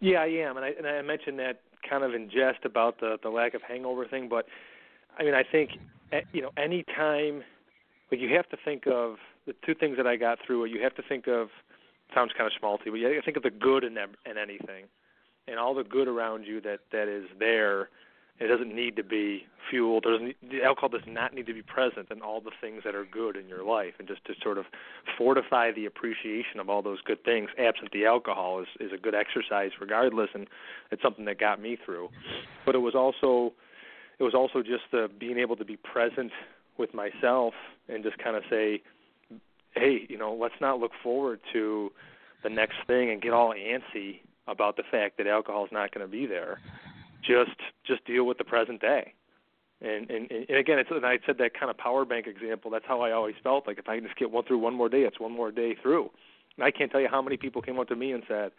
Yeah, 0.00 0.18
I 0.20 0.26
am, 0.26 0.56
and 0.56 0.64
I 0.64 0.70
and 0.78 0.86
I 0.86 1.02
mentioned 1.02 1.38
that 1.38 1.60
kind 1.88 2.04
of 2.04 2.14
in 2.14 2.30
jest 2.30 2.64
about 2.64 3.00
the 3.00 3.16
the 3.22 3.28
lack 3.28 3.54
of 3.54 3.62
hangover 3.62 4.06
thing, 4.06 4.28
but 4.28 4.46
I 5.18 5.24
mean, 5.24 5.34
I 5.34 5.42
think 5.42 5.70
eh, 6.12 6.20
you 6.32 6.42
know, 6.42 6.50
any 6.56 6.84
time 6.96 7.42
like 8.10 8.20
you 8.20 8.34
have 8.36 8.48
to 8.50 8.56
think 8.64 8.84
of 8.86 9.16
the 9.46 9.54
two 9.66 9.74
things 9.74 9.96
that 9.96 10.06
I 10.06 10.16
got 10.16 10.38
through. 10.46 10.64
You 10.66 10.82
have 10.82 10.94
to 10.96 11.02
think 11.08 11.26
of 11.26 11.48
sounds 12.14 12.32
kind 12.36 12.46
of 12.46 12.52
schmaltzy, 12.60 12.86
but 12.86 12.94
you 12.94 13.06
have 13.06 13.16
to 13.16 13.22
think 13.22 13.36
of 13.36 13.42
the 13.42 13.50
good 13.50 13.84
in 13.84 13.96
in 13.96 14.38
anything, 14.38 14.86
and 15.48 15.58
all 15.58 15.74
the 15.74 15.84
good 15.84 16.08
around 16.08 16.44
you 16.44 16.60
that 16.62 16.80
that 16.92 17.08
is 17.08 17.24
there 17.38 17.88
it 18.40 18.48
doesn't 18.48 18.74
need 18.74 18.96
to 18.96 19.04
be 19.04 19.46
fueled. 19.70 20.02
Doesn't 20.02 20.34
the 20.42 20.64
alcohol 20.64 20.88
does 20.88 21.06
not 21.06 21.34
need 21.34 21.46
to 21.46 21.54
be 21.54 21.62
present 21.62 22.10
in 22.10 22.20
all 22.20 22.40
the 22.40 22.50
things 22.60 22.82
that 22.84 22.94
are 22.94 23.04
good 23.04 23.36
in 23.36 23.48
your 23.48 23.64
life, 23.64 23.94
and 23.98 24.08
just 24.08 24.24
to 24.24 24.34
sort 24.42 24.58
of 24.58 24.64
fortify 25.16 25.70
the 25.70 25.86
appreciation 25.86 26.58
of 26.58 26.68
all 26.68 26.82
those 26.82 27.00
good 27.02 27.22
things, 27.24 27.48
absent 27.58 27.92
the 27.92 28.06
alcohol, 28.06 28.60
is 28.60 28.66
is 28.80 28.92
a 28.92 28.96
good 28.96 29.14
exercise 29.14 29.70
regardless, 29.80 30.30
and 30.34 30.48
it's 30.90 31.02
something 31.02 31.24
that 31.26 31.38
got 31.38 31.60
me 31.60 31.78
through. 31.84 32.08
But 32.66 32.74
it 32.74 32.78
was 32.78 32.94
also 32.96 33.52
it 34.18 34.24
was 34.24 34.34
also 34.34 34.62
just 34.62 34.84
the 34.90 35.08
being 35.18 35.38
able 35.38 35.56
to 35.56 35.64
be 35.64 35.76
present 35.76 36.32
with 36.76 36.92
myself 36.92 37.54
and 37.88 38.02
just 38.02 38.18
kind 38.18 38.36
of 38.36 38.42
say, 38.50 38.82
hey, 39.76 40.06
you 40.08 40.18
know, 40.18 40.34
let's 40.34 40.54
not 40.60 40.80
look 40.80 40.90
forward 41.04 41.38
to 41.52 41.92
the 42.42 42.50
next 42.50 42.76
thing 42.88 43.10
and 43.10 43.22
get 43.22 43.32
all 43.32 43.54
antsy 43.54 44.20
about 44.46 44.76
the 44.76 44.82
fact 44.90 45.18
that 45.18 45.26
alcohol 45.26 45.64
is 45.64 45.72
not 45.72 45.92
going 45.92 46.06
to 46.06 46.10
be 46.10 46.26
there 46.26 46.60
just 47.26 47.56
just 47.86 48.04
deal 48.04 48.24
with 48.24 48.38
the 48.38 48.44
present 48.44 48.80
day. 48.80 49.14
And, 49.80 50.08
and 50.10 50.30
and 50.30 50.58
again, 50.58 50.78
it's 50.78 50.90
and 50.90 51.04
I 51.04 51.18
said 51.26 51.38
that 51.38 51.58
kind 51.58 51.70
of 51.70 51.76
power 51.76 52.04
bank 52.04 52.26
example. 52.26 52.70
That's 52.70 52.84
how 52.86 53.00
I 53.00 53.12
always 53.12 53.34
felt. 53.42 53.66
Like 53.66 53.78
if 53.78 53.88
I 53.88 53.96
can 53.96 54.04
just 54.04 54.16
get 54.16 54.30
one 54.30 54.44
through 54.44 54.58
one 54.58 54.74
more 54.74 54.88
day, 54.88 55.02
it's 55.02 55.20
one 55.20 55.32
more 55.32 55.50
day 55.50 55.74
through. 55.80 56.10
And 56.56 56.64
I 56.64 56.70
can't 56.70 56.90
tell 56.90 57.00
you 57.00 57.08
how 57.10 57.20
many 57.20 57.36
people 57.36 57.60
came 57.60 57.78
up 57.78 57.88
to 57.88 57.96
me 57.96 58.12
and 58.12 58.22
said, 58.28 58.52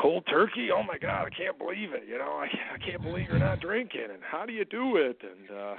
"Cold 0.00 0.24
turkey? 0.28 0.70
Oh 0.72 0.82
my 0.82 0.98
God, 0.98 1.26
I 1.26 1.30
can't 1.30 1.58
believe 1.58 1.92
it! 1.92 2.04
You 2.08 2.18
know, 2.18 2.32
I 2.32 2.48
I 2.74 2.78
can't 2.78 3.02
believe 3.02 3.28
you're 3.28 3.38
not 3.38 3.60
drinking. 3.60 4.08
And 4.12 4.22
how 4.22 4.46
do 4.46 4.52
you 4.52 4.64
do 4.64 4.96
it?" 4.96 5.20
And 5.22 5.56
uh, 5.56 5.74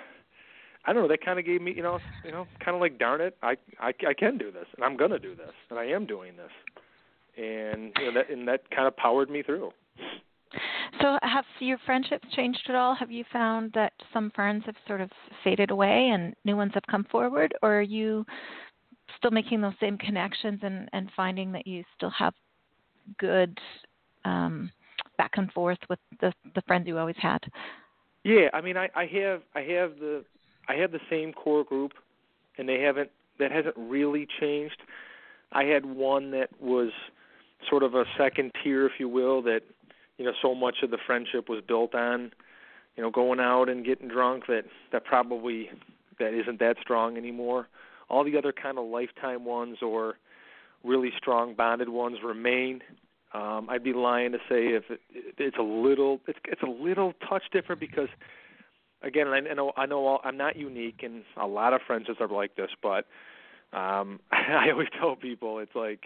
I 0.86 0.93
don't 0.93 1.03
know. 1.03 1.10
That 1.10 1.26
kind 1.26 1.39
of 1.39 1.45
gave 1.45 1.62
me, 1.62 1.74
you 1.76 1.84
know, 1.84 1.99
you 2.24 2.32
know, 2.32 2.47
kind 2.64 2.76
of 2.76 2.82
like, 2.82 2.99
darn 2.99 3.20
it, 3.20 3.36
I 3.41 3.58
I 3.80 3.91
I 4.08 4.14
can 4.14 4.38
do 4.38 4.51
this, 4.51 4.68
and 4.76 4.86
I'm 4.86 4.95
gonna 4.95 5.20
do 5.20 5.36
this, 5.36 5.53
and 5.70 5.80
I 5.80 5.86
am 5.86 6.05
doing 6.05 6.38
this. 6.38 6.51
And 7.38 7.92
you 8.00 8.06
know 8.06 8.14
that 8.14 8.30
and 8.30 8.48
that 8.48 8.70
kind 8.72 8.88
of 8.88 8.98
powered 8.98 9.30
me 9.30 9.44
through. 9.44 9.72
So, 11.02 11.20
have 11.22 11.46
your 11.60 11.78
friendships 11.86 12.28
changed 12.36 12.62
at 12.70 12.76
all? 12.76 12.96
Have 12.96 13.12
you 13.12 13.24
found 13.32 13.72
that 13.74 13.94
some 14.14 14.32
friends 14.32 14.64
have 14.66 14.76
sort 14.88 15.02
of 15.02 15.12
faded 15.44 15.70
away 15.70 16.10
and 16.14 16.34
new 16.46 16.56
ones 16.56 16.72
have 16.74 16.84
come 16.90 17.06
forward, 17.12 17.54
or 17.62 17.80
are 17.80 17.82
you 17.82 18.26
still 19.18 19.32
making 19.32 19.62
those 19.62 19.74
same 19.80 19.98
connections 19.98 20.60
and, 20.64 20.90
and 20.94 21.12
finding 21.16 21.52
that 21.52 21.68
you 21.68 21.84
still 21.96 22.10
have 22.10 22.34
good 23.20 23.58
um, 24.26 24.72
back 25.18 25.32
and 25.36 25.52
forth 25.52 25.80
with 25.90 26.00
the 26.22 26.34
the 26.56 26.62
friends 26.64 26.88
you 26.88 26.98
always 26.98 27.16
had? 27.20 27.40
Yeah, 28.24 28.50
I 28.54 28.62
mean, 28.62 28.78
I, 28.78 28.90
I 28.96 29.06
have 29.06 29.42
I 29.56 29.62
have 29.62 30.00
the 30.00 30.24
I 30.68 30.76
have 30.76 30.92
the 30.92 31.00
same 31.10 31.34
core 31.34 31.64
group, 31.64 31.94
and 32.58 32.68
they 32.68 32.82
haven't 32.82 33.12
that 33.40 33.52
hasn't 33.52 33.76
really 33.78 34.28
changed. 34.40 34.82
I 35.52 35.64
had 35.64 35.86
one 35.86 36.32
that 36.32 36.50
was 36.60 36.92
sort 37.70 37.84
of 37.84 37.95
a 37.95 38.05
second 38.18 38.51
tier, 38.63 38.86
if 38.86 38.93
you 38.99 39.09
will, 39.09 39.41
that 39.43 39.61
you 40.18 40.26
know 40.26 40.34
so 40.41 40.55
much 40.55 40.78
of 40.84 40.91
the 40.91 40.97
friendship 41.05 41.49
was 41.49 41.61
built 41.68 41.93
on 41.95 42.32
you 42.95 43.03
know 43.03 43.11
going 43.11 43.39
out 43.39 43.70
and 43.70 43.86
getting 43.86 44.07
drunk 44.07 44.47
that 44.47 44.65
that 44.91 45.05
probably 45.05 45.70
that 46.20 46.34
isn't 46.34 46.59
that 46.59 46.78
strong 46.82 47.18
anymore. 47.18 47.68
All 48.09 48.24
the 48.24 48.38
other 48.38 48.53
kind 48.53 48.78
of 48.78 48.86
lifetime 48.86 49.45
ones 49.45 49.78
or 49.82 50.15
really 50.84 51.11
strong 51.18 51.53
bonded 51.55 51.89
ones 51.89 52.18
remain. 52.24 52.82
Um 53.34 53.68
i'd 53.70 53.84
be 53.84 53.91
lying 53.91 54.32
to 54.32 54.38
say 54.49 54.68
if 54.68 54.89
it, 54.89 55.01
it's 55.38 55.57
a 55.57 55.61
little 55.61 56.22
it's 56.28 56.39
it's 56.45 56.61
a 56.61 56.70
little 56.70 57.13
touch 57.28 57.43
different 57.51 57.82
because 57.82 58.07
again 59.01 59.28
i 59.28 59.41
know 59.41 59.74
i 59.76 59.86
know 59.86 60.05
all, 60.07 60.22
i'm 60.24 60.38
not 60.38 60.55
unique 60.55 61.01
and 61.03 61.24
a 61.36 61.45
lot 61.45 61.74
of 61.74 61.82
friends 61.86 62.07
are 62.22 62.28
like 62.30 62.55
this 62.55 62.70
but 62.82 63.05
um 63.74 64.22
i 64.32 64.70
always 64.72 64.88
tell 64.97 65.18
people 65.18 65.59
it's 65.59 65.76
like 65.76 66.05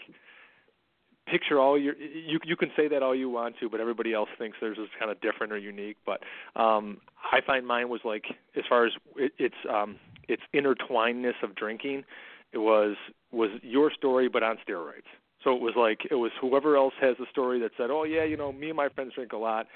picture 1.28 1.60
all 1.60 1.78
your 1.78 1.96
you 1.98 2.40
you 2.44 2.56
can 2.56 2.70
say 2.76 2.88
that 2.88 3.04
all 3.04 3.16
you 3.16 3.30
want 3.30 3.56
to 3.60 3.70
but 3.70 3.80
everybody 3.80 4.14
else 4.14 4.30
thinks 4.38 4.58
theirs 4.60 4.78
is 4.78 4.90
kind 5.00 5.12
of 5.12 5.22
different 5.22 5.54
or 5.54 5.58
unique 5.58 5.98
but 6.06 6.22
um 6.60 6.98
i 7.32 7.40
find 7.46 7.66
mine 7.66 7.90
was 7.90 8.02
like 8.04 8.26
as 8.58 8.64
far 8.68 8.86
as 8.86 8.92
it, 9.16 9.32
it's 9.38 9.56
um 9.70 9.98
its 10.28 10.42
intertwinedness 10.54 11.42
of 11.44 11.56
drinking 11.56 12.04
it 12.52 12.58
was 12.58 12.96
was 13.32 13.50
your 13.62 13.92
story 13.92 14.28
but 14.28 14.44
on 14.44 14.58
steroids. 14.68 15.08
So 15.44 15.56
it 15.56 15.62
was 15.62 15.74
like 15.76 16.02
it 16.10 16.16
was 16.16 16.32
whoever 16.40 16.76
else 16.76 16.94
has 17.02 17.16
a 17.20 17.30
story 17.30 17.60
that 17.62 17.72
said 17.78 17.90
oh 17.90 18.04
yeah 18.04 18.24
you 18.24 18.38
know 18.38 18.52
me 18.52 18.68
and 18.68 18.78
my 18.78 18.90
friends 18.90 19.14
drink 19.16 19.34
a 19.34 19.38
lot. 19.38 19.68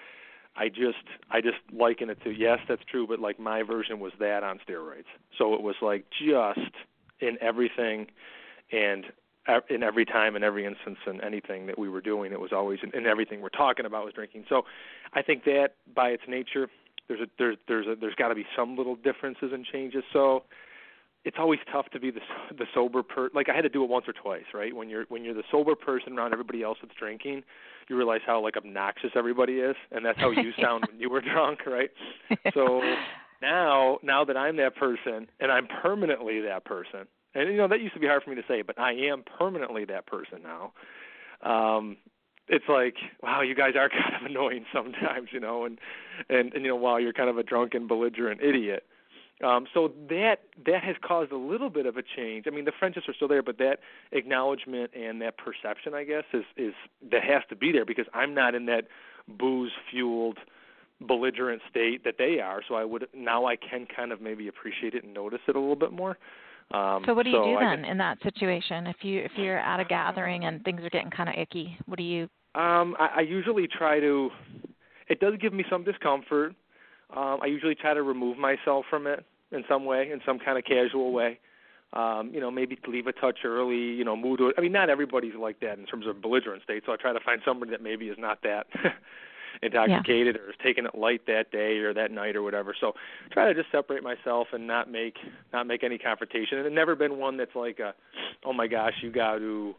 I 0.57 0.69
just 0.69 1.03
i 1.31 1.41
just 1.41 1.57
liken 1.73 2.09
it 2.09 2.21
to 2.23 2.31
yes 2.31 2.59
that's 2.67 2.83
true 2.89 3.07
but 3.07 3.19
like 3.19 3.39
my 3.39 3.63
version 3.63 3.99
was 3.99 4.13
that 4.19 4.43
on 4.43 4.59
steroids. 4.67 5.05
So 5.37 5.53
it 5.53 5.61
was 5.61 5.75
like 5.81 6.05
just 6.11 6.75
in 7.19 7.37
everything 7.41 8.07
and 8.71 9.05
in 9.69 9.83
every 9.83 10.05
time 10.05 10.35
in 10.35 10.43
every 10.43 10.65
instance 10.65 10.97
in 11.07 11.21
anything 11.23 11.67
that 11.67 11.77
we 11.77 11.89
were 11.89 12.01
doing 12.01 12.31
it 12.31 12.39
was 12.39 12.51
always 12.51 12.79
in, 12.81 13.05
everything 13.05 13.41
we're 13.41 13.49
talking 13.49 13.85
about 13.85 14.05
was 14.05 14.13
drinking. 14.13 14.45
So 14.49 14.63
i 15.13 15.21
think 15.21 15.43
that 15.45 15.69
by 15.93 16.09
its 16.09 16.23
nature 16.27 16.69
there's 17.07 17.21
a 17.21 17.27
there's 17.37 17.57
there's 17.67 17.87
a 17.87 17.95
there's 17.99 18.15
got 18.15 18.29
to 18.29 18.35
be 18.35 18.45
some 18.55 18.75
little 18.75 18.95
differences 18.95 19.51
and 19.53 19.65
changes. 19.65 20.03
So 20.11 20.43
it's 21.23 21.37
always 21.39 21.59
tough 21.71 21.87
to 21.89 21.99
be 21.99 22.11
the 22.11 22.21
the 22.57 22.65
sober 22.73 23.03
per 23.03 23.29
like 23.33 23.49
i 23.49 23.55
had 23.55 23.61
to 23.61 23.69
do 23.69 23.83
it 23.83 23.89
once 23.89 24.05
or 24.07 24.13
twice 24.13 24.45
right? 24.53 24.75
When 24.75 24.89
you're 24.89 25.05
when 25.09 25.23
you're 25.23 25.33
the 25.33 25.43
sober 25.51 25.75
person 25.75 26.17
around 26.17 26.33
everybody 26.33 26.63
else 26.63 26.77
that's 26.81 26.95
drinking 26.97 27.43
you 27.87 27.95
realize 27.95 28.21
how 28.25 28.41
like 28.41 28.57
obnoxious 28.57 29.11
everybody 29.15 29.53
is 29.53 29.75
and 29.91 30.05
that's 30.05 30.19
how 30.19 30.31
you 30.31 30.51
sound 30.61 30.85
when 30.89 30.99
you 30.99 31.09
were 31.09 31.21
drunk 31.21 31.65
right? 31.65 31.91
So 32.53 32.81
now 33.41 33.99
now 34.01 34.23
that 34.23 34.37
i'm 34.37 34.55
that 34.57 34.75
person 34.75 35.27
and 35.39 35.51
i'm 35.51 35.67
permanently 35.67 36.41
that 36.41 36.63
person 36.63 37.01
and 37.35 37.49
you 37.49 37.57
know 37.57 37.67
that 37.67 37.81
used 37.81 37.93
to 37.93 37.99
be 37.99 38.07
hard 38.07 38.23
for 38.23 38.31
me 38.31 38.35
to 38.37 38.47
say, 38.47 38.61
but 38.61 38.79
I 38.79 38.93
am 38.93 39.23
permanently 39.37 39.85
that 39.85 40.07
person 40.07 40.39
now. 40.43 40.71
Um, 41.43 41.97
it's 42.47 42.65
like, 42.69 42.95
wow, 43.21 43.41
you 43.41 43.55
guys 43.55 43.73
are 43.75 43.89
kind 43.89 44.15
of 44.19 44.29
annoying 44.29 44.65
sometimes, 44.73 45.29
you 45.31 45.39
know, 45.39 45.65
and 45.65 45.77
and, 46.29 46.53
and 46.53 46.63
you 46.63 46.69
know, 46.69 46.75
wow, 46.75 46.97
you're 46.97 47.13
kind 47.13 47.29
of 47.29 47.37
a 47.37 47.43
drunken, 47.43 47.87
belligerent 47.87 48.41
idiot. 48.41 48.83
Um, 49.43 49.67
so 49.73 49.91
that 50.09 50.43
that 50.65 50.81
has 50.83 50.95
caused 51.05 51.31
a 51.33 51.37
little 51.37 51.69
bit 51.69 51.85
of 51.85 51.97
a 51.97 52.03
change. 52.03 52.45
I 52.47 52.51
mean, 52.51 52.63
the 52.63 52.71
friendships 52.77 53.09
are 53.09 53.13
still 53.13 53.27
there, 53.27 53.43
but 53.43 53.57
that 53.57 53.79
acknowledgement 54.13 54.91
and 54.95 55.21
that 55.21 55.35
perception, 55.37 55.93
I 55.93 56.05
guess, 56.05 56.23
is 56.33 56.45
is 56.55 56.73
that 57.11 57.23
has 57.23 57.41
to 57.49 57.55
be 57.55 57.73
there 57.73 57.85
because 57.85 58.05
I'm 58.13 58.33
not 58.33 58.55
in 58.55 58.65
that 58.67 58.85
booze 59.27 59.73
fueled 59.91 60.37
belligerent 61.01 61.61
state 61.69 62.05
that 62.05 62.15
they 62.17 62.39
are. 62.39 62.61
So 62.65 62.75
I 62.75 62.85
would 62.85 63.07
now 63.13 63.45
I 63.45 63.57
can 63.57 63.85
kind 63.93 64.13
of 64.13 64.21
maybe 64.21 64.47
appreciate 64.47 64.93
it 64.93 65.03
and 65.03 65.13
notice 65.13 65.41
it 65.47 65.55
a 65.57 65.59
little 65.59 65.75
bit 65.75 65.91
more. 65.91 66.17
Um, 66.73 67.03
so 67.05 67.13
what 67.13 67.23
do 67.23 67.29
you 67.29 67.37
so 67.37 67.45
do 67.45 67.57
then 67.59 67.81
guess, 67.81 67.91
in 67.91 67.97
that 67.99 68.17
situation? 68.23 68.87
If 68.87 68.97
you 69.01 69.21
if 69.21 69.31
you're 69.37 69.59
at 69.59 69.79
a 69.79 69.85
gathering 69.85 70.45
and 70.45 70.63
things 70.63 70.81
are 70.81 70.89
getting 70.89 71.11
kind 71.11 71.29
of 71.29 71.35
icky, 71.37 71.77
what 71.85 71.97
do 71.97 72.03
you 72.03 72.23
Um, 72.55 72.95
I, 72.99 73.09
I 73.17 73.21
usually 73.21 73.67
try 73.67 73.99
to. 73.99 74.29
It 75.07 75.19
does 75.19 75.33
give 75.39 75.53
me 75.53 75.63
some 75.69 75.83
discomfort. 75.83 76.55
Um, 77.15 77.39
I 77.41 77.45
usually 77.45 77.75
try 77.75 77.93
to 77.93 78.01
remove 78.01 78.37
myself 78.37 78.85
from 78.89 79.05
it 79.05 79.23
in 79.51 79.63
some 79.69 79.85
way, 79.85 80.09
in 80.11 80.19
some 80.25 80.39
kind 80.39 80.57
of 80.57 80.65
casual 80.65 81.13
way. 81.13 81.39
Um, 81.93 82.31
you 82.33 82.41
know, 82.41 82.49
maybe 82.49 82.77
leave 82.87 83.05
a 83.07 83.13
touch 83.13 83.39
early. 83.45 83.77
You 83.77 84.03
know, 84.03 84.15
move 84.17 84.39
to 84.39 84.47
it. 84.47 84.55
I 84.57 84.61
mean, 84.61 84.71
not 84.71 84.89
everybody's 84.89 85.35
like 85.39 85.59
that 85.59 85.77
in 85.77 85.85
terms 85.85 86.07
of 86.07 86.21
belligerent 86.21 86.63
state. 86.63 86.83
So 86.85 86.93
I 86.93 86.95
try 86.95 87.13
to 87.13 87.19
find 87.23 87.41
somebody 87.45 87.71
that 87.71 87.83
maybe 87.83 88.07
is 88.07 88.17
not 88.19 88.39
that 88.41 88.65
intoxicated 89.61 90.35
yeah. 90.35 90.41
or 90.41 90.53
taking 90.63 90.85
it 90.85 90.95
light 90.95 91.25
that 91.27 91.51
day 91.51 91.77
or 91.77 91.93
that 91.93 92.11
night 92.11 92.35
or 92.35 92.43
whatever. 92.43 92.75
So 92.79 92.93
try 93.31 93.45
to 93.45 93.53
just 93.53 93.71
separate 93.71 94.03
myself 94.03 94.47
and 94.53 94.67
not 94.67 94.91
make 94.91 95.15
not 95.53 95.67
make 95.67 95.83
any 95.83 95.97
confrontation. 95.97 96.57
And 96.57 96.67
it's 96.67 96.75
never 96.75 96.95
been 96.95 97.17
one 97.17 97.37
that's 97.37 97.55
like, 97.55 97.79
a, 97.79 97.93
oh 98.43 98.53
my 98.53 98.67
gosh, 98.67 98.93
you 99.01 99.11
got 99.11 99.37
to, 99.39 99.75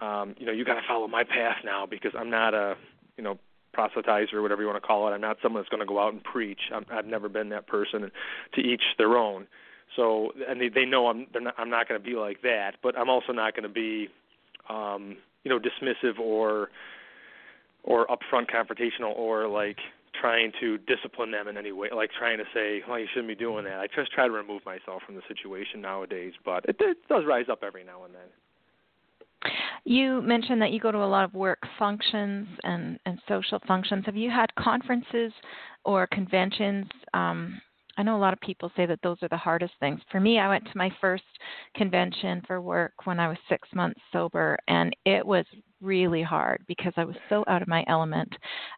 um, 0.00 0.34
you 0.38 0.46
know, 0.46 0.52
you 0.52 0.64
got 0.64 0.74
to 0.74 0.86
follow 0.86 1.08
my 1.08 1.24
path 1.24 1.58
now 1.64 1.86
because 1.86 2.12
I'm 2.18 2.30
not 2.30 2.54
a, 2.54 2.76
you 3.16 3.24
know, 3.24 3.38
proselytizer 3.76 4.34
or 4.34 4.42
whatever 4.42 4.60
you 4.62 4.68
want 4.68 4.82
to 4.82 4.86
call 4.86 5.08
it. 5.08 5.12
I'm 5.12 5.20
not 5.20 5.38
someone 5.42 5.62
that's 5.62 5.70
going 5.70 5.80
to 5.80 5.86
go 5.86 5.98
out 5.98 6.12
and 6.12 6.22
preach. 6.22 6.60
I'm, 6.74 6.84
I've 6.90 7.06
never 7.06 7.28
been 7.28 7.48
that 7.50 7.66
person. 7.66 8.02
And 8.02 8.12
to 8.54 8.60
each 8.60 8.82
their 8.98 9.16
own. 9.16 9.46
So 9.96 10.32
and 10.48 10.60
they 10.60 10.68
they 10.68 10.84
know 10.84 11.08
I'm 11.08 11.26
they're 11.32 11.42
not, 11.42 11.54
I'm 11.58 11.70
not 11.70 11.88
going 11.88 12.00
to 12.00 12.04
be 12.04 12.16
like 12.16 12.42
that, 12.42 12.76
but 12.82 12.98
I'm 12.98 13.10
also 13.10 13.32
not 13.32 13.54
going 13.54 13.64
to 13.64 13.68
be, 13.68 14.08
um, 14.68 15.16
you 15.44 15.50
know, 15.50 15.58
dismissive 15.58 16.18
or 16.18 16.70
or 17.84 18.06
upfront 18.06 18.50
confrontational 18.50 19.16
or 19.16 19.48
like 19.48 19.78
trying 20.20 20.52
to 20.60 20.78
discipline 20.78 21.30
them 21.30 21.48
in 21.48 21.56
any 21.56 21.72
way, 21.72 21.88
like 21.94 22.10
trying 22.18 22.38
to 22.38 22.44
say, 22.54 22.82
"Well, 22.88 22.98
you 22.98 23.06
shouldn't 23.08 23.28
be 23.28 23.34
doing 23.34 23.64
that." 23.64 23.80
I 23.80 23.86
just 23.94 24.12
try 24.12 24.26
to 24.26 24.32
remove 24.32 24.64
myself 24.64 25.02
from 25.04 25.14
the 25.14 25.22
situation 25.26 25.80
nowadays, 25.80 26.34
but 26.44 26.64
it, 26.66 26.76
it 26.80 26.98
does 27.08 27.24
rise 27.24 27.46
up 27.50 27.62
every 27.62 27.84
now 27.84 28.04
and 28.04 28.14
then. 28.14 29.52
You 29.84 30.22
mentioned 30.22 30.62
that 30.62 30.70
you 30.70 30.78
go 30.78 30.92
to 30.92 31.02
a 31.02 31.06
lot 31.06 31.24
of 31.24 31.34
work 31.34 31.60
functions 31.78 32.46
and 32.62 32.98
and 33.06 33.20
social 33.28 33.58
functions. 33.66 34.04
Have 34.06 34.16
you 34.16 34.30
had 34.30 34.54
conferences 34.54 35.32
or 35.84 36.06
conventions 36.06 36.86
um, 37.14 37.60
I 37.96 38.02
know 38.02 38.16
a 38.16 38.18
lot 38.18 38.32
of 38.32 38.40
people 38.40 38.70
say 38.74 38.86
that 38.86 39.00
those 39.02 39.18
are 39.22 39.28
the 39.28 39.36
hardest 39.36 39.74
things. 39.78 40.00
For 40.10 40.18
me, 40.18 40.38
I 40.38 40.48
went 40.48 40.64
to 40.64 40.78
my 40.78 40.90
first 41.00 41.24
convention 41.76 42.42
for 42.46 42.60
work 42.60 42.92
when 43.04 43.20
I 43.20 43.28
was 43.28 43.36
six 43.48 43.68
months 43.74 44.00
sober, 44.12 44.58
and 44.68 44.96
it 45.04 45.26
was 45.26 45.44
really 45.82 46.22
hard 46.22 46.64
because 46.66 46.92
I 46.96 47.04
was 47.04 47.16
so 47.28 47.44
out 47.48 47.62
of 47.62 47.68
my 47.68 47.84
element. 47.88 48.32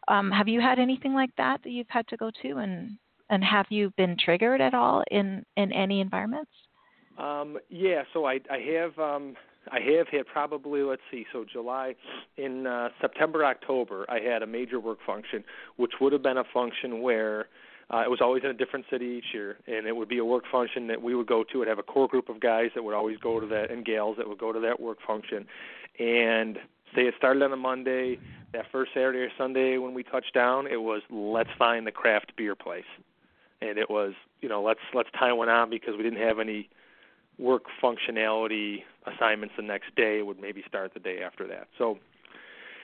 Um, 0.07 0.31
have 0.31 0.47
you 0.47 0.61
had 0.61 0.79
anything 0.79 1.13
like 1.13 1.31
that 1.37 1.61
that 1.63 1.69
you've 1.69 1.89
had 1.89 2.07
to 2.09 2.17
go 2.17 2.31
to, 2.41 2.57
and 2.57 2.97
and 3.29 3.43
have 3.43 3.65
you 3.69 3.91
been 3.97 4.17
triggered 4.23 4.61
at 4.61 4.73
all 4.73 5.03
in 5.11 5.45
in 5.57 5.71
any 5.71 6.01
environments? 6.01 6.51
Um, 7.17 7.57
yeah, 7.69 8.03
so 8.13 8.25
I 8.25 8.39
I 8.51 8.59
have 8.73 8.99
um, 8.99 9.35
I 9.71 9.79
have 9.97 10.07
had 10.09 10.27
probably 10.27 10.81
let's 10.81 11.01
see, 11.11 11.25
so 11.31 11.45
July 11.51 11.95
in 12.37 12.67
uh, 12.67 12.89
September 13.01 13.45
October 13.45 14.05
I 14.09 14.19
had 14.19 14.41
a 14.43 14.47
major 14.47 14.79
work 14.79 14.99
function, 15.05 15.43
which 15.77 15.93
would 16.01 16.13
have 16.13 16.23
been 16.23 16.37
a 16.37 16.43
function 16.53 17.01
where 17.01 17.47
uh, 17.93 17.99
it 17.99 18.09
was 18.09 18.19
always 18.21 18.43
in 18.43 18.49
a 18.49 18.53
different 18.53 18.85
city 18.89 19.05
each 19.05 19.33
year, 19.33 19.57
and 19.67 19.85
it 19.85 19.95
would 19.95 20.09
be 20.09 20.17
a 20.17 20.25
work 20.25 20.43
function 20.51 20.87
that 20.87 21.01
we 21.01 21.13
would 21.13 21.27
go 21.27 21.43
to. 21.43 21.61
It'd 21.61 21.67
have 21.67 21.79
a 21.79 21.83
core 21.83 22.07
group 22.07 22.29
of 22.29 22.39
guys 22.39 22.71
that 22.73 22.83
would 22.83 22.95
always 22.95 23.17
go 23.17 23.39
to 23.39 23.45
that, 23.47 23.69
and 23.69 23.85
gals 23.85 24.17
that 24.17 24.27
would 24.27 24.39
go 24.39 24.51
to 24.51 24.59
that 24.59 24.79
work 24.79 24.97
function. 25.05 25.45
And 25.99 26.57
say 26.95 27.03
it 27.03 27.13
started 27.17 27.43
on 27.43 27.51
a 27.51 27.57
Monday, 27.57 28.19
that 28.53 28.65
first 28.71 28.91
Saturday 28.93 29.19
or 29.19 29.29
Sunday 29.37 29.77
when 29.77 29.93
we 29.93 30.03
touched 30.03 30.33
down, 30.33 30.67
it 30.67 30.81
was 30.81 31.01
let's 31.09 31.49
find 31.57 31.85
the 31.85 31.91
craft 31.91 32.33
beer 32.37 32.55
place, 32.55 32.83
and 33.61 33.77
it 33.77 33.89
was 33.89 34.13
you 34.41 34.49
know 34.49 34.63
let's 34.63 34.79
let's 34.93 35.09
tie 35.17 35.33
one 35.33 35.49
on 35.49 35.69
because 35.69 35.95
we 35.97 36.03
didn't 36.03 36.21
have 36.21 36.39
any 36.39 36.69
work 37.37 37.63
functionality 37.83 38.83
assignments 39.05 39.55
the 39.57 39.63
next 39.63 39.93
day. 39.95 40.19
It 40.19 40.25
would 40.25 40.39
maybe 40.39 40.63
start 40.67 40.93
the 40.93 40.99
day 40.99 41.21
after 41.21 41.47
that. 41.47 41.67
So 41.77 41.99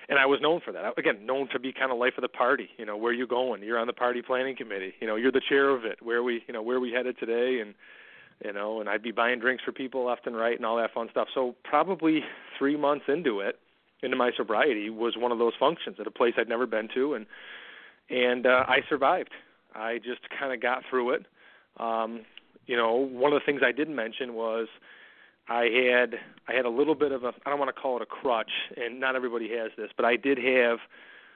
and 0.10 0.20
I 0.20 0.26
was 0.26 0.42
known 0.42 0.60
for 0.64 0.74
that. 0.74 0.98
Again, 0.98 1.26
known 1.26 1.48
to 1.54 1.60
be 1.60 1.72
kind 1.72 1.90
of 1.90 1.98
life 1.98 2.14
of 2.18 2.22
the 2.22 2.28
party. 2.28 2.70
You 2.78 2.86
know, 2.86 2.98
where 2.98 3.14
you 3.14 3.26
going? 3.26 3.64
You're 3.64 3.80
on 3.80 3.88
the 3.88 3.94
party 3.94 4.22
planning 4.22 4.58
committee. 4.58 4.94
You 5.00 5.08
know, 5.08 5.16
you're 5.16 5.32
the 5.32 5.42
chair 5.48 5.70
of 5.70 5.86
it. 5.86 6.00
Where 6.02 6.22
we, 6.22 6.44
you 6.48 6.54
know, 6.54 6.62
where 6.62 6.82
we 6.82 6.92
headed 6.92 7.18
today, 7.18 7.62
and 7.62 7.74
you 8.44 8.52
know, 8.52 8.82
and 8.82 8.90
I'd 8.90 9.04
be 9.04 9.12
buying 9.12 9.40
drinks 9.40 9.64
for 9.64 9.72
people 9.72 10.06
left 10.06 10.28
and 10.28 10.36
right 10.36 10.58
and 10.58 10.66
all 10.66 10.76
that 10.78 10.94
fun 10.94 11.08
stuff. 11.12 11.30
So 11.34 11.56
probably 11.64 12.26
three 12.58 12.76
months 12.76 13.06
into 13.08 13.40
it, 13.40 13.58
into 14.02 14.18
my 14.18 14.32
sobriety, 14.36 14.90
was 14.90 15.16
one 15.18 15.32
of 15.32 15.38
those 15.38 15.54
functions 15.60 15.98
at 16.00 16.08
a 16.08 16.12
place 16.12 16.34
I'd 16.38 16.50
never 16.50 16.66
been 16.66 16.90
to, 16.94 17.14
and 17.14 17.26
and 18.10 18.46
uh, 18.46 18.66
I 18.68 18.80
survived. 18.90 19.32
I 19.74 19.98
just 19.98 20.22
kind 20.38 20.54
of 20.54 20.62
got 20.62 20.84
through 20.90 21.12
it. 21.12 21.26
Um, 21.78 22.22
you 22.68 22.76
know, 22.76 22.96
one 22.96 23.34
of 23.34 23.40
the 23.40 23.46
things 23.46 23.62
I 23.66 23.72
didn't 23.72 23.96
mention 23.96 24.34
was 24.34 24.68
I 25.48 25.64
had 25.64 26.16
I 26.48 26.54
had 26.54 26.66
a 26.66 26.70
little 26.70 26.96
bit 26.96 27.12
of 27.12 27.24
a 27.24 27.34
I 27.46 27.50
don't 27.50 27.60
want 27.60 27.74
to 27.74 27.80
call 27.80 27.98
it 27.98 28.02
a 28.02 28.06
crutch, 28.06 28.52
and 28.78 29.00
not 29.00 29.16
everybody 29.16 29.50
has 29.58 29.72
this, 29.78 29.90
but 29.96 30.06
I 30.06 30.16
did 30.16 30.38
have, 30.38 30.80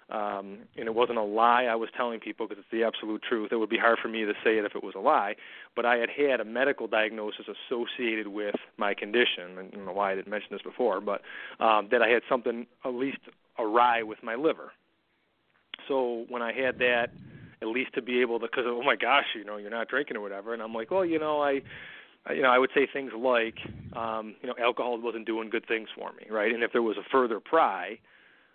um, 0.09 0.59
and 0.77 0.87
it 0.87 0.93
wasn't 0.93 1.17
a 1.17 1.23
lie 1.23 1.63
I 1.63 1.75
was 1.75 1.89
telling 1.97 2.19
people 2.19 2.47
because 2.47 2.61
it's 2.61 2.71
the 2.71 2.83
absolute 2.83 3.23
truth. 3.27 3.49
It 3.51 3.55
would 3.55 3.69
be 3.69 3.77
hard 3.77 3.97
for 4.01 4.07
me 4.07 4.23
to 4.23 4.33
say 4.43 4.57
it 4.57 4.65
if 4.65 4.75
it 4.75 4.83
was 4.83 4.93
a 4.95 4.99
lie, 4.99 5.35
but 5.75 5.85
I 5.85 5.97
had 5.97 6.09
had 6.09 6.39
a 6.39 6.45
medical 6.45 6.87
diagnosis 6.87 7.45
associated 7.47 8.27
with 8.27 8.55
my 8.77 8.93
condition. 8.93 9.57
I 9.57 9.75
don't 9.75 9.85
know 9.85 9.93
why 9.93 10.11
I 10.11 10.15
didn't 10.15 10.29
mention 10.29 10.49
this 10.51 10.61
before, 10.61 11.01
but 11.01 11.21
um, 11.59 11.87
that 11.91 12.01
I 12.03 12.09
had 12.09 12.21
something 12.29 12.67
at 12.83 12.93
least 12.93 13.17
awry 13.57 14.03
with 14.03 14.21
my 14.21 14.35
liver. 14.35 14.71
So 15.87 16.25
when 16.29 16.41
I 16.41 16.53
had 16.53 16.77
that, 16.79 17.07
at 17.61 17.67
least 17.67 17.93
to 17.95 18.01
be 18.01 18.21
able 18.21 18.39
to, 18.39 18.45
because 18.45 18.65
oh 18.67 18.83
my 18.83 18.95
gosh, 18.95 19.25
you 19.35 19.43
know, 19.43 19.57
you're 19.57 19.71
not 19.71 19.87
drinking 19.87 20.17
or 20.17 20.21
whatever, 20.21 20.53
and 20.53 20.61
I'm 20.61 20.73
like, 20.73 20.91
well, 20.91 21.05
you 21.05 21.17
know, 21.17 21.41
I 21.41 21.61
you 22.33 22.41
know, 22.41 22.49
I 22.49 22.57
would 22.57 22.71
say 22.73 22.87
things 22.91 23.11
like, 23.15 23.55
um, 23.95 24.35
you 24.41 24.47
know, 24.47 24.55
alcohol 24.59 24.99
wasn't 24.99 25.27
doing 25.27 25.49
good 25.49 25.67
things 25.67 25.89
for 25.95 26.11
me, 26.13 26.25
right? 26.29 26.51
And 26.51 26.63
if 26.63 26.71
there 26.71 26.81
was 26.81 26.97
a 26.97 27.07
further 27.11 27.39
pry, 27.39 27.99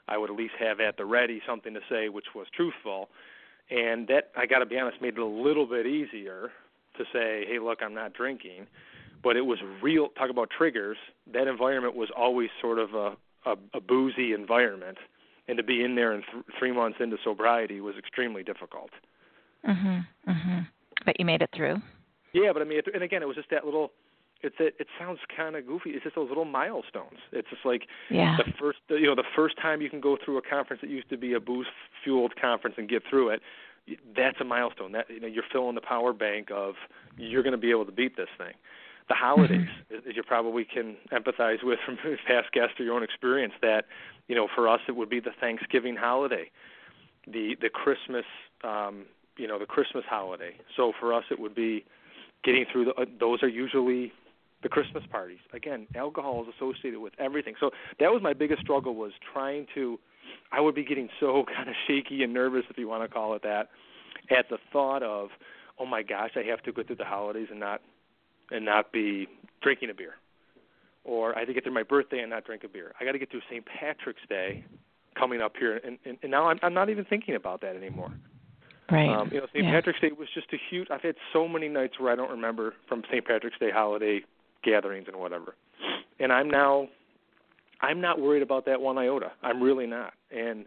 I 0.09 0.19
would 0.19 0.31
at 0.31 0.37
least 0.37 0.55
have 0.59 0.81
at 0.81 0.97
the 0.97 1.05
ready 1.05 1.41
something 1.47 1.75
to 1.75 1.81
say 1.89 2.09
which 2.09 2.27
was 2.35 2.47
truthful. 2.55 3.09
And 3.71 4.09
that, 4.09 4.31
I 4.37 4.47
got 4.47 4.59
to 4.59 4.67
be 4.67 4.79
honest, 4.79 5.01
made 5.01 5.15
it 5.15 5.21
a 5.21 5.25
little 5.25 5.67
bit 5.67 5.87
easier 5.87 6.51
to 6.99 7.05
say, 7.13 7.45
hey, 7.47 7.59
look, 7.63 7.79
I'm 7.83 7.95
not 7.95 8.13
drinking. 8.15 8.67
But 9.23 9.37
it 9.37 9.43
was 9.43 9.59
real. 9.83 10.09
Talk 10.09 10.31
about 10.31 10.51
triggers. 10.51 10.97
That 11.33 11.47
environment 11.47 11.95
was 11.95 12.09
always 12.17 12.49
sort 12.61 12.79
of 12.79 12.95
a, 12.95 13.17
a, 13.47 13.57
a 13.75 13.81
boozy 13.81 14.33
environment, 14.33 14.99
and 15.47 15.57
to 15.59 15.63
be 15.63 15.85
in 15.85 15.95
there 15.95 16.13
and 16.13 16.25
th- 16.33 16.45
three 16.59 16.73
months 16.73 16.99
into 17.01 17.17
sobriety 17.23 17.81
was 17.81 17.95
extremely 17.97 18.43
difficult. 18.43 18.91
Mhm. 19.69 20.07
Mhm. 20.27 20.67
But 21.05 21.21
you 21.21 21.27
made 21.27 21.43
it 21.43 21.51
through. 21.55 21.83
Yeah, 22.33 22.53
but 22.53 22.63
I 22.63 22.65
mean, 22.65 22.79
it, 22.79 22.89
and 22.95 23.03
again, 23.03 23.23
it 23.23 23.27
was 23.27 23.37
just 23.37 23.51
that 23.51 23.65
little. 23.65 23.93
It's 24.43 24.57
it, 24.59 24.75
it 24.79 24.87
sounds 24.99 25.19
kind 25.35 25.57
of 25.57 25.67
goofy. 25.67 25.91
It's 25.91 26.05
just 26.05 26.17
those 26.17 26.29
little 26.29 26.45
milestones. 26.45 27.19
It's 27.33 27.49
just 27.51 27.65
like 27.65 27.87
yeah. 28.11 28.37
the 28.39 28.53
first, 28.59 28.79
you 28.89 29.07
know, 29.07 29.15
the 29.15 29.29
first 29.37 29.57
time 29.61 29.83
you 29.83 29.91
can 29.91 30.01
go 30.01 30.17
through 30.23 30.39
a 30.39 30.43
conference 30.43 30.81
that 30.81 30.91
used 30.91 31.11
to 31.11 31.19
be 31.19 31.35
a 31.35 31.41
booze 31.41 31.67
fueled 32.03 32.35
conference 32.41 32.77
and 32.79 32.89
get 32.89 33.03
through 33.09 33.31
it. 33.31 33.43
That's 34.17 34.41
a 34.41 34.45
milestone. 34.45 34.93
That 34.93 35.07
you 35.11 35.21
know, 35.21 35.27
you're 35.27 35.45
filling 35.53 35.75
the 35.75 35.81
power 35.81 36.13
bank 36.13 36.49
of 36.51 36.75
you're 37.19 37.43
going 37.43 37.53
to 37.53 37.59
be 37.59 37.71
able 37.71 37.85
to 37.87 37.93
beat 37.93 38.17
this 38.17 38.29
thing. 38.39 38.55
The 39.09 39.15
holidays, 39.15 39.67
mm-hmm. 39.93 40.09
as 40.09 40.17
you 40.17 40.23
probably 40.23 40.65
can 40.65 40.97
empathize 41.13 41.65
with 41.65 41.81
from 41.85 41.99
past 42.27 42.53
guests 42.53 42.79
or 42.79 42.85
your 42.85 42.95
own 42.95 43.03
experience, 43.03 43.55
that 43.61 43.87
you 44.29 44.37
know, 44.37 44.49
for 44.55 44.69
us 44.69 44.81
it 44.89 44.93
would 44.93 45.11
be 45.11 45.21
the 45.21 45.33
Thanksgiving 45.41 45.97
holiday, 45.97 46.51
the 47.27 47.57
the 47.61 47.69
Christmas, 47.69 48.25
um, 48.65 49.05
you 49.37 49.49
know, 49.49 49.59
the 49.59 49.67
Christmas 49.67 50.05
holiday. 50.09 50.55
So 50.77 50.93
for 50.99 51.13
us 51.13 51.25
it 51.31 51.41
would 51.41 51.55
be 51.55 51.85
getting 52.45 52.65
through 52.71 52.87
the, 52.87 52.95
uh, 52.95 53.05
those 53.19 53.43
are 53.43 53.49
usually 53.49 54.13
the 54.63 54.69
Christmas 54.69 55.05
parties. 55.11 55.39
Again, 55.53 55.87
alcohol 55.95 56.43
is 56.43 56.55
associated 56.55 57.01
with 57.01 57.15
everything. 57.19 57.55
So 57.59 57.71
that 57.99 58.11
was 58.11 58.21
my 58.23 58.33
biggest 58.33 58.61
struggle 58.61 58.95
was 58.95 59.13
trying 59.33 59.67
to 59.75 59.99
I 60.53 60.61
would 60.61 60.75
be 60.75 60.85
getting 60.85 61.09
so 61.19 61.45
kind 61.55 61.69
of 61.69 61.75
shaky 61.87 62.23
and 62.23 62.33
nervous 62.33 62.65
if 62.71 62.79
you 62.79 62.89
want 62.89 63.03
to 63.03 63.09
call 63.09 63.35
it 63.35 63.43
that 63.43 63.69
at 64.31 64.49
the 64.49 64.59
thought 64.73 65.03
of 65.03 65.31
oh 65.79 65.87
my 65.87 66.03
gosh, 66.03 66.33
I 66.37 66.43
have 66.51 66.63
to 66.65 66.73
go 66.73 66.83
through 66.83 66.97
the 66.97 67.05
holidays 67.05 67.49
and 67.51 67.61
not 67.61 67.81
and 68.51 68.65
not 68.65 68.93
be 68.93 69.29
drinking 69.63 69.91
a 69.91 69.95
beer. 69.95 70.15
Or 71.05 71.35
I 71.35 71.41
have 71.41 71.49
to 71.49 71.55
get 71.55 71.65
through 71.65 71.75
my 71.75 71.83
birthday 71.83 72.19
and 72.19 72.31
not 72.31 72.45
drink 72.45 72.63
a 72.65 72.69
beer. 72.69 72.93
I 73.01 73.05
got 73.05 73.13
to 73.13 73.19
get 73.19 73.31
through 73.31 73.41
St. 73.51 73.65
Patrick's 73.65 74.21
Day 74.29 74.65
coming 75.19 75.41
up 75.41 75.55
here 75.59 75.77
and 75.79 75.99
and, 76.05 76.19
and 76.23 76.31
now 76.31 76.49
I'm 76.49 76.59
I'm 76.63 76.75
not 76.75 76.91
even 76.91 77.05
thinking 77.05 77.35
about 77.35 77.63
that 77.63 77.77
anymore. 77.77 78.13
Right. 78.91 79.09
Um, 79.09 79.31
you 79.33 79.39
know, 79.39 79.47
St. 79.53 79.65
Yeah. 79.65 79.71
Patrick's 79.71 80.01
Day 80.01 80.11
was 80.19 80.29
just 80.35 80.49
a 80.53 80.57
huge. 80.69 80.89
I've 80.91 81.03
had 81.03 81.15
so 81.33 81.47
many 81.47 81.69
nights 81.69 81.95
where 81.99 82.13
I 82.13 82.17
don't 82.17 82.31
remember 82.31 82.75
from 82.89 83.03
St. 83.11 83.25
Patrick's 83.25 83.59
Day 83.59 83.71
holiday 83.73 84.23
gatherings 84.63 85.07
and 85.09 85.17
whatever, 85.19 85.55
and 86.19 86.33
I'm 86.33 86.51
now, 86.51 86.89
I'm 87.81 88.01
not 88.01 88.21
worried 88.21 88.43
about 88.43 88.67
that 88.67 88.81
one 88.81 88.99
iota. 88.99 89.33
I'm 89.43 89.63
really 89.63 89.87
not. 89.87 90.13
And 90.31 90.67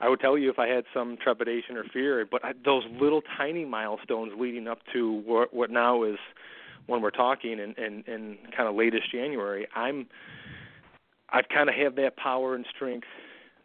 I 0.00 0.08
would 0.08 0.20
tell 0.20 0.38
you 0.38 0.50
if 0.50 0.58
I 0.58 0.68
had 0.68 0.84
some 0.94 1.16
trepidation 1.22 1.76
or 1.76 1.84
fear, 1.92 2.26
but 2.30 2.44
I, 2.44 2.52
those 2.64 2.84
little 3.00 3.22
tiny 3.36 3.64
milestones 3.64 4.32
leading 4.38 4.68
up 4.68 4.78
to 4.92 5.22
what, 5.24 5.52
what 5.52 5.70
now 5.70 6.04
is 6.04 6.18
when 6.86 7.02
we're 7.02 7.10
talking 7.10 7.60
and 7.60 7.76
and 7.76 8.06
and 8.08 8.38
kind 8.56 8.68
of 8.68 8.74
latest 8.74 9.10
January, 9.12 9.66
I'm, 9.74 10.06
I've 11.30 11.48
kind 11.48 11.68
of 11.68 11.74
have 11.74 11.96
that 11.96 12.16
power 12.16 12.54
and 12.54 12.64
strength 12.74 13.06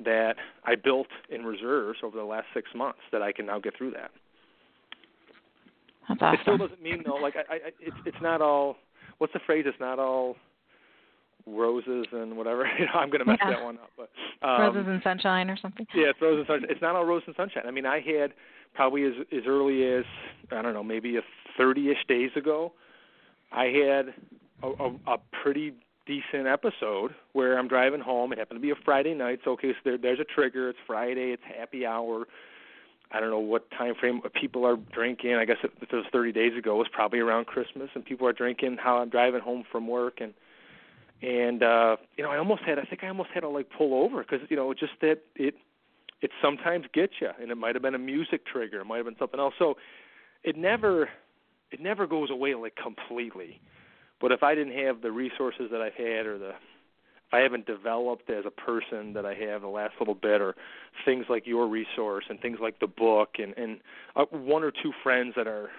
that 0.03 0.35
I 0.65 0.75
built 0.75 1.07
in 1.29 1.45
reserves 1.45 1.99
over 2.03 2.17
the 2.17 2.25
last 2.25 2.47
six 2.53 2.69
months 2.75 2.99
that 3.11 3.21
I 3.21 3.31
can 3.31 3.45
now 3.45 3.59
get 3.59 3.77
through 3.77 3.91
that. 3.91 4.11
That's 6.09 6.21
awesome. 6.21 6.33
It 6.33 6.39
still 6.41 6.57
doesn't 6.57 6.81
mean 6.81 7.03
though, 7.05 7.15
like 7.15 7.35
I, 7.37 7.53
I 7.53 7.57
it's 7.79 7.95
it's 8.05 8.21
not 8.21 8.41
all. 8.41 8.75
What's 9.23 9.31
the 9.31 9.39
phrase? 9.45 9.63
It's 9.65 9.79
not 9.79 9.99
all 9.99 10.35
roses 11.47 12.07
and 12.11 12.35
whatever. 12.35 12.67
you 12.77 12.87
know, 12.87 12.91
I'm 12.95 13.09
going 13.09 13.19
to 13.19 13.25
mess 13.25 13.37
yeah. 13.41 13.51
that 13.51 13.63
one 13.63 13.77
up, 13.77 13.89
but 13.95 14.09
um, 14.45 14.59
roses 14.59 14.83
and 14.85 15.01
sunshine 15.01 15.49
or 15.49 15.57
something. 15.61 15.87
Yeah, 15.95 16.07
it's 16.07 16.21
roses 16.21 16.39
and 16.39 16.47
sunshine. 16.47 16.69
It's 16.69 16.81
not 16.81 16.97
all 16.97 17.05
roses 17.05 17.27
and 17.27 17.35
sunshine. 17.37 17.63
I 17.65 17.71
mean, 17.71 17.85
I 17.85 18.01
had 18.01 18.33
probably 18.73 19.05
as 19.05 19.13
as 19.31 19.43
early 19.47 19.85
as 19.85 20.03
I 20.51 20.61
don't 20.61 20.73
know, 20.73 20.83
maybe 20.83 21.15
a 21.15 21.21
30ish 21.57 22.05
days 22.09 22.31
ago, 22.35 22.73
I 23.53 23.67
had 23.67 24.13
a, 24.61 24.67
a, 24.67 25.13
a 25.13 25.17
pretty 25.41 25.71
decent 26.05 26.45
episode 26.45 27.15
where 27.31 27.57
I'm 27.57 27.69
driving 27.69 28.01
home. 28.01 28.33
It 28.33 28.39
happened 28.39 28.57
to 28.57 28.61
be 28.61 28.71
a 28.71 28.83
Friday 28.83 29.13
night, 29.13 29.39
so 29.45 29.51
okay, 29.51 29.71
so 29.71 29.77
there, 29.85 29.97
there's 29.97 30.19
a 30.19 30.25
trigger. 30.25 30.67
It's 30.67 30.79
Friday. 30.85 31.31
It's 31.31 31.43
happy 31.57 31.85
hour. 31.85 32.25
I 33.13 33.19
don't 33.19 33.29
know 33.29 33.39
what 33.39 33.69
time 33.71 33.93
frame 33.99 34.21
people 34.39 34.65
are 34.65 34.75
drinking. 34.75 35.35
I 35.35 35.45
guess 35.45 35.57
if 35.63 35.71
it 35.81 35.93
was 35.93 36.05
30 36.11 36.31
days 36.31 36.57
ago, 36.57 36.75
it 36.75 36.79
was 36.79 36.87
probably 36.91 37.19
around 37.19 37.45
Christmas, 37.45 37.89
and 37.93 38.03
people 38.03 38.27
are 38.27 38.33
drinking. 38.33 38.77
How 38.81 38.97
I'm 38.97 39.09
driving 39.09 39.41
home 39.41 39.63
from 39.71 39.87
work, 39.87 40.19
and 40.19 40.33
and 41.21 41.61
uh, 41.61 41.97
you 42.17 42.23
know, 42.23 42.31
I 42.31 42.37
almost 42.37 42.63
had. 42.63 42.79
I 42.79 42.83
think 42.83 43.03
I 43.03 43.07
almost 43.07 43.29
had 43.33 43.41
to 43.41 43.49
like 43.49 43.67
pull 43.77 43.93
over 44.03 44.23
because 44.23 44.39
you 44.49 44.57
know, 44.57 44.73
just 44.73 44.93
that 45.01 45.19
it 45.35 45.55
it 46.21 46.31
sometimes 46.41 46.85
gets 46.93 47.13
you, 47.21 47.29
and 47.39 47.51
it 47.51 47.55
might 47.55 47.75
have 47.75 47.81
been 47.81 47.95
a 47.95 47.99
music 47.99 48.45
trigger. 48.45 48.81
It 48.81 48.85
might 48.85 48.97
have 48.97 49.05
been 49.05 49.17
something 49.19 49.39
else. 49.39 49.53
So 49.59 49.75
it 50.43 50.57
never 50.57 51.09
it 51.71 51.79
never 51.79 52.07
goes 52.07 52.31
away 52.31 52.55
like 52.55 52.75
completely. 52.75 53.61
But 54.19 54.31
if 54.31 54.41
I 54.41 54.55
didn't 54.55 54.77
have 54.85 55.01
the 55.01 55.11
resources 55.11 55.69
that 55.71 55.81
I've 55.81 55.93
had, 55.93 56.25
or 56.25 56.37
the 56.37 56.53
I 57.33 57.39
haven't 57.39 57.65
developed 57.65 58.29
as 58.29 58.45
a 58.45 58.51
person 58.51 59.13
that 59.13 59.25
I 59.25 59.33
have 59.33 59.61
the 59.61 59.67
last 59.67 59.95
little 59.99 60.13
bit, 60.13 60.39
or 60.39 60.55
things 61.03 61.25
like 61.29 61.47
your 61.47 61.67
resource 61.67 62.25
and 62.29 62.39
things 62.39 62.59
like 62.61 62.79
the 62.79 62.87
book, 62.87 63.37
and 63.39 63.57
and 63.57 63.79
uh, 64.15 64.25
one 64.25 64.63
or 64.63 64.71
two 64.71 64.93
friends 65.01 65.33
that 65.35 65.47
are 65.47 65.71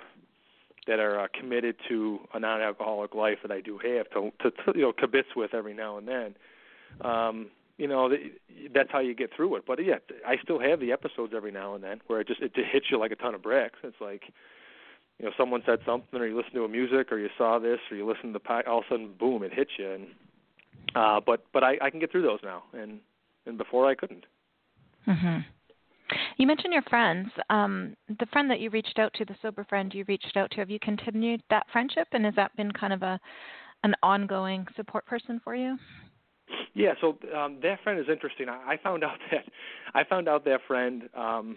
that 0.89 0.99
are 0.99 1.21
uh, 1.21 1.29
committed 1.39 1.77
to 1.89 2.19
a 2.35 2.41
non-alcoholic 2.41 3.15
life 3.15 3.39
that 3.43 3.51
I 3.51 3.61
do 3.61 3.79
have 3.79 4.11
to, 4.11 4.33
to, 4.43 4.51
to 4.51 4.79
you 4.79 4.83
know 4.83 4.93
kibitz 4.93 5.37
with 5.37 5.55
every 5.55 5.75
now 5.75 5.97
and 5.97 6.09
then. 6.09 6.35
Um, 7.01 7.47
you 7.79 7.89
know 7.89 8.13
that's 8.75 8.91
how 8.91 8.99
you 8.99 9.15
get 9.15 9.31
through 9.35 9.55
it. 9.55 9.63
But 9.65 9.85
yeah, 9.85 9.99
I 10.27 10.37
still 10.43 10.59
have 10.59 10.81
the 10.81 10.91
episodes 10.91 11.33
every 11.37 11.53
now 11.53 11.77
and 11.77 11.85
then 11.85 12.01
where 12.09 12.21
it 12.21 12.27
just 12.27 12.41
it 12.41 12.53
hits 12.57 12.87
you 12.91 12.99
like 12.99 13.13
a 13.13 13.17
ton 13.17 13.35
of 13.35 13.43
bricks. 13.43 13.79
It's 13.85 14.01
like 14.01 14.25
you 15.21 15.27
know 15.27 15.33
someone 15.39 15.63
said 15.65 15.79
something 15.87 16.21
or 16.21 16.27
you 16.27 16.37
listen 16.37 16.55
to 16.55 16.65
a 16.65 16.69
music 16.69 17.13
or 17.13 17.19
you 17.19 17.29
saw 17.39 17.61
this 17.61 17.79
or 17.93 17.97
you 17.97 18.07
listen 18.07 18.33
to 18.33 18.41
the 18.41 18.69
all 18.69 18.79
of 18.79 18.85
a 18.87 18.95
sudden 18.95 19.15
boom 19.19 19.45
it 19.45 19.53
hits 19.55 19.71
you 19.79 19.91
and 19.91 20.07
uh 20.95 21.21
but 21.25 21.45
but 21.53 21.65
I 21.65 21.77
I 21.81 21.91
can 21.91 22.01
get 22.01 22.11
through 22.11 22.23
those 22.23 22.41
now 22.43 22.65
and 22.73 23.01
and 23.47 23.59
before 23.59 23.89
I 23.89 23.95
couldn't. 23.95 24.25
Mhm. 25.07 25.45
You 26.37 26.47
mentioned 26.47 26.73
your 26.73 26.83
friends. 26.83 27.31
Um, 27.49 27.97
the 28.09 28.27
friend 28.27 28.51
that 28.51 28.61
you 28.61 28.71
reached 28.71 28.99
out 28.99 29.13
to, 29.15 29.25
the 29.25 29.37
sober 29.41 29.65
friend 29.65 29.93
you 29.95 30.05
reached 30.07 30.37
out 30.37 30.51
to, 30.53 30.59
have 30.59 30.71
you 30.71 30.79
continued 30.79 31.43
that 31.49 31.67
friendship, 31.73 32.09
and 32.13 32.25
has 32.27 32.35
that 32.35 32.55
been 32.57 32.71
kind 32.73 32.93
of 32.93 33.03
a 33.03 33.19
an 33.83 33.95
ongoing 34.03 34.67
support 34.77 35.05
person 35.07 35.41
for 35.45 35.55
you? 35.55 35.79
Yeah, 36.75 36.95
so 37.01 37.19
um, 37.37 37.59
that 37.63 37.83
friend 37.83 37.99
is 37.99 38.07
interesting. 38.11 38.49
I, 38.49 38.73
I 38.73 38.77
found 38.77 39.05
out 39.05 39.19
that 39.31 39.45
I 39.95 40.05
found 40.05 40.29
out 40.29 40.45
that 40.45 40.61
friend 40.67 41.09
um, 41.15 41.57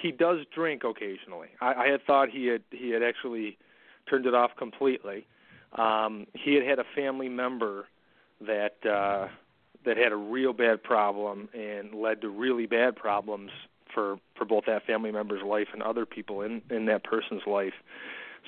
he 0.00 0.10
does 0.10 0.38
drink 0.54 0.82
occasionally. 0.84 1.48
I, 1.60 1.74
I 1.74 1.86
had 1.88 2.02
thought 2.06 2.28
he 2.30 2.46
had 2.46 2.62
he 2.70 2.90
had 2.90 3.02
actually 3.02 3.58
turned 4.08 4.26
it 4.26 4.34
off 4.34 4.50
completely. 4.58 5.26
Um, 5.76 6.26
he 6.34 6.54
had 6.54 6.64
had 6.64 6.78
a 6.78 6.84
family 6.96 7.28
member 7.28 7.86
that 8.46 8.76
uh, 8.86 9.28
that 9.84 9.96
had 9.96 10.12
a 10.12 10.16
real 10.16 10.52
bad 10.52 10.82
problem 10.82 11.48
and 11.54 11.94
led 11.94 12.20
to 12.22 12.28
really 12.28 12.66
bad 12.66 12.96
problems 12.96 13.50
for 13.92 14.16
for 14.36 14.44
both 14.44 14.64
that 14.66 14.86
family 14.86 15.10
member's 15.10 15.42
life 15.42 15.68
and 15.72 15.82
other 15.82 16.06
people 16.06 16.42
in 16.42 16.62
in 16.70 16.86
that 16.86 17.04
person's 17.04 17.42
life. 17.46 17.74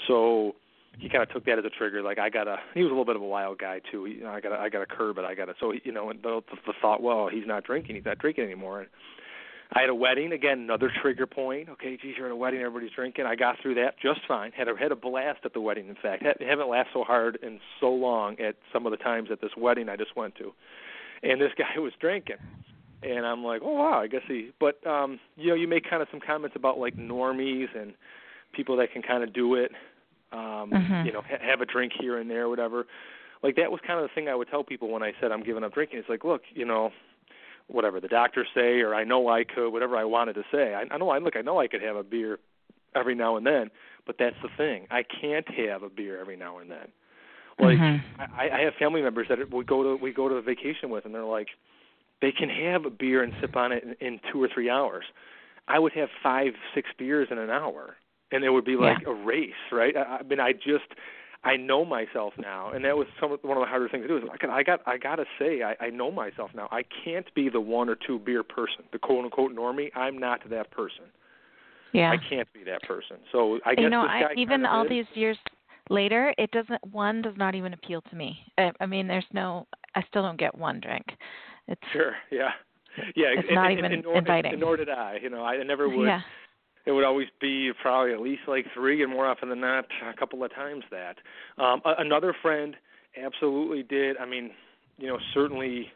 So 0.07 0.55
he 0.99 1.09
kind 1.09 1.22
of 1.22 1.30
took 1.30 1.45
that 1.47 1.59
as 1.59 1.64
a 1.64 1.70
trigger. 1.70 2.03
Like 2.03 2.18
I 2.18 2.30
gotta. 2.30 2.59
He 2.74 2.82
was 2.82 2.88
a 2.88 2.93
little 2.93 3.05
bit 3.05 3.16
of 3.16 3.22
a 3.22 3.26
wild 3.26 3.59
guy 3.59 3.80
too. 3.90 4.07
You 4.07 4.24
know, 4.24 4.30
I 4.30 4.40
gotta. 4.40 4.57
I 4.59 4.68
gotta 4.68 4.86
curb 4.86 5.18
it. 5.18 5.24
I 5.24 5.34
gotta. 5.34 5.55
So 5.59 5.72
you 5.72 5.93
know, 5.93 6.12
the, 6.12 6.43
the 6.66 6.72
thought, 6.80 7.03
well, 7.03 7.28
he's 7.28 7.47
not 7.47 7.64
drinking. 7.64 7.97
He's 7.97 8.05
not 8.05 8.18
drinking 8.18 8.45
anymore. 8.45 8.80
And 8.80 8.88
I 9.74 9.80
had 9.80 9.88
a 9.88 9.94
wedding 9.94 10.32
again, 10.32 10.60
another 10.60 10.90
trigger 11.00 11.26
point. 11.26 11.68
Okay, 11.70 11.96
geez, 11.96 12.14
you're 12.16 12.26
at 12.26 12.32
a 12.32 12.36
wedding, 12.36 12.60
everybody's 12.60 12.90
drinking. 12.94 13.24
I 13.24 13.36
got 13.36 13.56
through 13.62 13.76
that 13.76 13.94
just 14.00 14.20
fine. 14.28 14.52
Had 14.52 14.68
a 14.68 14.76
had 14.76 14.92
a 14.92 14.96
blast 14.96 15.40
at 15.44 15.54
the 15.54 15.60
wedding. 15.60 15.88
In 15.88 15.94
fact, 15.94 16.22
had, 16.22 16.36
haven't 16.46 16.68
laughed 16.68 16.90
so 16.92 17.04
hard 17.04 17.38
in 17.42 17.58
so 17.80 17.90
long 17.90 18.38
at 18.38 18.56
some 18.72 18.86
of 18.86 18.90
the 18.90 18.98
times 18.98 19.30
at 19.30 19.40
this 19.40 19.52
wedding 19.56 19.88
I 19.88 19.96
just 19.96 20.14
went 20.14 20.34
to. 20.36 20.52
And 21.22 21.40
this 21.40 21.52
guy 21.58 21.78
was 21.78 21.92
drinking, 22.00 22.36
and 23.02 23.24
I'm 23.24 23.42
like, 23.42 23.62
oh 23.64 23.72
wow, 23.72 24.00
I 24.00 24.08
guess 24.08 24.22
he. 24.28 24.50
But 24.60 24.86
um, 24.86 25.18
you 25.36 25.48
know, 25.48 25.54
you 25.54 25.68
make 25.68 25.88
kind 25.88 26.02
of 26.02 26.08
some 26.10 26.20
comments 26.20 26.56
about 26.56 26.78
like 26.78 26.96
normies 26.96 27.74
and 27.74 27.94
people 28.52 28.76
that 28.76 28.92
can 28.92 29.02
kind 29.02 29.24
of 29.24 29.32
do 29.32 29.54
it. 29.54 29.72
Um, 30.32 30.70
mm-hmm. 30.70 31.06
You 31.06 31.12
know, 31.12 31.22
ha- 31.22 31.40
have 31.40 31.60
a 31.60 31.66
drink 31.66 31.92
here 31.98 32.18
and 32.18 32.30
there, 32.30 32.48
whatever. 32.48 32.86
Like 33.42 33.56
that 33.56 33.70
was 33.70 33.80
kind 33.86 33.98
of 33.98 34.08
the 34.08 34.14
thing 34.14 34.28
I 34.28 34.34
would 34.34 34.48
tell 34.48 34.64
people 34.64 34.90
when 34.90 35.02
I 35.02 35.12
said 35.20 35.32
I'm 35.32 35.42
giving 35.42 35.64
up 35.64 35.74
drinking. 35.74 35.98
It's 35.98 36.08
like, 36.08 36.24
look, 36.24 36.42
you 36.54 36.64
know, 36.64 36.90
whatever 37.68 38.00
the 38.00 38.08
doctors 38.08 38.46
say, 38.54 38.80
or 38.80 38.94
I 38.94 39.04
know 39.04 39.28
I 39.28 39.44
could, 39.44 39.70
whatever 39.70 39.96
I 39.96 40.04
wanted 40.04 40.34
to 40.34 40.42
say. 40.52 40.74
I, 40.74 40.84
I 40.92 40.98
know 40.98 41.10
I 41.10 41.18
look, 41.18 41.36
I 41.36 41.42
know 41.42 41.60
I 41.60 41.68
could 41.68 41.82
have 41.82 41.96
a 41.96 42.02
beer 42.02 42.38
every 42.94 43.14
now 43.14 43.36
and 43.36 43.46
then, 43.46 43.70
but 44.06 44.16
that's 44.18 44.36
the 44.42 44.48
thing. 44.56 44.86
I 44.90 45.02
can't 45.02 45.48
have 45.54 45.82
a 45.82 45.88
beer 45.88 46.20
every 46.20 46.36
now 46.36 46.58
and 46.58 46.70
then. 46.70 46.88
Like 47.58 47.78
mm-hmm. 47.78 48.22
I, 48.38 48.58
I 48.58 48.60
have 48.62 48.74
family 48.78 49.02
members 49.02 49.26
that 49.28 49.38
we 49.52 49.64
go 49.64 49.82
to 49.82 50.02
we 50.02 50.12
go 50.12 50.28
to 50.28 50.36
a 50.36 50.42
vacation 50.42 50.90
with, 50.90 51.04
and 51.04 51.14
they're 51.14 51.24
like, 51.24 51.48
they 52.20 52.32
can 52.32 52.48
have 52.48 52.86
a 52.86 52.90
beer 52.90 53.22
and 53.22 53.32
sip 53.40 53.56
on 53.56 53.72
it 53.72 53.84
in, 53.84 54.06
in 54.06 54.20
two 54.32 54.42
or 54.42 54.48
three 54.52 54.70
hours. 54.70 55.04
I 55.68 55.78
would 55.78 55.92
have 55.92 56.08
five, 56.22 56.52
six 56.74 56.88
beers 56.98 57.28
in 57.30 57.38
an 57.38 57.50
hour, 57.50 57.96
and 58.30 58.44
it 58.44 58.50
would 58.50 58.64
be 58.64 58.76
like 58.76 58.98
yeah. 59.02 59.12
a 59.12 59.14
race, 59.14 59.50
right? 59.70 59.96
I, 59.96 60.18
I 60.18 60.22
mean, 60.22 60.40
I 60.40 60.52
just 60.52 60.88
I 61.45 61.57
know 61.57 61.84
myself 61.84 62.34
now, 62.38 62.70
and 62.70 62.84
that 62.84 62.97
was 62.97 63.07
some 63.20 63.30
one 63.43 63.57
of 63.57 63.62
the 63.62 63.66
harder 63.66 63.88
things 63.88 64.05
to 64.05 64.09
do. 64.09 64.16
Is 64.16 64.22
I 64.32 64.36
got 64.36 64.51
I 64.51 64.62
got 64.62 64.80
I 64.86 64.97
gotta 64.97 65.24
say 65.38 65.62
I, 65.62 65.86
I 65.86 65.90
know 65.90 66.11
myself 66.11 66.51
now. 66.55 66.68
I 66.70 66.82
can't 67.05 67.26
be 67.34 67.49
the 67.49 67.61
one 67.61 67.88
or 67.88 67.97
two 67.97 68.20
beer 68.20 68.45
person, 68.45 68.84
the 68.93 68.99
quote 68.99 69.24
unquote 69.24 69.53
normie. 69.53 69.90
I'm 69.97 70.18
not 70.18 70.49
that 70.51 70.70
person. 70.70 71.05
Yeah, 71.93 72.12
I 72.12 72.16
can't 72.30 72.51
be 72.53 72.62
that 72.64 72.82
person. 72.82 73.16
So 73.32 73.59
I 73.66 73.74
guess 73.74 73.82
you 73.82 73.90
know, 73.90 74.03
I, 74.03 74.32
even 74.36 74.64
all 74.64 74.84
is. 74.84 74.88
these 74.88 75.05
years 75.14 75.36
later, 75.90 76.32
it 76.38 76.51
doesn't. 76.53 76.80
One 76.93 77.22
does 77.22 77.34
not 77.36 77.55
even 77.57 77.72
appeal 77.74 78.03
to 78.03 78.16
me. 78.16 78.38
I, 78.57 78.70
I 78.80 78.86
mean, 78.86 79.09
there's 79.09 79.26
no. 79.32 79.66
I 79.97 80.03
still 80.09 80.22
don't 80.22 80.38
get 80.38 80.57
one 80.57 80.80
drink. 80.80 81.05
It's 81.66 81.80
sure, 81.93 82.14
yeah, 82.30 82.51
yeah. 83.16 83.26
It's 83.36 83.49
and, 83.49 83.57
not 83.57 83.70
and, 83.70 83.78
even 83.78 83.93
and 83.93 84.05
nor, 84.05 84.16
inviting. 84.16 84.61
Nor 84.61 84.76
did 84.76 84.88
I. 84.88 85.18
You 85.20 85.28
know, 85.28 85.45
I 85.45 85.61
never 85.64 85.88
would. 85.88 86.07
Yeah. 86.07 86.20
It 86.85 86.93
would 86.93 87.05
always 87.05 87.28
be 87.41 87.70
probably 87.80 88.12
at 88.12 88.20
least 88.20 88.43
like 88.49 88.66
three, 88.74 89.03
and 89.03 89.12
more 89.12 89.26
often 89.26 89.49
than 89.49 89.61
not, 89.61 89.87
a 90.09 90.16
couple 90.18 90.43
of 90.43 90.53
times 90.55 90.85
that. 90.91 91.16
Um, 91.59 91.80
another 91.85 92.35
friend 92.43 92.74
absolutely 93.22 93.83
did. 93.83 94.16
I 94.16 94.26
mean, 94.26 94.51
you 94.99 95.07
know, 95.07 95.18
certainly, 95.33 95.89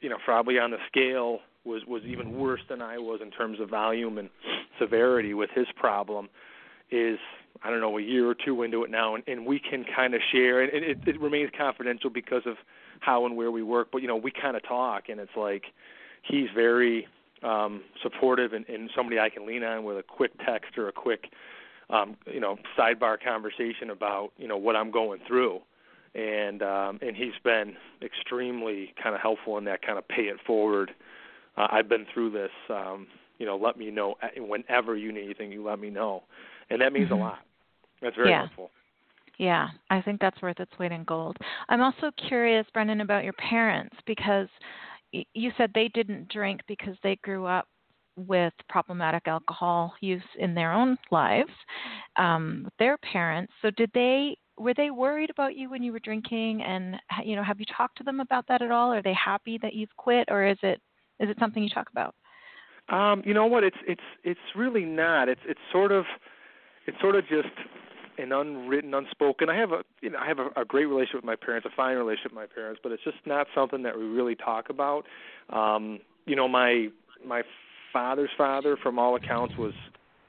you 0.00 0.08
know, 0.08 0.18
probably 0.24 0.58
on 0.58 0.70
the 0.70 0.78
scale 0.88 1.40
was 1.64 1.82
was 1.86 2.02
even 2.04 2.36
worse 2.36 2.60
than 2.68 2.82
I 2.82 2.98
was 2.98 3.20
in 3.22 3.30
terms 3.30 3.60
of 3.60 3.70
volume 3.70 4.18
and 4.18 4.28
severity 4.80 5.34
with 5.34 5.50
his 5.54 5.66
problem. 5.76 6.28
Is 6.90 7.18
I 7.62 7.70
don't 7.70 7.80
know 7.80 7.96
a 7.98 8.02
year 8.02 8.28
or 8.28 8.34
two 8.34 8.62
into 8.64 8.82
it 8.82 8.90
now, 8.90 9.14
and, 9.14 9.22
and 9.28 9.46
we 9.46 9.60
can 9.60 9.84
kind 9.94 10.14
of 10.14 10.20
share, 10.32 10.60
and 10.62 10.72
it, 10.72 10.98
it 11.06 11.20
remains 11.20 11.50
confidential 11.56 12.10
because 12.10 12.42
of 12.44 12.56
how 13.00 13.24
and 13.24 13.36
where 13.36 13.50
we 13.50 13.62
work. 13.62 13.88
But 13.92 14.02
you 14.02 14.08
know, 14.08 14.16
we 14.16 14.32
kind 14.32 14.56
of 14.56 14.64
talk, 14.66 15.04
and 15.08 15.20
it's 15.20 15.36
like 15.36 15.64
he's 16.22 16.48
very 16.54 17.06
um, 17.42 17.82
supportive 18.02 18.52
and, 18.52 18.68
and 18.68 18.90
somebody 18.94 19.18
I 19.18 19.28
can 19.28 19.46
lean 19.46 19.64
on 19.64 19.84
with 19.84 19.98
a 19.98 20.02
quick 20.02 20.32
text 20.46 20.78
or 20.78 20.88
a 20.88 20.92
quick, 20.92 21.24
um, 21.90 22.16
you 22.32 22.40
know, 22.40 22.56
sidebar 22.78 23.16
conversation 23.22 23.90
about 23.90 24.32
you 24.38 24.48
know 24.48 24.56
what 24.56 24.76
I'm 24.76 24.90
going 24.90 25.20
through, 25.26 25.60
and 26.14 26.62
um, 26.62 26.98
and 27.02 27.16
he's 27.16 27.32
been 27.44 27.74
extremely 28.02 28.94
kind 29.02 29.14
of 29.14 29.20
helpful 29.20 29.58
in 29.58 29.64
that 29.64 29.82
kind 29.82 29.98
of 29.98 30.06
pay 30.08 30.22
it 30.22 30.36
forward. 30.46 30.92
Uh, 31.56 31.68
I've 31.70 31.88
been 31.88 32.06
through 32.12 32.30
this. 32.30 32.50
Um, 32.70 33.06
you 33.38 33.46
know, 33.46 33.56
let 33.56 33.76
me 33.76 33.90
know 33.90 34.14
whenever 34.36 34.96
you 34.96 35.12
need 35.12 35.24
anything. 35.24 35.50
You 35.50 35.64
let 35.64 35.80
me 35.80 35.90
know, 35.90 36.22
and 36.70 36.80
that 36.80 36.92
means 36.92 37.06
mm-hmm. 37.06 37.14
a 37.14 37.24
lot. 37.24 37.38
That's 38.00 38.16
very 38.16 38.30
yeah. 38.30 38.46
helpful. 38.46 38.70
Yeah, 39.38 39.68
I 39.90 40.00
think 40.02 40.20
that's 40.20 40.40
worth 40.42 40.60
its 40.60 40.70
weight 40.78 40.92
in 40.92 41.04
gold. 41.04 41.36
I'm 41.68 41.80
also 41.80 42.10
curious, 42.28 42.66
Brendan, 42.72 43.00
about 43.00 43.24
your 43.24 43.32
parents 43.32 43.96
because 44.06 44.48
you 45.12 45.52
said 45.56 45.70
they 45.74 45.88
didn't 45.88 46.28
drink 46.28 46.60
because 46.66 46.96
they 47.02 47.16
grew 47.22 47.46
up 47.46 47.66
with 48.16 48.52
problematic 48.68 49.26
alcohol 49.26 49.94
use 50.00 50.22
in 50.38 50.54
their 50.54 50.72
own 50.72 50.96
lives, 51.10 51.50
um, 52.16 52.68
their 52.78 52.98
parents. 52.98 53.52
So 53.62 53.70
did 53.70 53.90
they 53.94 54.36
were 54.58 54.74
they 54.74 54.90
worried 54.90 55.30
about 55.30 55.56
you 55.56 55.70
when 55.70 55.82
you 55.82 55.92
were 55.92 56.00
drinking? 56.00 56.62
And 56.62 56.96
you 57.24 57.36
know 57.36 57.42
have 57.42 57.58
you 57.58 57.66
talked 57.76 57.98
to 57.98 58.04
them 58.04 58.20
about 58.20 58.46
that 58.48 58.62
at 58.62 58.70
all? 58.70 58.92
Are 58.92 59.02
they 59.02 59.14
happy 59.14 59.58
that 59.62 59.74
you've 59.74 59.96
quit 59.96 60.28
or 60.30 60.46
is 60.46 60.58
it 60.62 60.80
is 61.20 61.30
it 61.30 61.36
something 61.38 61.62
you 61.62 61.70
talk 61.70 61.88
about? 61.90 62.14
Um 62.88 63.22
you 63.24 63.34
know 63.34 63.46
what? 63.46 63.64
It's 63.64 63.76
it's 63.86 64.00
it's 64.24 64.40
really 64.56 64.84
not. 64.84 65.28
It's 65.28 65.40
it's 65.46 65.60
sort 65.70 65.92
of 65.92 66.04
it's 66.86 67.00
sort 67.00 67.16
of 67.16 67.26
just 67.28 67.48
an 68.18 68.32
unwritten, 68.32 68.94
unspoken. 68.94 69.48
I 69.48 69.56
have 69.56 69.72
a 69.72 69.82
you 70.00 70.10
know 70.10 70.18
I 70.18 70.26
have 70.26 70.38
a, 70.38 70.60
a 70.60 70.64
great 70.64 70.86
relationship 70.86 71.16
with 71.16 71.24
my 71.24 71.36
parents, 71.36 71.66
a 71.70 71.74
fine 71.74 71.96
relationship 71.96 72.32
with 72.32 72.40
my 72.40 72.46
parents, 72.46 72.80
but 72.82 72.92
it's 72.92 73.04
just 73.04 73.18
not 73.26 73.46
something 73.54 73.82
that 73.82 73.96
we 73.96 74.04
really 74.04 74.34
talk 74.34 74.70
about. 74.70 75.04
Um, 75.50 76.00
you 76.26 76.36
know, 76.36 76.48
my 76.48 76.88
my 77.26 77.42
father's 77.92 78.30
father, 78.36 78.76
from 78.82 78.98
all 78.98 79.16
accounts, 79.16 79.54
was 79.58 79.74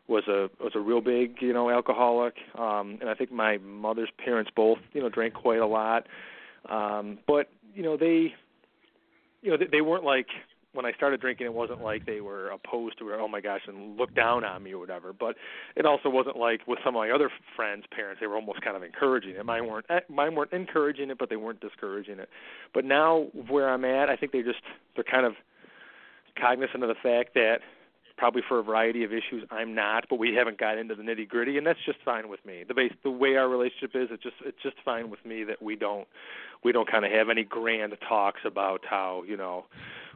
was 0.07 0.23
a 0.27 0.49
was 0.61 0.73
a 0.75 0.79
real 0.79 1.01
big 1.01 1.37
you 1.41 1.53
know 1.53 1.69
alcoholic, 1.69 2.35
um, 2.57 2.97
and 3.01 3.09
I 3.09 3.13
think 3.13 3.31
my 3.31 3.57
mother's 3.57 4.09
parents 4.23 4.51
both 4.55 4.79
you 4.93 5.01
know 5.01 5.09
drank 5.09 5.33
quite 5.33 5.59
a 5.59 5.67
lot. 5.67 6.07
Um, 6.69 7.19
but 7.27 7.49
you 7.73 7.83
know 7.83 7.97
they 7.97 8.33
you 9.41 9.51
know 9.51 9.57
they, 9.57 9.67
they 9.71 9.81
weren't 9.81 10.03
like 10.03 10.27
when 10.73 10.85
I 10.85 10.91
started 10.93 11.21
drinking, 11.21 11.45
it 11.45 11.53
wasn't 11.53 11.81
like 11.81 12.05
they 12.05 12.21
were 12.21 12.49
opposed 12.49 12.97
to 12.99 13.09
it, 13.09 13.19
oh 13.19 13.27
my 13.27 13.41
gosh, 13.41 13.61
and 13.67 13.97
looked 13.97 14.15
down 14.15 14.43
on 14.43 14.63
me 14.63 14.73
or 14.73 14.79
whatever. 14.79 15.13
But 15.13 15.35
it 15.75 15.85
also 15.85 16.09
wasn't 16.09 16.37
like 16.37 16.67
with 16.67 16.79
some 16.83 16.95
of 16.95 16.99
my 16.99 17.11
other 17.11 17.29
friends' 17.55 17.85
parents, 17.91 18.19
they 18.19 18.27
were 18.27 18.35
almost 18.35 18.61
kind 18.61 18.75
of 18.75 18.83
encouraging 18.83 19.31
it. 19.31 19.45
Mine 19.45 19.67
weren't, 19.67 19.85
eh, 19.89 20.01
mine 20.09 20.35
weren't 20.35 20.51
encouraging 20.51 21.09
it, 21.09 21.17
but 21.17 21.29
they 21.29 21.35
weren't 21.35 21.61
discouraging 21.61 22.19
it. 22.19 22.29
But 22.73 22.85
now 22.85 23.27
where 23.47 23.69
I'm 23.69 23.85
at, 23.85 24.09
I 24.09 24.15
think 24.15 24.31
they 24.31 24.41
just 24.41 24.61
they're 24.95 25.03
kind 25.03 25.25
of 25.25 25.33
cognizant 26.39 26.83
of 26.83 26.89
the 26.89 26.95
fact 26.95 27.35
that 27.35 27.59
probably 28.23 28.41
for 28.47 28.59
a 28.59 28.63
variety 28.63 29.03
of 29.03 29.11
issues 29.11 29.43
I'm 29.51 29.75
not, 29.75 30.05
but 30.09 30.17
we 30.17 30.33
haven't 30.33 30.57
got 30.57 30.77
into 30.77 30.95
the 30.95 31.03
nitty 31.03 31.27
gritty, 31.27 31.57
and 31.57 31.67
that's 31.67 31.83
just 31.85 31.97
fine 32.05 32.29
with 32.29 32.39
me. 32.45 32.63
The 32.65 32.73
base, 32.73 32.93
the 33.03 33.11
way 33.11 33.35
our 33.35 33.49
relationship 33.49 33.91
is, 33.95 34.07
it's 34.11 34.23
just 34.23 34.37
it's 34.45 34.63
just 34.63 34.77
fine 34.85 35.09
with 35.09 35.19
me 35.25 35.43
that 35.43 35.61
we 35.61 35.75
don't 35.75 36.07
we 36.63 36.71
don't 36.71 36.89
kind 36.89 37.03
of 37.03 37.11
have 37.11 37.27
any 37.29 37.43
grand 37.43 37.93
talks 38.07 38.39
about 38.45 38.79
how 38.89 39.23
you 39.27 39.35
know, 39.35 39.65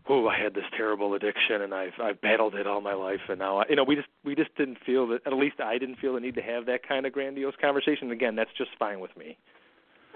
oh 0.08 0.26
I 0.30 0.40
had 0.42 0.54
this 0.54 0.64
terrible 0.78 1.16
addiction 1.16 1.64
and 1.64 1.74
I've 1.74 2.00
I've 2.02 2.22
battled 2.22 2.56
it 2.56 2.66
all 2.66 2.80
my 2.80 2.94
life, 2.94 3.20
and 3.28 3.40
now 3.40 3.58
I, 3.58 3.64
you 3.70 3.76
know 3.76 3.84
we 3.84 3.98
just 3.98 4.08
we 4.24 4.36
just 4.36 4.56
didn't 4.56 4.78
feel 4.86 5.06
that 5.08 5.28
at 5.28 5.34
least 5.34 5.60
I 5.60 5.78
didn't 5.78 5.98
feel 5.98 6.14
the 6.14 6.22
need 6.22 6.36
to 6.36 6.42
have 6.42 6.66
that 6.68 6.88
kind 6.88 7.06
of 7.06 7.12
grandiose 7.12 7.56
conversation. 7.60 8.10
Again, 8.12 8.38
that's 8.38 8.54
just 8.58 8.70
fine 8.80 9.02
with 9.02 9.12
me. 9.18 9.38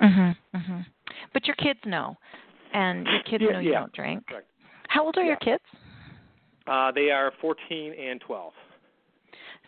Mhm. 0.02 0.34
Mhm. 0.56 0.86
But 1.34 1.46
your 1.46 1.58
kids 1.58 1.82
know, 1.86 2.16
and 2.72 3.06
your 3.06 3.24
kids 3.24 3.44
yeah, 3.44 3.52
know 3.52 3.60
you 3.60 3.72
yeah. 3.74 3.80
don't 3.82 3.92
drink. 3.92 4.26
Correct. 4.28 4.48
How 4.88 5.04
old 5.04 5.18
are 5.18 5.24
Yeah. 5.24 5.28
your 5.28 5.38
kids? 5.40 5.64
Uh, 6.72 6.92
they 6.92 7.10
are 7.12 7.34
14 7.42 7.94
and 8.00 8.22
12. 8.22 8.54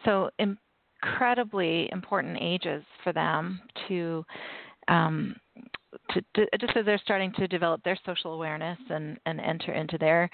so 0.06 0.30
incredibly 0.39 1.89
important 1.91 2.38
ages 2.39 2.84
for 3.04 3.12
them 3.12 3.60
to 3.88 4.26
um 4.88 5.36
to, 6.12 6.22
to 6.36 6.45
just 6.60 6.76
as 6.78 6.86
they're 6.86 6.97
starting 7.04 7.32
to 7.34 7.47
develop 7.47 7.84
their 7.84 7.99
social 8.06 8.34
awareness 8.34 8.80
and 8.89 9.20
and 9.26 9.39
enter 9.41 9.74
into 9.74 9.97
their 9.97 10.30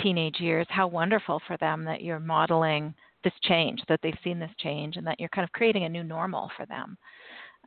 teenage 0.00 0.38
years 0.38 0.66
how 0.70 0.86
wonderful 0.86 1.40
for 1.46 1.56
them 1.58 1.84
that 1.84 2.02
you're 2.02 2.20
modeling 2.20 2.94
this 3.24 3.32
change 3.42 3.80
that 3.88 4.00
they've 4.02 4.22
seen 4.24 4.38
this 4.38 4.50
change 4.58 4.96
and 4.96 5.06
that 5.06 5.18
you're 5.18 5.28
kind 5.30 5.44
of 5.44 5.52
creating 5.52 5.84
a 5.84 5.88
new 5.88 6.04
normal 6.04 6.50
for 6.56 6.66
them 6.66 6.96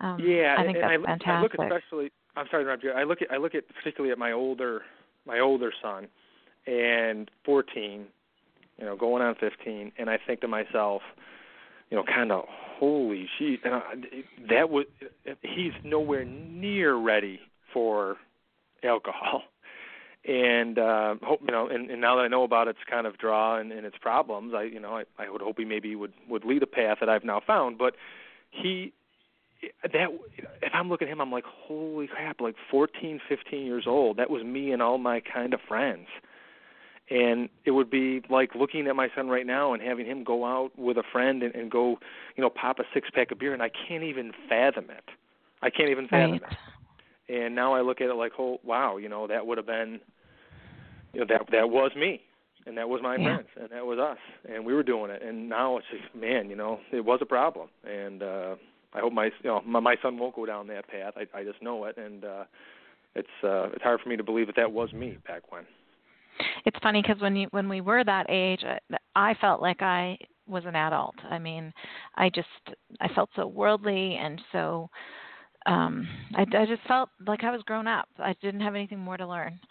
um 0.01 0.18
yeah, 0.20 0.56
i 0.58 0.64
think 0.64 0.78
and 0.78 0.84
that's 0.84 1.03
I, 1.03 1.06
fantastic 1.06 1.60
I 1.60 1.64
look 1.64 1.74
especially. 1.74 2.12
I'm 2.38 2.47
sorry 2.51 2.64
to 2.64 2.70
interrupt 2.70 2.84
you. 2.84 2.91
I 2.91 3.03
look 3.03 3.22
at 3.22 3.32
I 3.32 3.38
look 3.38 3.56
at 3.56 3.64
particularly 3.76 4.12
at 4.12 4.18
my 4.18 4.32
older 4.34 4.82
my 5.26 5.39
older 5.39 5.72
son, 5.82 6.08
and 6.68 7.30
14, 7.45 8.06
you 8.78 8.86
know, 8.86 8.96
going 8.96 9.22
on 9.22 9.36
15, 9.36 9.92
and 9.98 10.10
I 10.10 10.18
think 10.26 10.42
to 10.42 10.48
myself, 10.48 11.02
you 11.90 11.98
know, 11.98 12.04
kind 12.04 12.32
of 12.32 12.46
holy 12.48 13.28
shit, 13.38 13.62
and 13.64 13.76
I, 13.76 13.84
that 14.50 14.70
would 14.70 14.88
he's 15.42 15.74
nowhere 15.84 16.26
near 16.26 16.96
ready 16.96 17.40
for 17.74 18.18
alcohol. 18.84 19.44
And 20.28 20.80
uh, 20.80 21.16
hope 21.22 21.42
you 21.46 21.52
know, 21.52 21.68
and, 21.68 21.92
and 21.92 22.02
now 22.02 22.16
that 22.16 22.24
I 22.24 22.28
know 22.28 22.42
about 22.42 22.68
its 22.68 22.80
kind 22.90 23.06
of 23.06 23.20
draw 23.20 23.60
and, 23.60 23.72
and 23.72 23.86
its 23.86 23.98
problems, 24.02 24.54
I 24.56 24.64
you 24.64 24.80
know 24.80 24.98
I, 24.98 25.04
I 25.20 25.30
would 25.30 25.40
hope 25.42 25.60
he 25.60 25.66
maybe 25.66 25.96
would 25.96 26.14
would 26.28 26.44
lead 26.44 26.64
a 26.64 26.66
path 26.66 26.98
that 27.02 27.10
I've 27.10 27.24
now 27.24 27.44
found. 27.46 27.78
But 27.78 27.94
he 28.50 28.92
that 29.84 30.10
if 30.64 30.72
I'm 30.74 30.90
looking 30.90 31.08
at 31.08 31.12
him, 31.12 31.22
I'm 31.22 31.32
like, 31.32 31.46
holy 31.46 32.08
crap! 32.08 32.42
Like 32.42 32.56
14, 32.72 33.22
15 33.30 33.66
years 33.66 33.86
old. 33.86 34.18
That 34.18 34.32
was 34.32 34.44
me 34.44 34.72
and 34.72 34.82
all 34.82 34.98
my 34.98 35.20
kind 35.22 35.54
of 35.54 35.60
friends. 35.68 36.08
And 37.10 37.49
it 37.66 37.72
would 37.72 37.89
be 37.89 38.22
like 38.30 38.56
looking 38.56 38.88
at 38.88 38.95
my 38.95 39.10
son 39.16 39.28
right 39.28 39.45
now 39.45 39.74
and 39.74 39.82
having 39.82 40.06
him 40.06 40.24
go 40.24 40.45
out 40.45 40.72
with 40.78 40.97
a 40.97 41.03
friend 41.12 41.43
and, 41.43 41.53
and 41.56 41.70
go, 41.70 41.97
you 42.36 42.43
know, 42.43 42.49
pop 42.49 42.80
a 42.80 42.84
six 42.93 43.10
pack 43.14 43.32
of 43.32 43.39
beer, 43.39 43.53
and 43.53 43.62
I 43.62 43.70
can't 43.88 44.03
even 44.03 44.32
fathom 44.49 44.86
it. 44.89 45.03
I 45.62 45.70
can't 45.70 45.89
even 45.89 46.08
fathom 46.08 46.39
right 46.41 46.41
it. 46.43 46.53
And 47.28 47.56
now 47.56 47.74
I 47.74 47.82
look 47.82 48.01
at 48.01 48.10
it 48.10 48.16
like, 48.16 48.34
oh 48.39 48.60
wow, 48.64 48.97
you 48.97 49.10
know, 49.10 49.28
that 49.28 49.45
would 49.45 49.58
have 49.58 49.68
been, 49.68 49.99
you 51.14 51.20
know, 51.22 51.26
that 51.30 51.41
that 51.51 51.70
was 51.70 51.91
me, 51.95 52.22
and 52.66 52.78
that 52.78 52.89
was 52.89 53.01
my 53.01 53.18
Yeah. 53.18 53.20
friends, 53.20 53.47
and 53.60 53.70
that 53.72 53.86
was 53.86 53.99
us, 53.99 54.18
and 54.49 54.66
we 54.66 54.74
were 54.74 54.84
doing 54.84 55.12
it. 55.12 55.22
And 55.24 55.49
now 55.49 55.78
it's 55.78 55.88
just, 55.91 56.14
man, 56.16 56.49
you 56.49 56.56
know, 56.56 56.80
it 56.91 57.03
was 57.06 57.20
a 57.22 57.26
problem, 57.26 57.70
and 57.84 58.24
uh 58.24 58.56
I 58.93 58.99
hope 59.01 59.12
my, 59.14 59.26
you 59.26 59.32
know, 59.49 59.62
my, 59.66 59.80
my 59.80 59.95
son 60.01 60.18
won't 60.18 60.36
go 60.36 60.45
down 60.45 60.68
that 60.68 60.88
path. 60.88 61.14
I 61.18 61.26
I 61.38 61.43
just 61.43 61.62
know 61.62 61.86
it, 61.86 61.97
and 61.97 62.24
uh 62.26 62.43
it's 63.16 63.28
uh 63.43 63.70
it's 63.74 63.84
hard 63.84 64.01
for 64.01 64.10
me 64.10 64.18
to 64.18 64.24
believe 64.24 64.47
that 64.47 64.56
that 64.58 64.72
was 64.72 64.93
me 64.93 65.18
back 65.28 65.51
when. 65.51 65.66
It's 66.66 66.78
funny 66.82 67.02
because 67.02 67.22
when 67.22 67.36
you 67.36 67.48
when 67.52 67.70
we 67.70 67.82
were 67.82 68.04
that 68.04 68.26
age 68.30 68.64
I- 68.64 68.98
i 69.16 69.34
felt 69.36 69.62
like 69.62 69.82
i 69.82 70.18
was 70.48 70.66
an 70.66 70.76
adult 70.76 71.16
i 71.30 71.40
mean 71.40 71.74
i 72.16 72.30
just 72.30 72.48
i 73.02 73.08
felt 73.10 73.30
so 73.36 73.48
worldly 73.48 74.16
and 74.16 74.42
so 74.52 74.90
um 75.66 76.08
i 76.36 76.42
i 76.42 76.66
just 76.66 76.84
felt 76.88 77.10
like 77.26 77.44
i 77.44 77.52
was 77.52 77.62
grown 77.64 77.88
up 77.88 78.08
i 78.20 78.34
didn't 78.42 78.62
have 78.62 78.76
anything 78.76 79.00
more 79.00 79.18
to 79.18 79.28
learn 79.28 79.60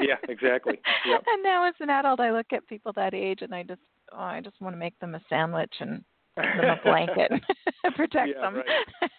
Yeah, 0.00 0.14
exactly. 0.28 0.80
Yep. 1.08 1.24
and 1.26 1.42
now 1.42 1.66
as 1.66 1.74
an 1.80 1.90
adult 1.90 2.20
i 2.20 2.30
look 2.30 2.46
at 2.52 2.66
people 2.68 2.92
that 2.94 3.14
age 3.14 3.40
and 3.42 3.52
i 3.54 3.62
just 3.64 3.80
oh 4.12 4.18
i 4.18 4.40
just 4.40 4.60
want 4.60 4.74
to 4.74 4.78
make 4.78 4.96
them 5.00 5.14
a 5.16 5.20
sandwich 5.28 5.74
and 5.80 6.04
them 6.36 6.70
a 6.70 6.78
blanket 6.84 7.32
and 7.84 7.94
protect 7.96 8.28
Yeah, 8.28 8.40
them 8.42 8.54
right. 8.54 9.10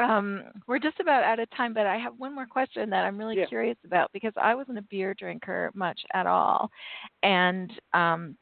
Um, 0.00 0.44
we're 0.66 0.78
just 0.78 1.00
about 1.00 1.24
out 1.24 1.38
of 1.40 1.48
time, 1.50 1.74
but 1.74 1.86
I 1.86 1.98
have 1.98 2.14
one 2.18 2.34
more 2.34 2.46
question 2.46 2.90
that 2.90 3.04
I'm 3.04 3.18
really 3.18 3.36
Yeah. 3.36 3.46
curious 3.48 3.76
about 3.84 4.10
because 4.12 4.32
I 4.36 4.54
wasn't 4.54 4.78
a 4.78 4.82
beer 4.82 5.14
drinker 5.18 5.70
much 5.74 6.00
at 6.14 6.26
all, 6.26 6.70
and 7.22 7.70
um, 7.92 8.36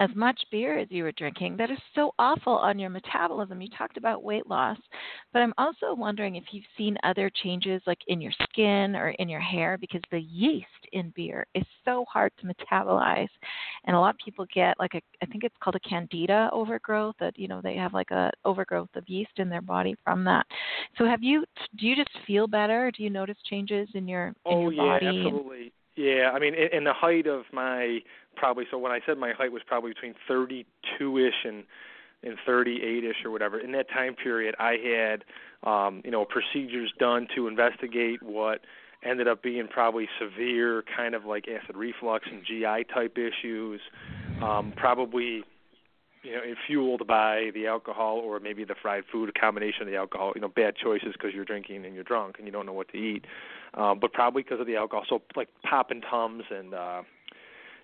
as 0.00 0.10
much 0.14 0.40
beer 0.50 0.78
as 0.78 0.88
you 0.90 1.04
were 1.04 1.12
drinking, 1.12 1.56
that 1.56 1.70
is 1.70 1.78
so 1.94 2.12
awful 2.18 2.54
on 2.54 2.78
your 2.78 2.90
metabolism. 2.90 3.60
You 3.60 3.68
talked 3.76 3.96
about 3.96 4.24
weight 4.24 4.46
loss, 4.48 4.78
but 5.32 5.40
I'm 5.40 5.54
also 5.56 5.94
wondering 5.94 6.36
if 6.36 6.44
you've 6.50 6.64
seen 6.76 6.96
other 7.04 7.30
changes 7.42 7.80
like 7.86 8.00
in 8.08 8.20
your 8.20 8.32
skin 8.42 8.96
or 8.96 9.10
in 9.10 9.28
your 9.28 9.40
hair 9.40 9.78
because 9.78 10.00
the 10.10 10.20
yeast 10.20 10.66
in 10.92 11.12
beer 11.14 11.46
is 11.54 11.64
so 11.84 12.04
hard 12.12 12.32
to 12.40 12.46
metabolize. 12.46 13.28
And 13.84 13.94
a 13.94 14.00
lot 14.00 14.14
of 14.14 14.18
people 14.24 14.46
get 14.52 14.78
like 14.78 14.94
a 14.94 15.00
I 15.22 15.26
think 15.26 15.44
it's 15.44 15.54
called 15.62 15.76
a 15.76 15.88
candida 15.88 16.48
overgrowth 16.52 17.14
that 17.20 17.38
you 17.38 17.48
know 17.48 17.60
they 17.62 17.76
have 17.76 17.94
like 17.94 18.10
a 18.10 18.30
overgrowth 18.44 18.90
of 18.96 19.08
yeast 19.08 19.32
in 19.38 19.48
their 19.48 19.62
body 19.62 19.94
from 20.04 20.24
that. 20.24 20.46
So 20.98 21.04
have 21.06 21.22
you 21.22 21.44
do 21.78 21.86
you 21.86 21.96
just 21.96 22.10
feel 22.26 22.46
better? 22.46 22.90
Do 22.96 23.02
you 23.02 23.10
notice 23.10 23.36
changes 23.48 23.88
in 23.94 24.08
your 24.08 24.34
in 24.48 24.56
Oh 24.56 24.60
your 24.60 24.72
yeah, 24.72 24.98
body? 24.98 25.08
absolutely. 25.26 25.72
Yeah, 25.96 26.30
I 26.34 26.38
mean, 26.38 26.54
in, 26.54 26.68
in 26.72 26.84
the 26.84 26.92
height 26.92 27.26
of 27.26 27.44
my 27.52 28.00
probably 28.36 28.64
so 28.70 28.78
when 28.78 28.92
I 28.92 29.00
said 29.06 29.16
my 29.18 29.32
height 29.32 29.52
was 29.52 29.62
probably 29.66 29.92
between 29.92 30.14
32ish 30.28 31.30
and 31.44 31.64
and 32.22 32.38
38ish 32.48 33.24
or 33.24 33.30
whatever. 33.30 33.58
In 33.58 33.72
that 33.72 33.88
time 33.90 34.14
period, 34.14 34.54
I 34.58 34.76
had 34.82 35.24
um, 35.68 36.02
you 36.04 36.10
know 36.10 36.24
procedures 36.24 36.92
done 36.98 37.28
to 37.36 37.46
investigate 37.46 38.22
what 38.22 38.60
ended 39.04 39.28
up 39.28 39.42
being 39.42 39.68
probably 39.68 40.08
severe 40.18 40.82
kind 40.96 41.14
of 41.14 41.24
like 41.26 41.46
acid 41.46 41.76
reflux 41.76 42.26
and 42.30 42.44
GI 42.44 42.86
type 42.92 43.18
issues. 43.18 43.80
Um, 44.42 44.72
probably 44.76 45.44
you 46.24 46.32
know, 46.32 46.40
fueled 46.66 47.06
by 47.06 47.50
the 47.54 47.66
alcohol 47.66 48.18
or 48.18 48.40
maybe 48.40 48.64
the 48.64 48.74
fried 48.80 49.04
food, 49.12 49.28
a 49.28 49.32
combination 49.32 49.82
of 49.82 49.88
the 49.88 49.96
alcohol. 49.96 50.32
You 50.34 50.40
know, 50.40 50.48
bad 50.48 50.74
choices 50.76 51.12
because 51.12 51.34
you're 51.34 51.44
drinking 51.44 51.84
and 51.84 51.94
you're 51.94 52.04
drunk 52.04 52.36
and 52.38 52.46
you 52.46 52.52
don't 52.52 52.66
know 52.66 52.72
what 52.72 52.88
to 52.88 52.96
eat, 52.96 53.26
um, 53.74 53.98
but 54.00 54.12
probably 54.12 54.42
because 54.42 54.60
of 54.60 54.66
the 54.66 54.76
alcohol. 54.76 55.04
So 55.08 55.22
like 55.36 55.48
pop 55.62 55.90
and 55.90 56.04
tums 56.08 56.44
and 56.50 56.74
uh, 56.74 57.02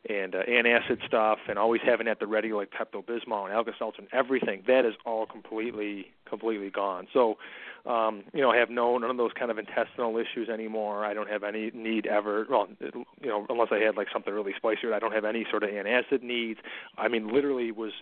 and 0.09 0.35
uh, 0.35 0.43
antacid 0.49 1.07
stuff, 1.07 1.39
and 1.47 1.59
always 1.59 1.83
having 1.85 2.09
at 2.09 2.21
the 2.21 2.27
ready 2.27 2.53
like 2.53 2.71
Pepto 2.71 3.05
Bismol 3.05 3.45
and 3.45 3.53
Alka-Seltzer 3.53 4.01
and 4.01 4.09
everything. 4.13 4.63
That 4.67 4.87
is 4.87 4.95
all 5.05 5.27
completely 5.27 6.07
completely 6.27 6.71
gone. 6.71 7.07
So, 7.13 7.37
um, 7.85 8.23
you 8.33 8.41
know, 8.41 8.51
I 8.51 8.57
have 8.57 8.71
no 8.71 8.97
none 8.97 9.11
of 9.11 9.19
those 9.19 9.33
kind 9.39 9.51
of 9.51 9.59
intestinal 9.59 10.17
issues 10.17 10.49
anymore. 10.49 11.05
I 11.05 11.13
don't 11.13 11.29
have 11.29 11.43
any 11.43 11.71
need 11.75 12.07
ever. 12.07 12.47
Well, 12.49 12.69
it, 12.81 12.95
you 12.95 13.29
know, 13.29 13.45
unless 13.51 13.69
I 13.71 13.79
had 13.79 13.97
like 13.97 14.09
something 14.11 14.33
really 14.33 14.55
spicy, 14.57 14.91
I 14.91 14.99
don't 14.99 15.13
have 15.13 15.27
any 15.27 15.45
sort 15.51 15.65
of 15.65 15.71
antacid 15.71 16.23
needs. 16.23 16.61
I 16.97 17.09
mean, 17.09 17.29
literally 17.29 17.71
was 17.71 17.93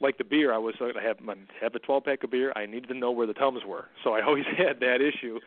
like 0.00 0.18
the 0.18 0.24
beer. 0.24 0.52
I 0.52 0.58
was 0.58 0.74
I 0.80 1.02
have 1.02 1.16
I 1.28 1.34
have 1.62 1.74
a 1.74 1.78
12 1.78 2.04
pack 2.04 2.24
of 2.24 2.30
beer. 2.30 2.52
I 2.56 2.66
needed 2.66 2.88
to 2.88 2.94
know 2.94 3.10
where 3.10 3.26
the 3.26 3.34
tums 3.34 3.62
were. 3.66 3.86
So 4.02 4.14
I 4.14 4.22
always 4.26 4.44
had 4.56 4.80
that 4.80 4.98
issue 5.00 5.38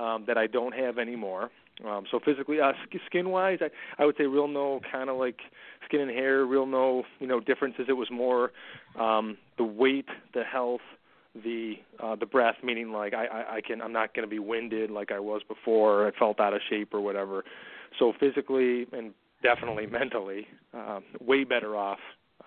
um, 0.00 0.24
that 0.26 0.38
I 0.38 0.46
don't 0.46 0.74
have 0.74 0.98
anymore. 0.98 1.50
Um, 1.86 2.04
so 2.10 2.20
physically, 2.24 2.60
uh, 2.60 2.72
skin 3.06 3.30
wise, 3.30 3.58
I, 3.60 3.70
I 4.00 4.06
would 4.06 4.16
say 4.16 4.24
real 4.24 4.46
no 4.46 4.80
kind 4.90 5.08
of 5.08 5.16
like 5.16 5.40
skin 5.86 6.00
and 6.00 6.10
hair, 6.10 6.44
real 6.44 6.66
no 6.66 7.04
you 7.18 7.26
know 7.26 7.40
differences. 7.40 7.86
It 7.88 7.94
was 7.94 8.08
more 8.10 8.52
um, 8.98 9.38
the 9.56 9.64
weight, 9.64 10.06
the 10.34 10.44
health, 10.44 10.82
the 11.34 11.74
uh, 11.98 12.16
the 12.16 12.26
breath. 12.26 12.56
Meaning 12.62 12.92
like 12.92 13.14
I, 13.14 13.26
I, 13.26 13.56
I 13.56 13.60
can 13.62 13.80
I'm 13.80 13.92
not 13.92 14.14
going 14.14 14.28
to 14.28 14.30
be 14.30 14.38
winded 14.38 14.90
like 14.90 15.10
I 15.10 15.18
was 15.18 15.42
before. 15.48 16.06
I 16.06 16.12
felt 16.18 16.40
out 16.40 16.52
of 16.52 16.60
shape 16.68 16.92
or 16.92 17.00
whatever. 17.00 17.42
So 17.98 18.12
physically 18.20 18.86
and 18.92 19.12
definitely 19.42 19.86
mentally, 19.90 20.46
um, 20.74 21.02
way 21.20 21.44
better 21.44 21.76
off 21.76 21.98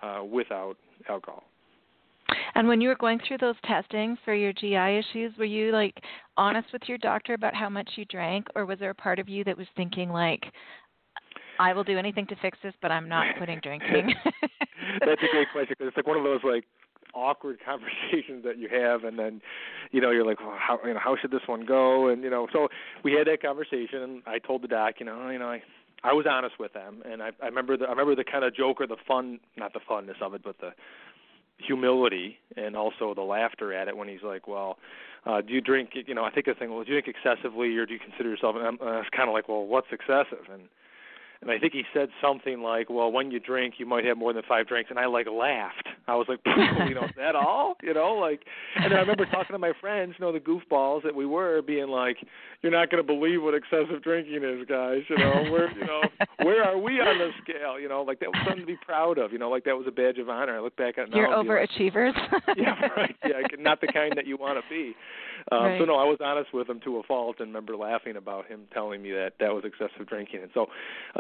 uh, 0.02 0.24
without 0.24 0.78
alcohol. 1.10 1.44
And 2.56 2.68
when 2.68 2.82
you 2.82 2.90
were 2.90 2.96
going 2.96 3.20
through 3.28 3.38
those 3.40 3.56
testings 3.66 4.18
for 4.26 4.34
your 4.34 4.54
GI 4.54 5.00
issues, 5.00 5.34
were 5.38 5.46
you 5.46 5.72
like 5.72 5.96
honest 6.38 6.68
with 6.74 6.84
your 6.88 6.98
doctor 6.98 7.34
about 7.34 7.54
how 7.54 7.70
much 7.70 7.90
you 7.96 8.06
drank, 8.06 8.48
or 8.56 8.66
was 8.66 8.80
there 8.80 8.90
a 8.90 8.96
part 8.96 9.20
of 9.20 9.30
you 9.30 9.44
that 9.44 9.58
was 9.58 9.68
thinking 9.76 10.10
like, 10.10 10.46
I 11.60 11.74
will 11.74 11.84
do 11.84 11.98
anything 11.98 12.26
to 12.28 12.36
fix 12.42 12.58
this, 12.64 12.74
but 12.82 12.92
I'm 12.92 13.08
not 13.08 13.26
quitting 13.38 13.60
drinking? 13.62 14.14
That's 15.00 15.22
a 15.22 15.32
great 15.32 15.48
question 15.52 15.76
because 15.78 15.88
it's 15.88 15.98
like 15.98 16.08
one 16.08 16.18
of 16.18 16.24
those 16.24 16.42
like 16.44 16.66
awkward 17.14 17.60
conversations 17.66 18.44
that 18.44 18.58
you 18.58 18.70
have, 18.70 19.04
and 19.04 19.18
then, 19.18 19.42
you 19.92 20.02
know, 20.02 20.12
you're 20.12 20.26
like, 20.26 20.40
well, 20.40 20.58
how 20.58 20.80
you 20.86 20.94
know 20.94 21.00
how 21.00 21.16
should 21.16 21.32
this 21.32 21.42
one 21.46 21.66
go? 21.66 22.08
And 22.08 22.24
you 22.24 22.30
know, 22.30 22.48
so 22.52 22.68
we 23.04 23.14
had 23.14 23.28
that 23.28 23.42
conversation, 23.42 24.02
and 24.02 24.24
I 24.26 24.40
told 24.40 24.64
the 24.64 24.68
doc, 24.68 24.96
you 25.00 25.06
know, 25.06 25.30
you 25.30 25.40
know, 25.40 25.50
I 25.50 25.62
I 26.06 26.14
was 26.14 26.26
honest 26.30 26.60
with 26.60 26.74
them, 26.74 27.02
and 27.10 27.22
I 27.24 27.32
I 27.42 27.48
remember 27.48 27.76
the 27.78 27.86
I 27.86 27.90
remember 27.90 28.16
the 28.16 28.24
kind 28.24 28.44
of 28.46 28.56
joke 28.56 28.80
or 28.80 28.88
the 28.88 28.98
fun, 29.08 29.40
not 29.58 29.74
the 29.74 29.80
funness 29.80 30.22
of 30.22 30.34
it, 30.36 30.42
but 30.44 30.60
the 30.60 30.72
humility 31.58 32.38
and 32.58 32.76
also 32.76 33.14
the 33.16 33.22
laughter 33.22 33.74
at 33.74 33.88
it 33.88 33.98
when 33.98 34.08
he's 34.08 34.22
like, 34.24 34.48
well, 34.48 34.78
uh, 35.26 35.42
do 35.42 35.54
you 35.54 35.62
drink? 35.62 35.92
You 35.94 36.14
know, 36.14 36.24
I 36.24 36.30
think 36.30 36.46
the 36.46 36.54
thing, 36.54 36.70
well, 36.70 36.84
do 36.84 36.94
you 36.94 37.02
drink 37.02 37.16
excessively, 37.16 37.76
or 37.76 37.86
do 37.86 37.94
you 37.94 38.00
consider 38.00 38.30
yourself? 38.30 38.56
And 38.56 38.68
I'm, 38.68 38.78
uh, 38.82 39.00
it's 39.00 39.10
kind 39.10 39.30
of 39.30 39.34
like, 39.34 39.50
well, 39.50 39.66
what's 39.66 39.88
excessive? 39.92 40.46
And 40.52 40.64
and 41.42 41.52
I 41.52 41.60
think 41.60 41.74
he 41.74 41.84
said 41.94 42.10
something 42.22 42.62
like, 42.62 42.90
"Well, 42.90 43.12
when 43.12 43.32
you 43.32 43.40
drink, 43.40 43.76
you 43.78 43.86
might 43.86 44.06
have 44.06 44.18
more 44.18 44.34
than 44.34 44.44
five 44.48 44.68
drinks," 44.68 44.90
and 44.90 45.00
I 45.00 45.06
like 45.06 45.28
laughed. 45.28 45.88
I 46.08 46.16
was 46.16 46.28
like, 46.28 46.40
"You 46.46 46.96
know, 46.96 47.06
is 47.06 47.12
that 47.18 47.36
all?" 47.36 47.76
You 47.84 47.94
know, 47.94 48.14
like, 48.14 48.44
and 48.76 48.86
then 48.86 48.94
I 48.94 49.02
remember 49.02 49.26
talking 49.26 49.54
to 49.54 49.60
my 49.60 49.74
friends, 49.80 50.16
you 50.18 50.26
know, 50.26 50.32
the 50.32 50.40
goofballs 50.40 51.04
that 51.04 51.14
we 51.14 51.26
were, 51.26 51.62
being 51.62 51.88
like, 51.88 52.18
"You're 52.62 52.72
not 52.72 52.90
going 52.90 53.06
to 53.06 53.08
believe 53.08 53.42
what 53.42 53.54
excessive 53.54 54.02
drinking 54.04 54.44
is, 54.44 54.66
guys. 54.68 55.02
You 55.10 55.18
know, 55.18 55.52
where, 55.52 55.72
you 55.78 55.86
know, 55.86 56.02
where 56.44 56.64
are 56.64 56.78
we 56.78 57.00
on 57.00 57.18
the 57.18 57.32
scale? 57.44 57.80
You 57.80 57.90
know, 57.90 58.04
like 58.04 58.20
that 58.20 58.30
was 58.30 58.42
something 58.46 58.62
to 58.62 58.68
be 58.68 58.78
proud 58.86 59.18
of. 59.18 59.32
You 59.32 59.40
know, 59.40 59.50
like 59.50 59.64
that 59.66 59.76
was 59.76 59.86
a 59.88 59.92
badge 59.92 60.18
of 60.18 60.30
honor. 60.30 60.58
I 60.58 60.60
look 60.62 60.76
back 60.76 60.98
at 60.98 61.08
it 61.08 61.12
now. 61.12 61.18
You're 61.18 61.30
overachievers. 61.30 62.14
Like, 62.32 62.44
yeah, 62.58 62.88
right. 62.96 63.16
Yeah, 63.26 63.42
not 63.60 63.82
the 63.82 63.88
kind 63.88 64.14
that 64.16 64.28
you 64.28 64.38
want 64.38 64.58
to 64.58 64.64
be. 64.70 64.96
Um, 65.52 65.64
right. 65.64 65.80
So 65.80 65.86
no, 65.86 65.96
I 65.96 66.06
was 66.06 66.18
honest 66.24 66.54
with 66.54 66.70
him 66.70 66.80
to 66.86 66.98
a 66.98 67.04
fault, 67.04 67.38
and 67.40 67.50
remember 67.50 67.76
laughing 67.76 68.16
about 68.16 68.48
him 68.48 68.62
telling 68.74 69.02
me 69.04 69.12
that 69.12 69.34
that 69.40 69.54
was 69.54 69.64
excessive 69.64 70.08
drinking. 70.08 70.42
And 70.42 70.52
so, 70.54 70.68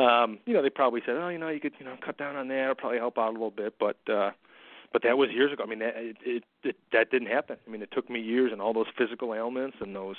um, 0.01 0.39
you 0.45 0.53
know, 0.53 0.61
they 0.63 0.69
probably 0.69 1.01
said, 1.05 1.15
oh, 1.15 1.29
you 1.29 1.37
know, 1.37 1.49
you 1.49 1.59
could, 1.59 1.73
you 1.79 1.85
know, 1.85 1.95
cut 2.03 2.17
down 2.17 2.35
on 2.35 2.47
that. 2.47 2.63
It'll 2.63 2.75
probably 2.75 2.97
help 2.97 3.17
out 3.17 3.29
a 3.29 3.33
little 3.33 3.51
bit, 3.51 3.75
but. 3.79 3.97
uh 4.11 4.31
but 4.93 5.03
that 5.03 5.17
was 5.17 5.29
years 5.29 5.51
ago. 5.51 5.61
I 5.61 5.67
mean, 5.67 5.79
that 5.79 5.93
it, 5.97 6.15
it, 6.23 6.43
it 6.63 6.75
that 6.93 7.11
didn't 7.11 7.27
happen. 7.27 7.57
I 7.67 7.69
mean, 7.69 7.81
it 7.81 7.89
took 7.91 8.09
me 8.09 8.21
years 8.21 8.53
and 8.53 8.61
all 8.61 8.71
those 8.73 8.85
physical 8.97 9.33
ailments 9.33 9.75
and 9.81 9.93
those 9.93 10.15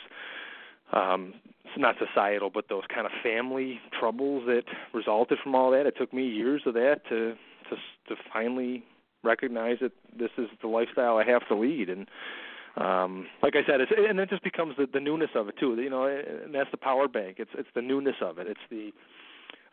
um 0.93 1.33
not 1.79 1.97
societal 1.99 2.51
but 2.51 2.69
those 2.69 2.85
kind 2.95 3.07
of 3.07 3.13
family 3.23 3.81
troubles 3.99 4.45
that 4.47 4.65
resulted 4.93 5.39
from 5.43 5.55
all 5.55 5.71
that. 5.71 5.87
It 5.87 5.95
took 5.97 6.13
me 6.13 6.27
years 6.29 6.63
of 6.67 6.75
that 6.75 7.01
to 7.09 7.35
to 7.71 7.77
to 8.09 8.21
finally 8.31 8.85
recognize 9.25 9.79
that 9.81 9.93
this 10.19 10.31
is 10.37 10.49
the 10.61 10.69
lifestyle 10.69 11.17
I 11.17 11.25
have 11.25 11.49
to 11.49 11.55
lead 11.57 11.89
and 11.89 12.07
um 12.77 13.27
like 13.43 13.55
I 13.57 13.65
said 13.67 13.81
it's 13.81 13.93
and 13.97 14.19
it 14.21 14.29
just 14.29 14.45
becomes 14.45 14.77
the 14.77 14.87
the 14.93 15.01
newness 15.01 15.31
of 15.35 15.49
it 15.49 15.55
too. 15.59 15.75
You 15.81 15.91
know 15.91 16.05
and 16.05 16.55
that's 16.55 16.71
the 16.71 16.77
power 16.77 17.09
bank. 17.09 17.37
It's 17.39 17.51
it's 17.57 17.69
the 17.75 17.83
newness 17.83 18.17
of 18.21 18.39
it. 18.39 18.47
It's 18.47 18.61
the 18.71 18.93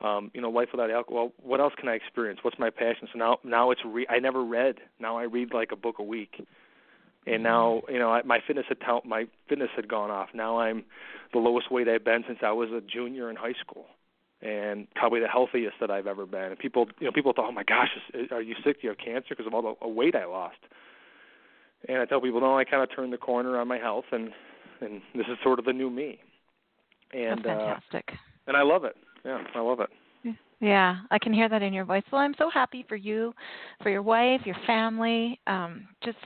um 0.05 0.31
you 0.33 0.41
know 0.41 0.49
life 0.49 0.69
without 0.71 0.89
alcohol. 0.89 1.31
What 1.41 1.59
else 1.59 1.73
can 1.77 1.89
I 1.89 1.93
experience? 1.93 2.39
What's 2.43 2.59
my 2.59 2.69
passion? 2.69 3.07
So 3.11 3.19
now 3.19 3.37
now 3.43 3.71
it's 3.71 3.81
re- 3.85 4.07
I 4.09 4.19
never 4.19 4.43
read. 4.43 4.75
Now 4.99 5.17
I 5.17 5.23
read 5.23 5.53
like 5.53 5.71
a 5.71 5.75
book 5.75 5.95
a 5.99 6.03
week. 6.03 6.45
And 7.25 7.41
now 7.41 7.81
you 7.89 7.99
know 7.99 8.21
my 8.25 8.39
fitness 8.45 8.65
had 8.67 8.79
t- 8.79 9.07
my 9.07 9.25
fitness 9.47 9.69
had 9.75 9.87
gone 9.87 10.11
off. 10.11 10.29
Now 10.33 10.59
I'm 10.59 10.83
the 11.31 11.39
lowest 11.39 11.71
weight 11.71 11.87
I've 11.87 12.03
been 12.03 12.23
since 12.27 12.39
I 12.41 12.51
was 12.51 12.69
a 12.69 12.81
junior 12.81 13.29
in 13.29 13.35
high 13.35 13.55
school 13.61 13.85
and 14.41 14.87
probably 14.93 15.21
the 15.21 15.27
healthiest 15.27 15.75
that 15.79 15.89
I've 15.89 16.05
ever 16.05 16.25
been. 16.25 16.51
And 16.51 16.59
people 16.59 16.87
you 16.99 17.05
know 17.05 17.11
people 17.11 17.33
thought 17.33 17.47
oh 17.49 17.53
my 17.53 17.63
gosh 17.63 17.89
is, 18.13 18.31
are 18.31 18.41
you 18.41 18.55
sick? 18.63 18.81
Do 18.81 18.87
you 18.87 18.89
have 18.89 18.97
cancer? 18.97 19.29
Because 19.29 19.47
of 19.47 19.53
all 19.53 19.77
the 19.81 19.87
weight 19.87 20.15
I 20.15 20.25
lost 20.25 20.57
and 21.87 21.99
I 21.99 22.05
tell 22.05 22.21
people, 22.21 22.41
no, 22.41 22.57
I 22.57 22.63
kind 22.63 22.83
of 22.83 22.95
turned 22.95 23.13
the 23.13 23.17
corner 23.17 23.59
on 23.59 23.67
my 23.67 23.77
health, 23.77 24.05
and 24.11 24.29
and 24.81 25.01
this 25.15 25.25
is 25.27 25.37
sort 25.43 25.59
of 25.59 25.65
the 25.65 25.73
new 25.73 25.89
me. 25.89 26.19
And 27.13 27.43
That's 27.43 27.59
fantastic. 27.59 28.05
Uh, 28.09 28.15
and 28.47 28.57
I 28.57 28.63
love 28.63 28.83
it. 28.83 28.95
Yeah, 29.23 29.43
I 29.55 29.59
love 29.59 29.79
it. 29.79 29.89
Yeah, 30.63 30.99
I 31.11 31.19
can 31.19 31.33
hear 31.33 31.49
that 31.49 31.61
in 31.61 31.73
your 31.73 31.83
voice. 31.83 32.03
Well, 32.09 32.21
I'm 32.21 32.35
so 32.37 32.49
happy 32.49 32.85
for 32.87 32.95
you, 32.95 33.33
for 33.81 33.89
your 33.89 34.01
wife, 34.01 34.39
your 34.45 34.55
family. 34.65 35.37
Um, 35.45 35.85
just, 36.05 36.17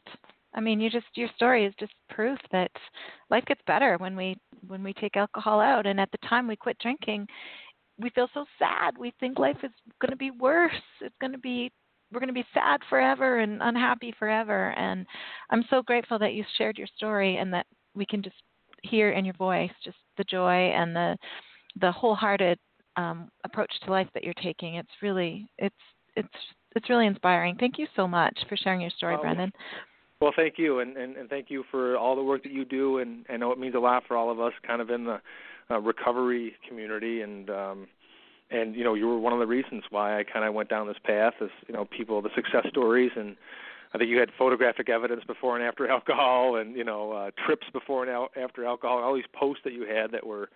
I 0.54 0.62
mean, 0.62 0.80
you 0.80 0.92
just 0.92 1.08
your 1.16 1.30
story 1.36 1.66
is 1.66 1.74
just 1.80 1.94
proof 2.12 2.38
that 2.52 2.70
life 3.32 3.44
gets 3.48 3.62
better 3.66 3.98
when 3.98 4.16
we 4.16 4.38
when 4.68 4.84
we 4.84 4.94
take 4.94 5.18
alcohol 5.18 5.60
out. 5.60 5.88
And 5.88 6.00
at 6.00 6.12
the 6.12 6.28
time 6.28 6.48
we 6.48 6.56
quit 6.56 6.78
drinking, 6.80 7.26
we 7.98 8.12
feel 8.12 8.28
so 8.32 8.46
sad. 8.60 8.96
We 8.96 9.12
think 9.20 9.40
life 9.40 9.58
is 9.64 9.72
going 10.00 10.12
to 10.12 10.18
be 10.18 10.30
worse. 10.30 10.72
It's 11.02 11.16
going 11.20 11.34
to 11.34 11.40
be 11.40 11.72
we're 12.12 12.20
going 12.20 12.28
to 12.28 12.34
be 12.34 12.46
sad 12.54 12.80
forever 12.90 13.40
and 13.40 13.62
unhappy 13.62 14.14
forever. 14.18 14.72
And 14.78 15.06
I'm 15.50 15.66
so 15.70 15.82
grateful 15.82 16.20
that 16.20 16.34
you 16.34 16.44
shared 16.58 16.78
your 16.78 16.88
story 16.96 17.38
and 17.38 17.54
that 17.54 17.66
we 17.96 18.06
can 18.06 18.22
just 18.24 18.36
hear 18.84 19.12
in 19.12 19.26
your 19.26 19.34
voice 19.36 19.72
just 19.84 19.98
the 20.18 20.24
joy 20.24 20.72
and 20.72 20.96
the 20.96 21.18
the 21.80 21.92
wholehearted 21.92 22.58
um, 22.96 23.30
approach 23.44 23.72
to 23.84 23.92
life 23.92 24.08
that 24.14 24.24
you're 24.24 24.34
taking. 24.36 24.76
It's 24.76 24.90
really 25.02 25.50
it's 25.58 25.76
it's 26.16 26.28
it's 26.76 26.90
really 26.90 27.08
inspiring. 27.08 27.56
Thank 27.60 27.78
you 27.78 27.88
so 27.96 28.08
much 28.08 28.38
for 28.48 28.58
sharing 28.58 28.82
your 28.82 28.92
story, 28.92 29.16
um, 29.16 29.22
Brendan. 29.22 29.52
Well, 30.20 30.34
thank 30.36 30.56
you, 30.58 30.80
and, 30.80 30.98
and 30.98 31.16
and 31.16 31.30
thank 31.30 31.50
you 31.50 31.64
for 31.70 31.98
all 31.98 32.16
the 32.16 32.24
work 32.24 32.44
that 32.44 32.52
you 32.52 32.66
do, 32.66 33.00
and 33.00 33.26
I 33.30 33.38
know 33.38 33.52
it 33.52 33.60
means 33.60 33.76
a 33.76 33.80
lot 33.80 34.04
for 34.08 34.18
all 34.18 34.32
of 34.32 34.40
us, 34.40 34.54
kind 34.66 34.82
of 34.82 34.90
in 34.90 35.06
the 35.06 35.22
uh, 35.70 35.80
recovery 35.80 36.54
community, 36.68 37.22
and 37.22 37.50
um, 37.50 37.88
and 38.50 38.76
you 38.76 38.84
know 38.84 38.94
you 38.94 39.08
were 39.08 39.20
one 39.20 39.34
of 39.34 39.40
the 39.40 39.48
reasons 39.48 39.84
why 39.90 40.20
I 40.20 40.24
kind 40.24 40.46
of 40.46 40.54
went 40.54 40.70
down 40.70 40.88
this 40.88 40.98
path 41.04 41.34
is 41.42 41.50
you 41.68 41.74
know 41.74 41.86
people 41.86 42.22
the 42.22 42.30
success 42.36 42.66
stories 42.70 43.12
and 43.16 43.36
I 43.94 43.98
think 43.98 44.10
you 44.10 44.20
had 44.20 44.30
photographic 44.38 44.90
evidence 44.90 45.24
before 45.26 45.58
and 45.58 45.66
after 45.66 45.88
alcohol 45.92 46.56
and 46.56 46.76
you 46.76 46.84
know 46.84 47.12
uh, 47.12 47.32
trips 47.46 47.68
before 47.72 48.04
and 48.04 48.12
al- 48.12 48.32
after 48.42 48.66
alcohol 48.66 49.00
all 49.00 49.16
these 49.16 49.26
posts 49.34 49.64
that 49.64 49.74
you 49.74 49.86
had 49.86 50.12
that 50.12 50.26
were 50.26 50.50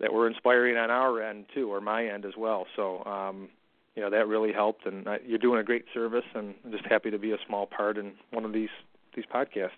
that 0.00 0.12
were 0.12 0.28
inspiring 0.28 0.76
on 0.76 0.90
our 0.90 1.22
end 1.22 1.46
too 1.54 1.72
or 1.72 1.80
my 1.80 2.06
end 2.06 2.24
as 2.24 2.34
well 2.36 2.66
so 2.76 3.04
um 3.04 3.48
you 3.94 4.02
know 4.02 4.10
that 4.10 4.28
really 4.28 4.52
helped 4.52 4.86
and 4.86 5.08
I, 5.08 5.18
you're 5.26 5.38
doing 5.38 5.60
a 5.60 5.64
great 5.64 5.84
service 5.92 6.24
and 6.34 6.54
I'm 6.64 6.72
just 6.72 6.86
happy 6.86 7.10
to 7.10 7.18
be 7.18 7.32
a 7.32 7.38
small 7.46 7.66
part 7.66 7.98
in 7.98 8.12
one 8.30 8.44
of 8.44 8.52
these 8.52 8.68
these 9.14 9.24
podcasts. 9.32 9.70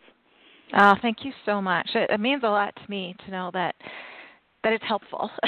Oh, 0.72 0.94
thank 1.02 1.24
you 1.24 1.32
so 1.44 1.60
much. 1.60 1.88
It, 1.94 2.10
it 2.10 2.20
means 2.20 2.42
a 2.44 2.48
lot 2.48 2.74
to 2.76 2.90
me 2.90 3.16
to 3.24 3.30
know 3.30 3.50
that 3.54 3.74
that 4.64 4.72
it's 4.72 4.84
helpful. 4.86 5.30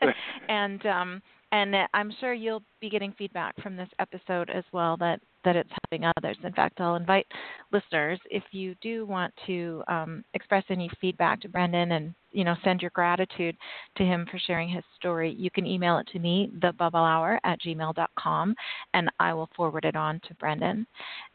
and 0.48 0.84
um, 0.86 1.22
and 1.50 1.74
I'm 1.94 2.12
sure 2.20 2.34
you'll 2.34 2.62
be 2.80 2.90
getting 2.90 3.14
feedback 3.16 3.60
from 3.62 3.76
this 3.76 3.88
episode 3.98 4.50
as 4.50 4.64
well 4.72 4.96
that 4.98 5.20
that 5.44 5.56
it's 5.56 5.70
helping 5.84 6.10
others. 6.16 6.36
In 6.42 6.52
fact, 6.52 6.80
I'll 6.80 6.96
invite 6.96 7.26
listeners 7.72 8.18
if 8.30 8.42
you 8.50 8.74
do 8.82 9.06
want 9.06 9.32
to 9.46 9.82
um, 9.88 10.24
express 10.34 10.64
any 10.68 10.90
feedback 11.00 11.40
to 11.40 11.48
Brendan 11.48 11.92
and 11.92 12.14
you 12.32 12.44
know 12.44 12.54
send 12.64 12.82
your 12.82 12.90
gratitude 12.90 13.56
to 13.96 14.02
him 14.02 14.26
for 14.30 14.38
sharing 14.38 14.68
his 14.68 14.84
story. 14.98 15.34
You 15.38 15.50
can 15.50 15.64
email 15.64 15.96
it 15.98 16.08
to 16.12 16.18
me, 16.18 16.50
thebubblehour 16.58 17.38
at 17.44 17.60
gmail.com, 17.62 18.54
and 18.94 19.10
I 19.18 19.32
will 19.32 19.48
forward 19.56 19.84
it 19.84 19.96
on 19.96 20.20
to 20.28 20.34
Brendan. 20.34 20.86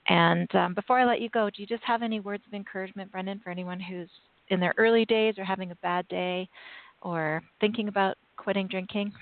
And 0.10 0.54
um, 0.56 0.74
before 0.74 1.00
I 1.00 1.06
let 1.06 1.22
you 1.22 1.30
go, 1.30 1.50
do 1.50 1.62
you 1.62 1.68
just 1.68 1.84
have 1.84 2.04
any 2.04 2.20
words 2.20 2.44
of 2.46 2.54
encouragement, 2.54 3.12
Brendan, 3.12 3.40
for 3.44 3.50
anyone 3.50 3.80
who's 3.80 4.10
in 4.50 4.60
their 4.60 4.74
early 4.78 5.06
days 5.06 5.36
or 5.38 5.46
having 5.46 5.72
a 5.72 5.76
bad 5.76 6.08
day 6.10 6.48
or 7.04 7.44
thinking 7.60 7.88
about 7.88 8.18
quitting 8.38 8.68
drinking? 8.68 9.14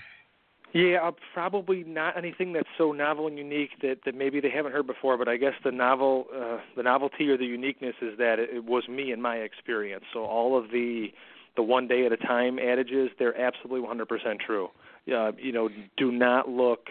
Yeah, 0.72 1.06
uh, 1.06 1.12
probably 1.34 1.84
not 1.84 2.16
anything 2.16 2.54
that's 2.54 2.68
so 2.78 2.92
novel 2.92 3.26
and 3.26 3.36
unique 3.36 3.70
that 3.82 3.98
that 4.06 4.14
maybe 4.14 4.40
they 4.40 4.48
haven't 4.48 4.72
heard 4.72 4.86
before. 4.86 5.18
But 5.18 5.28
I 5.28 5.36
guess 5.36 5.52
the 5.62 5.70
novel, 5.70 6.26
uh, 6.34 6.58
the 6.76 6.82
novelty 6.82 7.28
or 7.28 7.36
the 7.36 7.44
uniqueness 7.44 7.94
is 8.00 8.16
that 8.16 8.38
it, 8.38 8.48
it 8.50 8.64
was 8.64 8.88
me 8.88 9.12
and 9.12 9.22
my 9.22 9.36
experience. 9.36 10.04
So 10.14 10.24
all 10.24 10.56
of 10.58 10.70
the 10.70 11.08
the 11.56 11.62
one 11.62 11.86
day 11.86 12.06
at 12.06 12.12
a 12.12 12.16
time 12.16 12.58
adages, 12.58 13.10
they're 13.18 13.38
absolutely 13.38 13.86
100% 13.86 14.40
true. 14.40 14.68
Uh, 15.14 15.32
you 15.36 15.52
know, 15.52 15.68
do 15.98 16.10
not 16.10 16.48
look. 16.48 16.88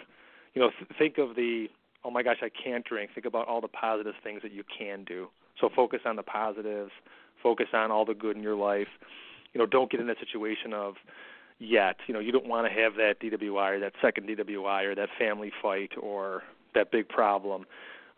You 0.54 0.62
know, 0.62 0.70
th- 0.78 0.90
think 0.96 1.18
of 1.18 1.34
the 1.34 1.66
oh 2.04 2.10
my 2.10 2.22
gosh, 2.22 2.38
I 2.42 2.50
can't 2.50 2.84
drink. 2.84 3.10
Think 3.14 3.26
about 3.26 3.48
all 3.48 3.60
the 3.60 3.68
positive 3.68 4.14
things 4.22 4.42
that 4.42 4.52
you 4.52 4.62
can 4.78 5.02
do. 5.04 5.28
So 5.60 5.68
focus 5.74 6.00
on 6.06 6.14
the 6.14 6.22
positives. 6.22 6.92
Focus 7.42 7.66
on 7.72 7.90
all 7.90 8.04
the 8.04 8.14
good 8.14 8.36
in 8.36 8.42
your 8.42 8.54
life. 8.54 8.86
You 9.52 9.58
know, 9.58 9.66
don't 9.66 9.90
get 9.90 10.00
in 10.00 10.06
that 10.06 10.18
situation 10.18 10.72
of 10.72 10.94
yet. 11.58 11.96
You 12.06 12.14
know, 12.14 12.20
you 12.20 12.32
don't 12.32 12.46
want 12.46 12.66
to 12.66 12.72
have 12.72 12.94
that 12.96 13.20
DWI 13.20 13.76
or 13.76 13.80
that 13.80 13.92
second 14.00 14.28
DWI 14.28 14.84
or 14.84 14.94
that 14.94 15.08
family 15.18 15.52
fight 15.62 15.92
or 16.00 16.42
that 16.74 16.90
big 16.90 17.08
problem. 17.08 17.66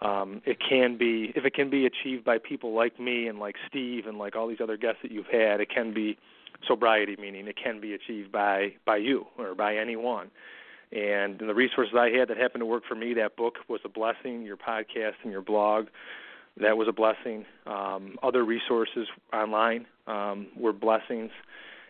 Um, 0.00 0.42
it 0.44 0.58
can 0.60 0.98
be 0.98 1.32
if 1.34 1.44
it 1.44 1.54
can 1.54 1.70
be 1.70 1.86
achieved 1.86 2.24
by 2.24 2.38
people 2.38 2.74
like 2.74 2.98
me 2.98 3.26
and 3.26 3.38
like 3.38 3.56
Steve 3.68 4.06
and 4.06 4.18
like 4.18 4.36
all 4.36 4.48
these 4.48 4.60
other 4.62 4.76
guests 4.76 4.98
that 5.02 5.10
you've 5.10 5.26
had. 5.26 5.60
It 5.60 5.70
can 5.70 5.94
be 5.94 6.18
sobriety, 6.66 7.16
meaning 7.18 7.46
it 7.46 7.56
can 7.62 7.80
be 7.80 7.94
achieved 7.94 8.32
by 8.32 8.74
by 8.84 8.96
you 8.96 9.26
or 9.38 9.54
by 9.54 9.76
anyone. 9.76 10.30
And, 10.92 11.40
and 11.40 11.48
the 11.50 11.54
resources 11.54 11.94
I 11.98 12.10
had 12.10 12.28
that 12.28 12.36
happened 12.36 12.60
to 12.60 12.66
work 12.66 12.84
for 12.86 12.94
me, 12.94 13.14
that 13.14 13.36
book 13.36 13.56
was 13.68 13.80
a 13.84 13.88
blessing. 13.88 14.42
Your 14.42 14.56
podcast 14.56 15.14
and 15.22 15.32
your 15.32 15.42
blog, 15.42 15.86
that 16.60 16.76
was 16.76 16.88
a 16.88 16.92
blessing. 16.92 17.44
Um, 17.66 18.16
other 18.22 18.44
resources 18.44 19.08
online 19.32 19.86
um, 20.06 20.48
were 20.56 20.72
blessings. 20.72 21.30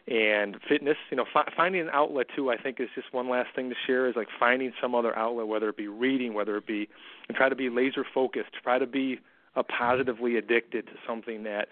And 0.06 0.58
fitness 0.68 0.98
you 1.10 1.16
know 1.16 1.24
fi- 1.32 1.50
finding 1.56 1.80
an 1.80 1.88
outlet 1.90 2.26
too 2.36 2.50
i 2.50 2.58
think 2.58 2.78
is 2.78 2.90
just 2.94 3.14
one 3.14 3.30
last 3.30 3.48
thing 3.56 3.70
to 3.70 3.74
share 3.86 4.06
is 4.06 4.14
like 4.16 4.28
finding 4.38 4.74
some 4.78 4.94
other 4.94 5.16
outlet 5.16 5.46
whether 5.46 5.70
it 5.70 5.78
be 5.78 5.88
reading 5.88 6.34
whether 6.34 6.58
it 6.58 6.66
be 6.66 6.90
and 7.26 7.34
try 7.34 7.48
to 7.48 7.54
be 7.54 7.70
laser 7.70 8.04
focused 8.12 8.50
try 8.62 8.78
to 8.78 8.86
be 8.86 9.18
a 9.56 9.62
positively 9.62 10.36
addicted 10.36 10.86
to 10.88 10.92
something 11.06 11.44
that 11.44 11.68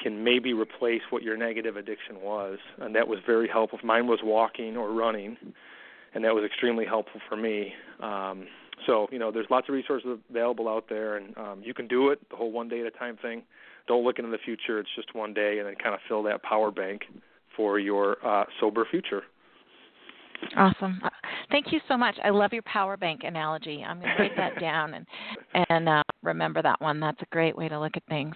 can 0.00 0.22
maybe 0.22 0.52
replace 0.52 1.02
what 1.10 1.22
your 1.22 1.36
negative 1.36 1.76
addiction 1.76 2.20
was. 2.20 2.58
And 2.78 2.94
that 2.94 3.08
was 3.08 3.18
very 3.24 3.48
helpful. 3.48 3.78
Mine 3.82 4.06
was 4.06 4.20
walking 4.22 4.76
or 4.76 4.92
running 4.92 5.36
and 6.14 6.24
that 6.24 6.34
was 6.34 6.44
extremely 6.44 6.84
helpful 6.84 7.20
for 7.28 7.36
me. 7.36 7.74
Um 8.00 8.46
So 8.86 9.08
you 9.10 9.18
know, 9.18 9.30
there's 9.30 9.46
lots 9.50 9.68
of 9.68 9.74
resources 9.74 10.18
available 10.30 10.68
out 10.68 10.84
there, 10.88 11.16
and 11.16 11.36
um, 11.36 11.62
you 11.64 11.74
can 11.74 11.86
do 11.86 12.10
it. 12.10 12.20
The 12.30 12.36
whole 12.36 12.52
one 12.52 12.68
day 12.68 12.80
at 12.80 12.86
a 12.86 12.90
time 12.90 13.16
thing. 13.20 13.42
Don't 13.88 14.04
look 14.04 14.18
into 14.18 14.30
the 14.30 14.38
future. 14.38 14.80
It's 14.80 14.88
just 14.96 15.14
one 15.14 15.32
day, 15.32 15.58
and 15.58 15.66
then 15.66 15.74
kind 15.76 15.94
of 15.94 16.00
fill 16.08 16.22
that 16.24 16.42
power 16.42 16.70
bank 16.70 17.02
for 17.56 17.78
your 17.78 18.16
uh, 18.26 18.44
sober 18.60 18.86
future. 18.90 19.22
Awesome. 20.56 21.00
Uh, 21.02 21.08
thank 21.50 21.72
you 21.72 21.80
so 21.88 21.96
much. 21.96 22.16
I 22.22 22.30
love 22.30 22.52
your 22.52 22.62
power 22.62 22.96
bank 22.96 23.22
analogy. 23.24 23.82
I'm 23.86 24.00
going 24.00 24.14
to 24.16 24.22
write 24.22 24.36
that 24.36 24.60
down 24.60 24.94
and 24.94 25.06
and 25.70 25.88
uh, 25.88 26.02
remember 26.22 26.62
that 26.62 26.80
one. 26.80 27.00
That's 27.00 27.20
a 27.22 27.26
great 27.30 27.56
way 27.56 27.68
to 27.68 27.80
look 27.80 27.96
at 27.96 28.04
things. 28.08 28.34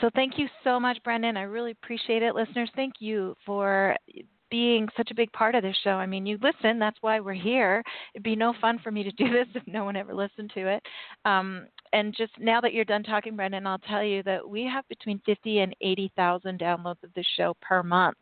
So 0.00 0.10
thank 0.14 0.38
you 0.38 0.48
so 0.64 0.78
much, 0.78 0.98
Brendan. 1.02 1.36
I 1.36 1.42
really 1.42 1.70
appreciate 1.70 2.22
it, 2.22 2.34
listeners. 2.34 2.70
Thank 2.76 2.94
you 2.98 3.34
for 3.46 3.96
being 4.50 4.88
such 4.96 5.10
a 5.10 5.14
big 5.14 5.32
part 5.32 5.54
of 5.54 5.62
this 5.62 5.76
show. 5.82 5.90
I 5.90 6.06
mean, 6.06 6.26
you 6.26 6.38
listen, 6.42 6.78
that's 6.78 6.98
why 7.00 7.20
we're 7.20 7.34
here. 7.34 7.82
It'd 8.14 8.22
be 8.22 8.36
no 8.36 8.54
fun 8.60 8.78
for 8.82 8.90
me 8.90 9.02
to 9.02 9.12
do 9.12 9.30
this 9.30 9.46
if 9.54 9.62
no 9.66 9.84
one 9.84 9.96
ever 9.96 10.14
listened 10.14 10.50
to 10.54 10.68
it. 10.68 10.82
Um, 11.24 11.66
and 11.92 12.14
just 12.16 12.32
now 12.38 12.60
that 12.60 12.72
you're 12.72 12.84
done 12.84 13.02
talking, 13.02 13.36
Brendan, 13.36 13.66
I'll 13.66 13.78
tell 13.78 14.04
you 14.04 14.22
that 14.24 14.48
we 14.48 14.64
have 14.64 14.86
between 14.88 15.20
50 15.26 15.60
and 15.60 15.76
80,000 15.80 16.58
downloads 16.58 17.02
of 17.02 17.12
the 17.14 17.24
show 17.36 17.56
per 17.60 17.82
month. 17.82 18.18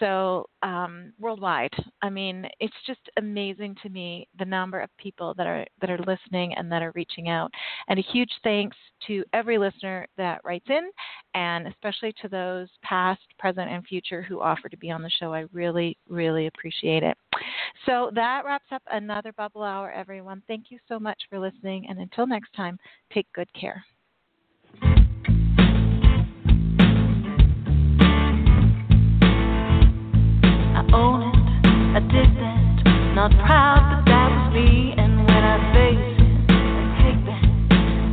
So 0.00 0.46
um, 0.62 1.12
worldwide, 1.20 1.72
I 2.02 2.10
mean, 2.10 2.46
it's 2.60 2.74
just 2.86 3.00
amazing 3.16 3.76
to 3.82 3.88
me 3.88 4.28
the 4.38 4.44
number 4.44 4.80
of 4.80 4.90
people 4.98 5.34
that 5.34 5.46
are 5.46 5.64
that 5.80 5.90
are 5.90 5.98
listening 5.98 6.54
and 6.54 6.70
that 6.72 6.82
are 6.82 6.92
reaching 6.94 7.28
out. 7.28 7.50
And 7.88 7.98
a 7.98 8.02
huge 8.02 8.30
thanks 8.42 8.76
to 9.06 9.24
every 9.32 9.58
listener 9.58 10.06
that 10.16 10.40
writes 10.44 10.66
in, 10.68 10.90
and 11.34 11.68
especially 11.68 12.12
to 12.22 12.28
those 12.28 12.68
past, 12.82 13.22
present, 13.38 13.70
and 13.70 13.84
future 13.86 14.22
who 14.22 14.40
offer 14.40 14.68
to 14.68 14.76
be 14.76 14.90
on 14.90 15.02
the 15.02 15.10
show. 15.10 15.32
I 15.32 15.46
really, 15.52 15.96
really 16.08 16.46
appreciate 16.46 17.02
it. 17.02 17.16
So 17.86 18.10
that 18.14 18.44
wraps 18.44 18.66
up 18.72 18.82
another 18.90 19.32
Bubble 19.32 19.62
Hour, 19.62 19.92
everyone. 19.92 20.42
Thank 20.48 20.70
you 20.70 20.78
so 20.88 20.98
much 20.98 21.20
for 21.28 21.38
listening, 21.38 21.86
and 21.88 21.98
until 21.98 22.26
next 22.26 22.52
time, 22.54 22.78
take 23.12 23.26
good 23.32 23.52
care. 23.54 23.84
own 30.94 31.26
it. 31.26 31.36
I 31.98 32.00
did 32.06 32.30
that, 32.38 33.14
not 33.18 33.30
proud, 33.42 33.82
but 33.90 34.02
that 34.06 34.28
was 34.30 34.54
me. 34.54 34.94
And 34.96 35.26
when 35.26 35.42
I 35.42 35.58
face 35.74 36.14
it, 36.22 36.38
I 36.54 36.86
take 37.02 37.20
back 37.26 37.46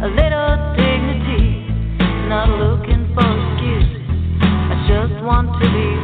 a 0.01 0.09
little 0.09 0.53
dignity. 0.73 1.69
Not 2.25 2.49
looking 2.49 3.05
for 3.13 3.27
excuses, 3.27 4.07
I 4.41 4.75
just 4.89 5.21
want 5.21 5.51
to 5.61 5.65
be 5.69 6.00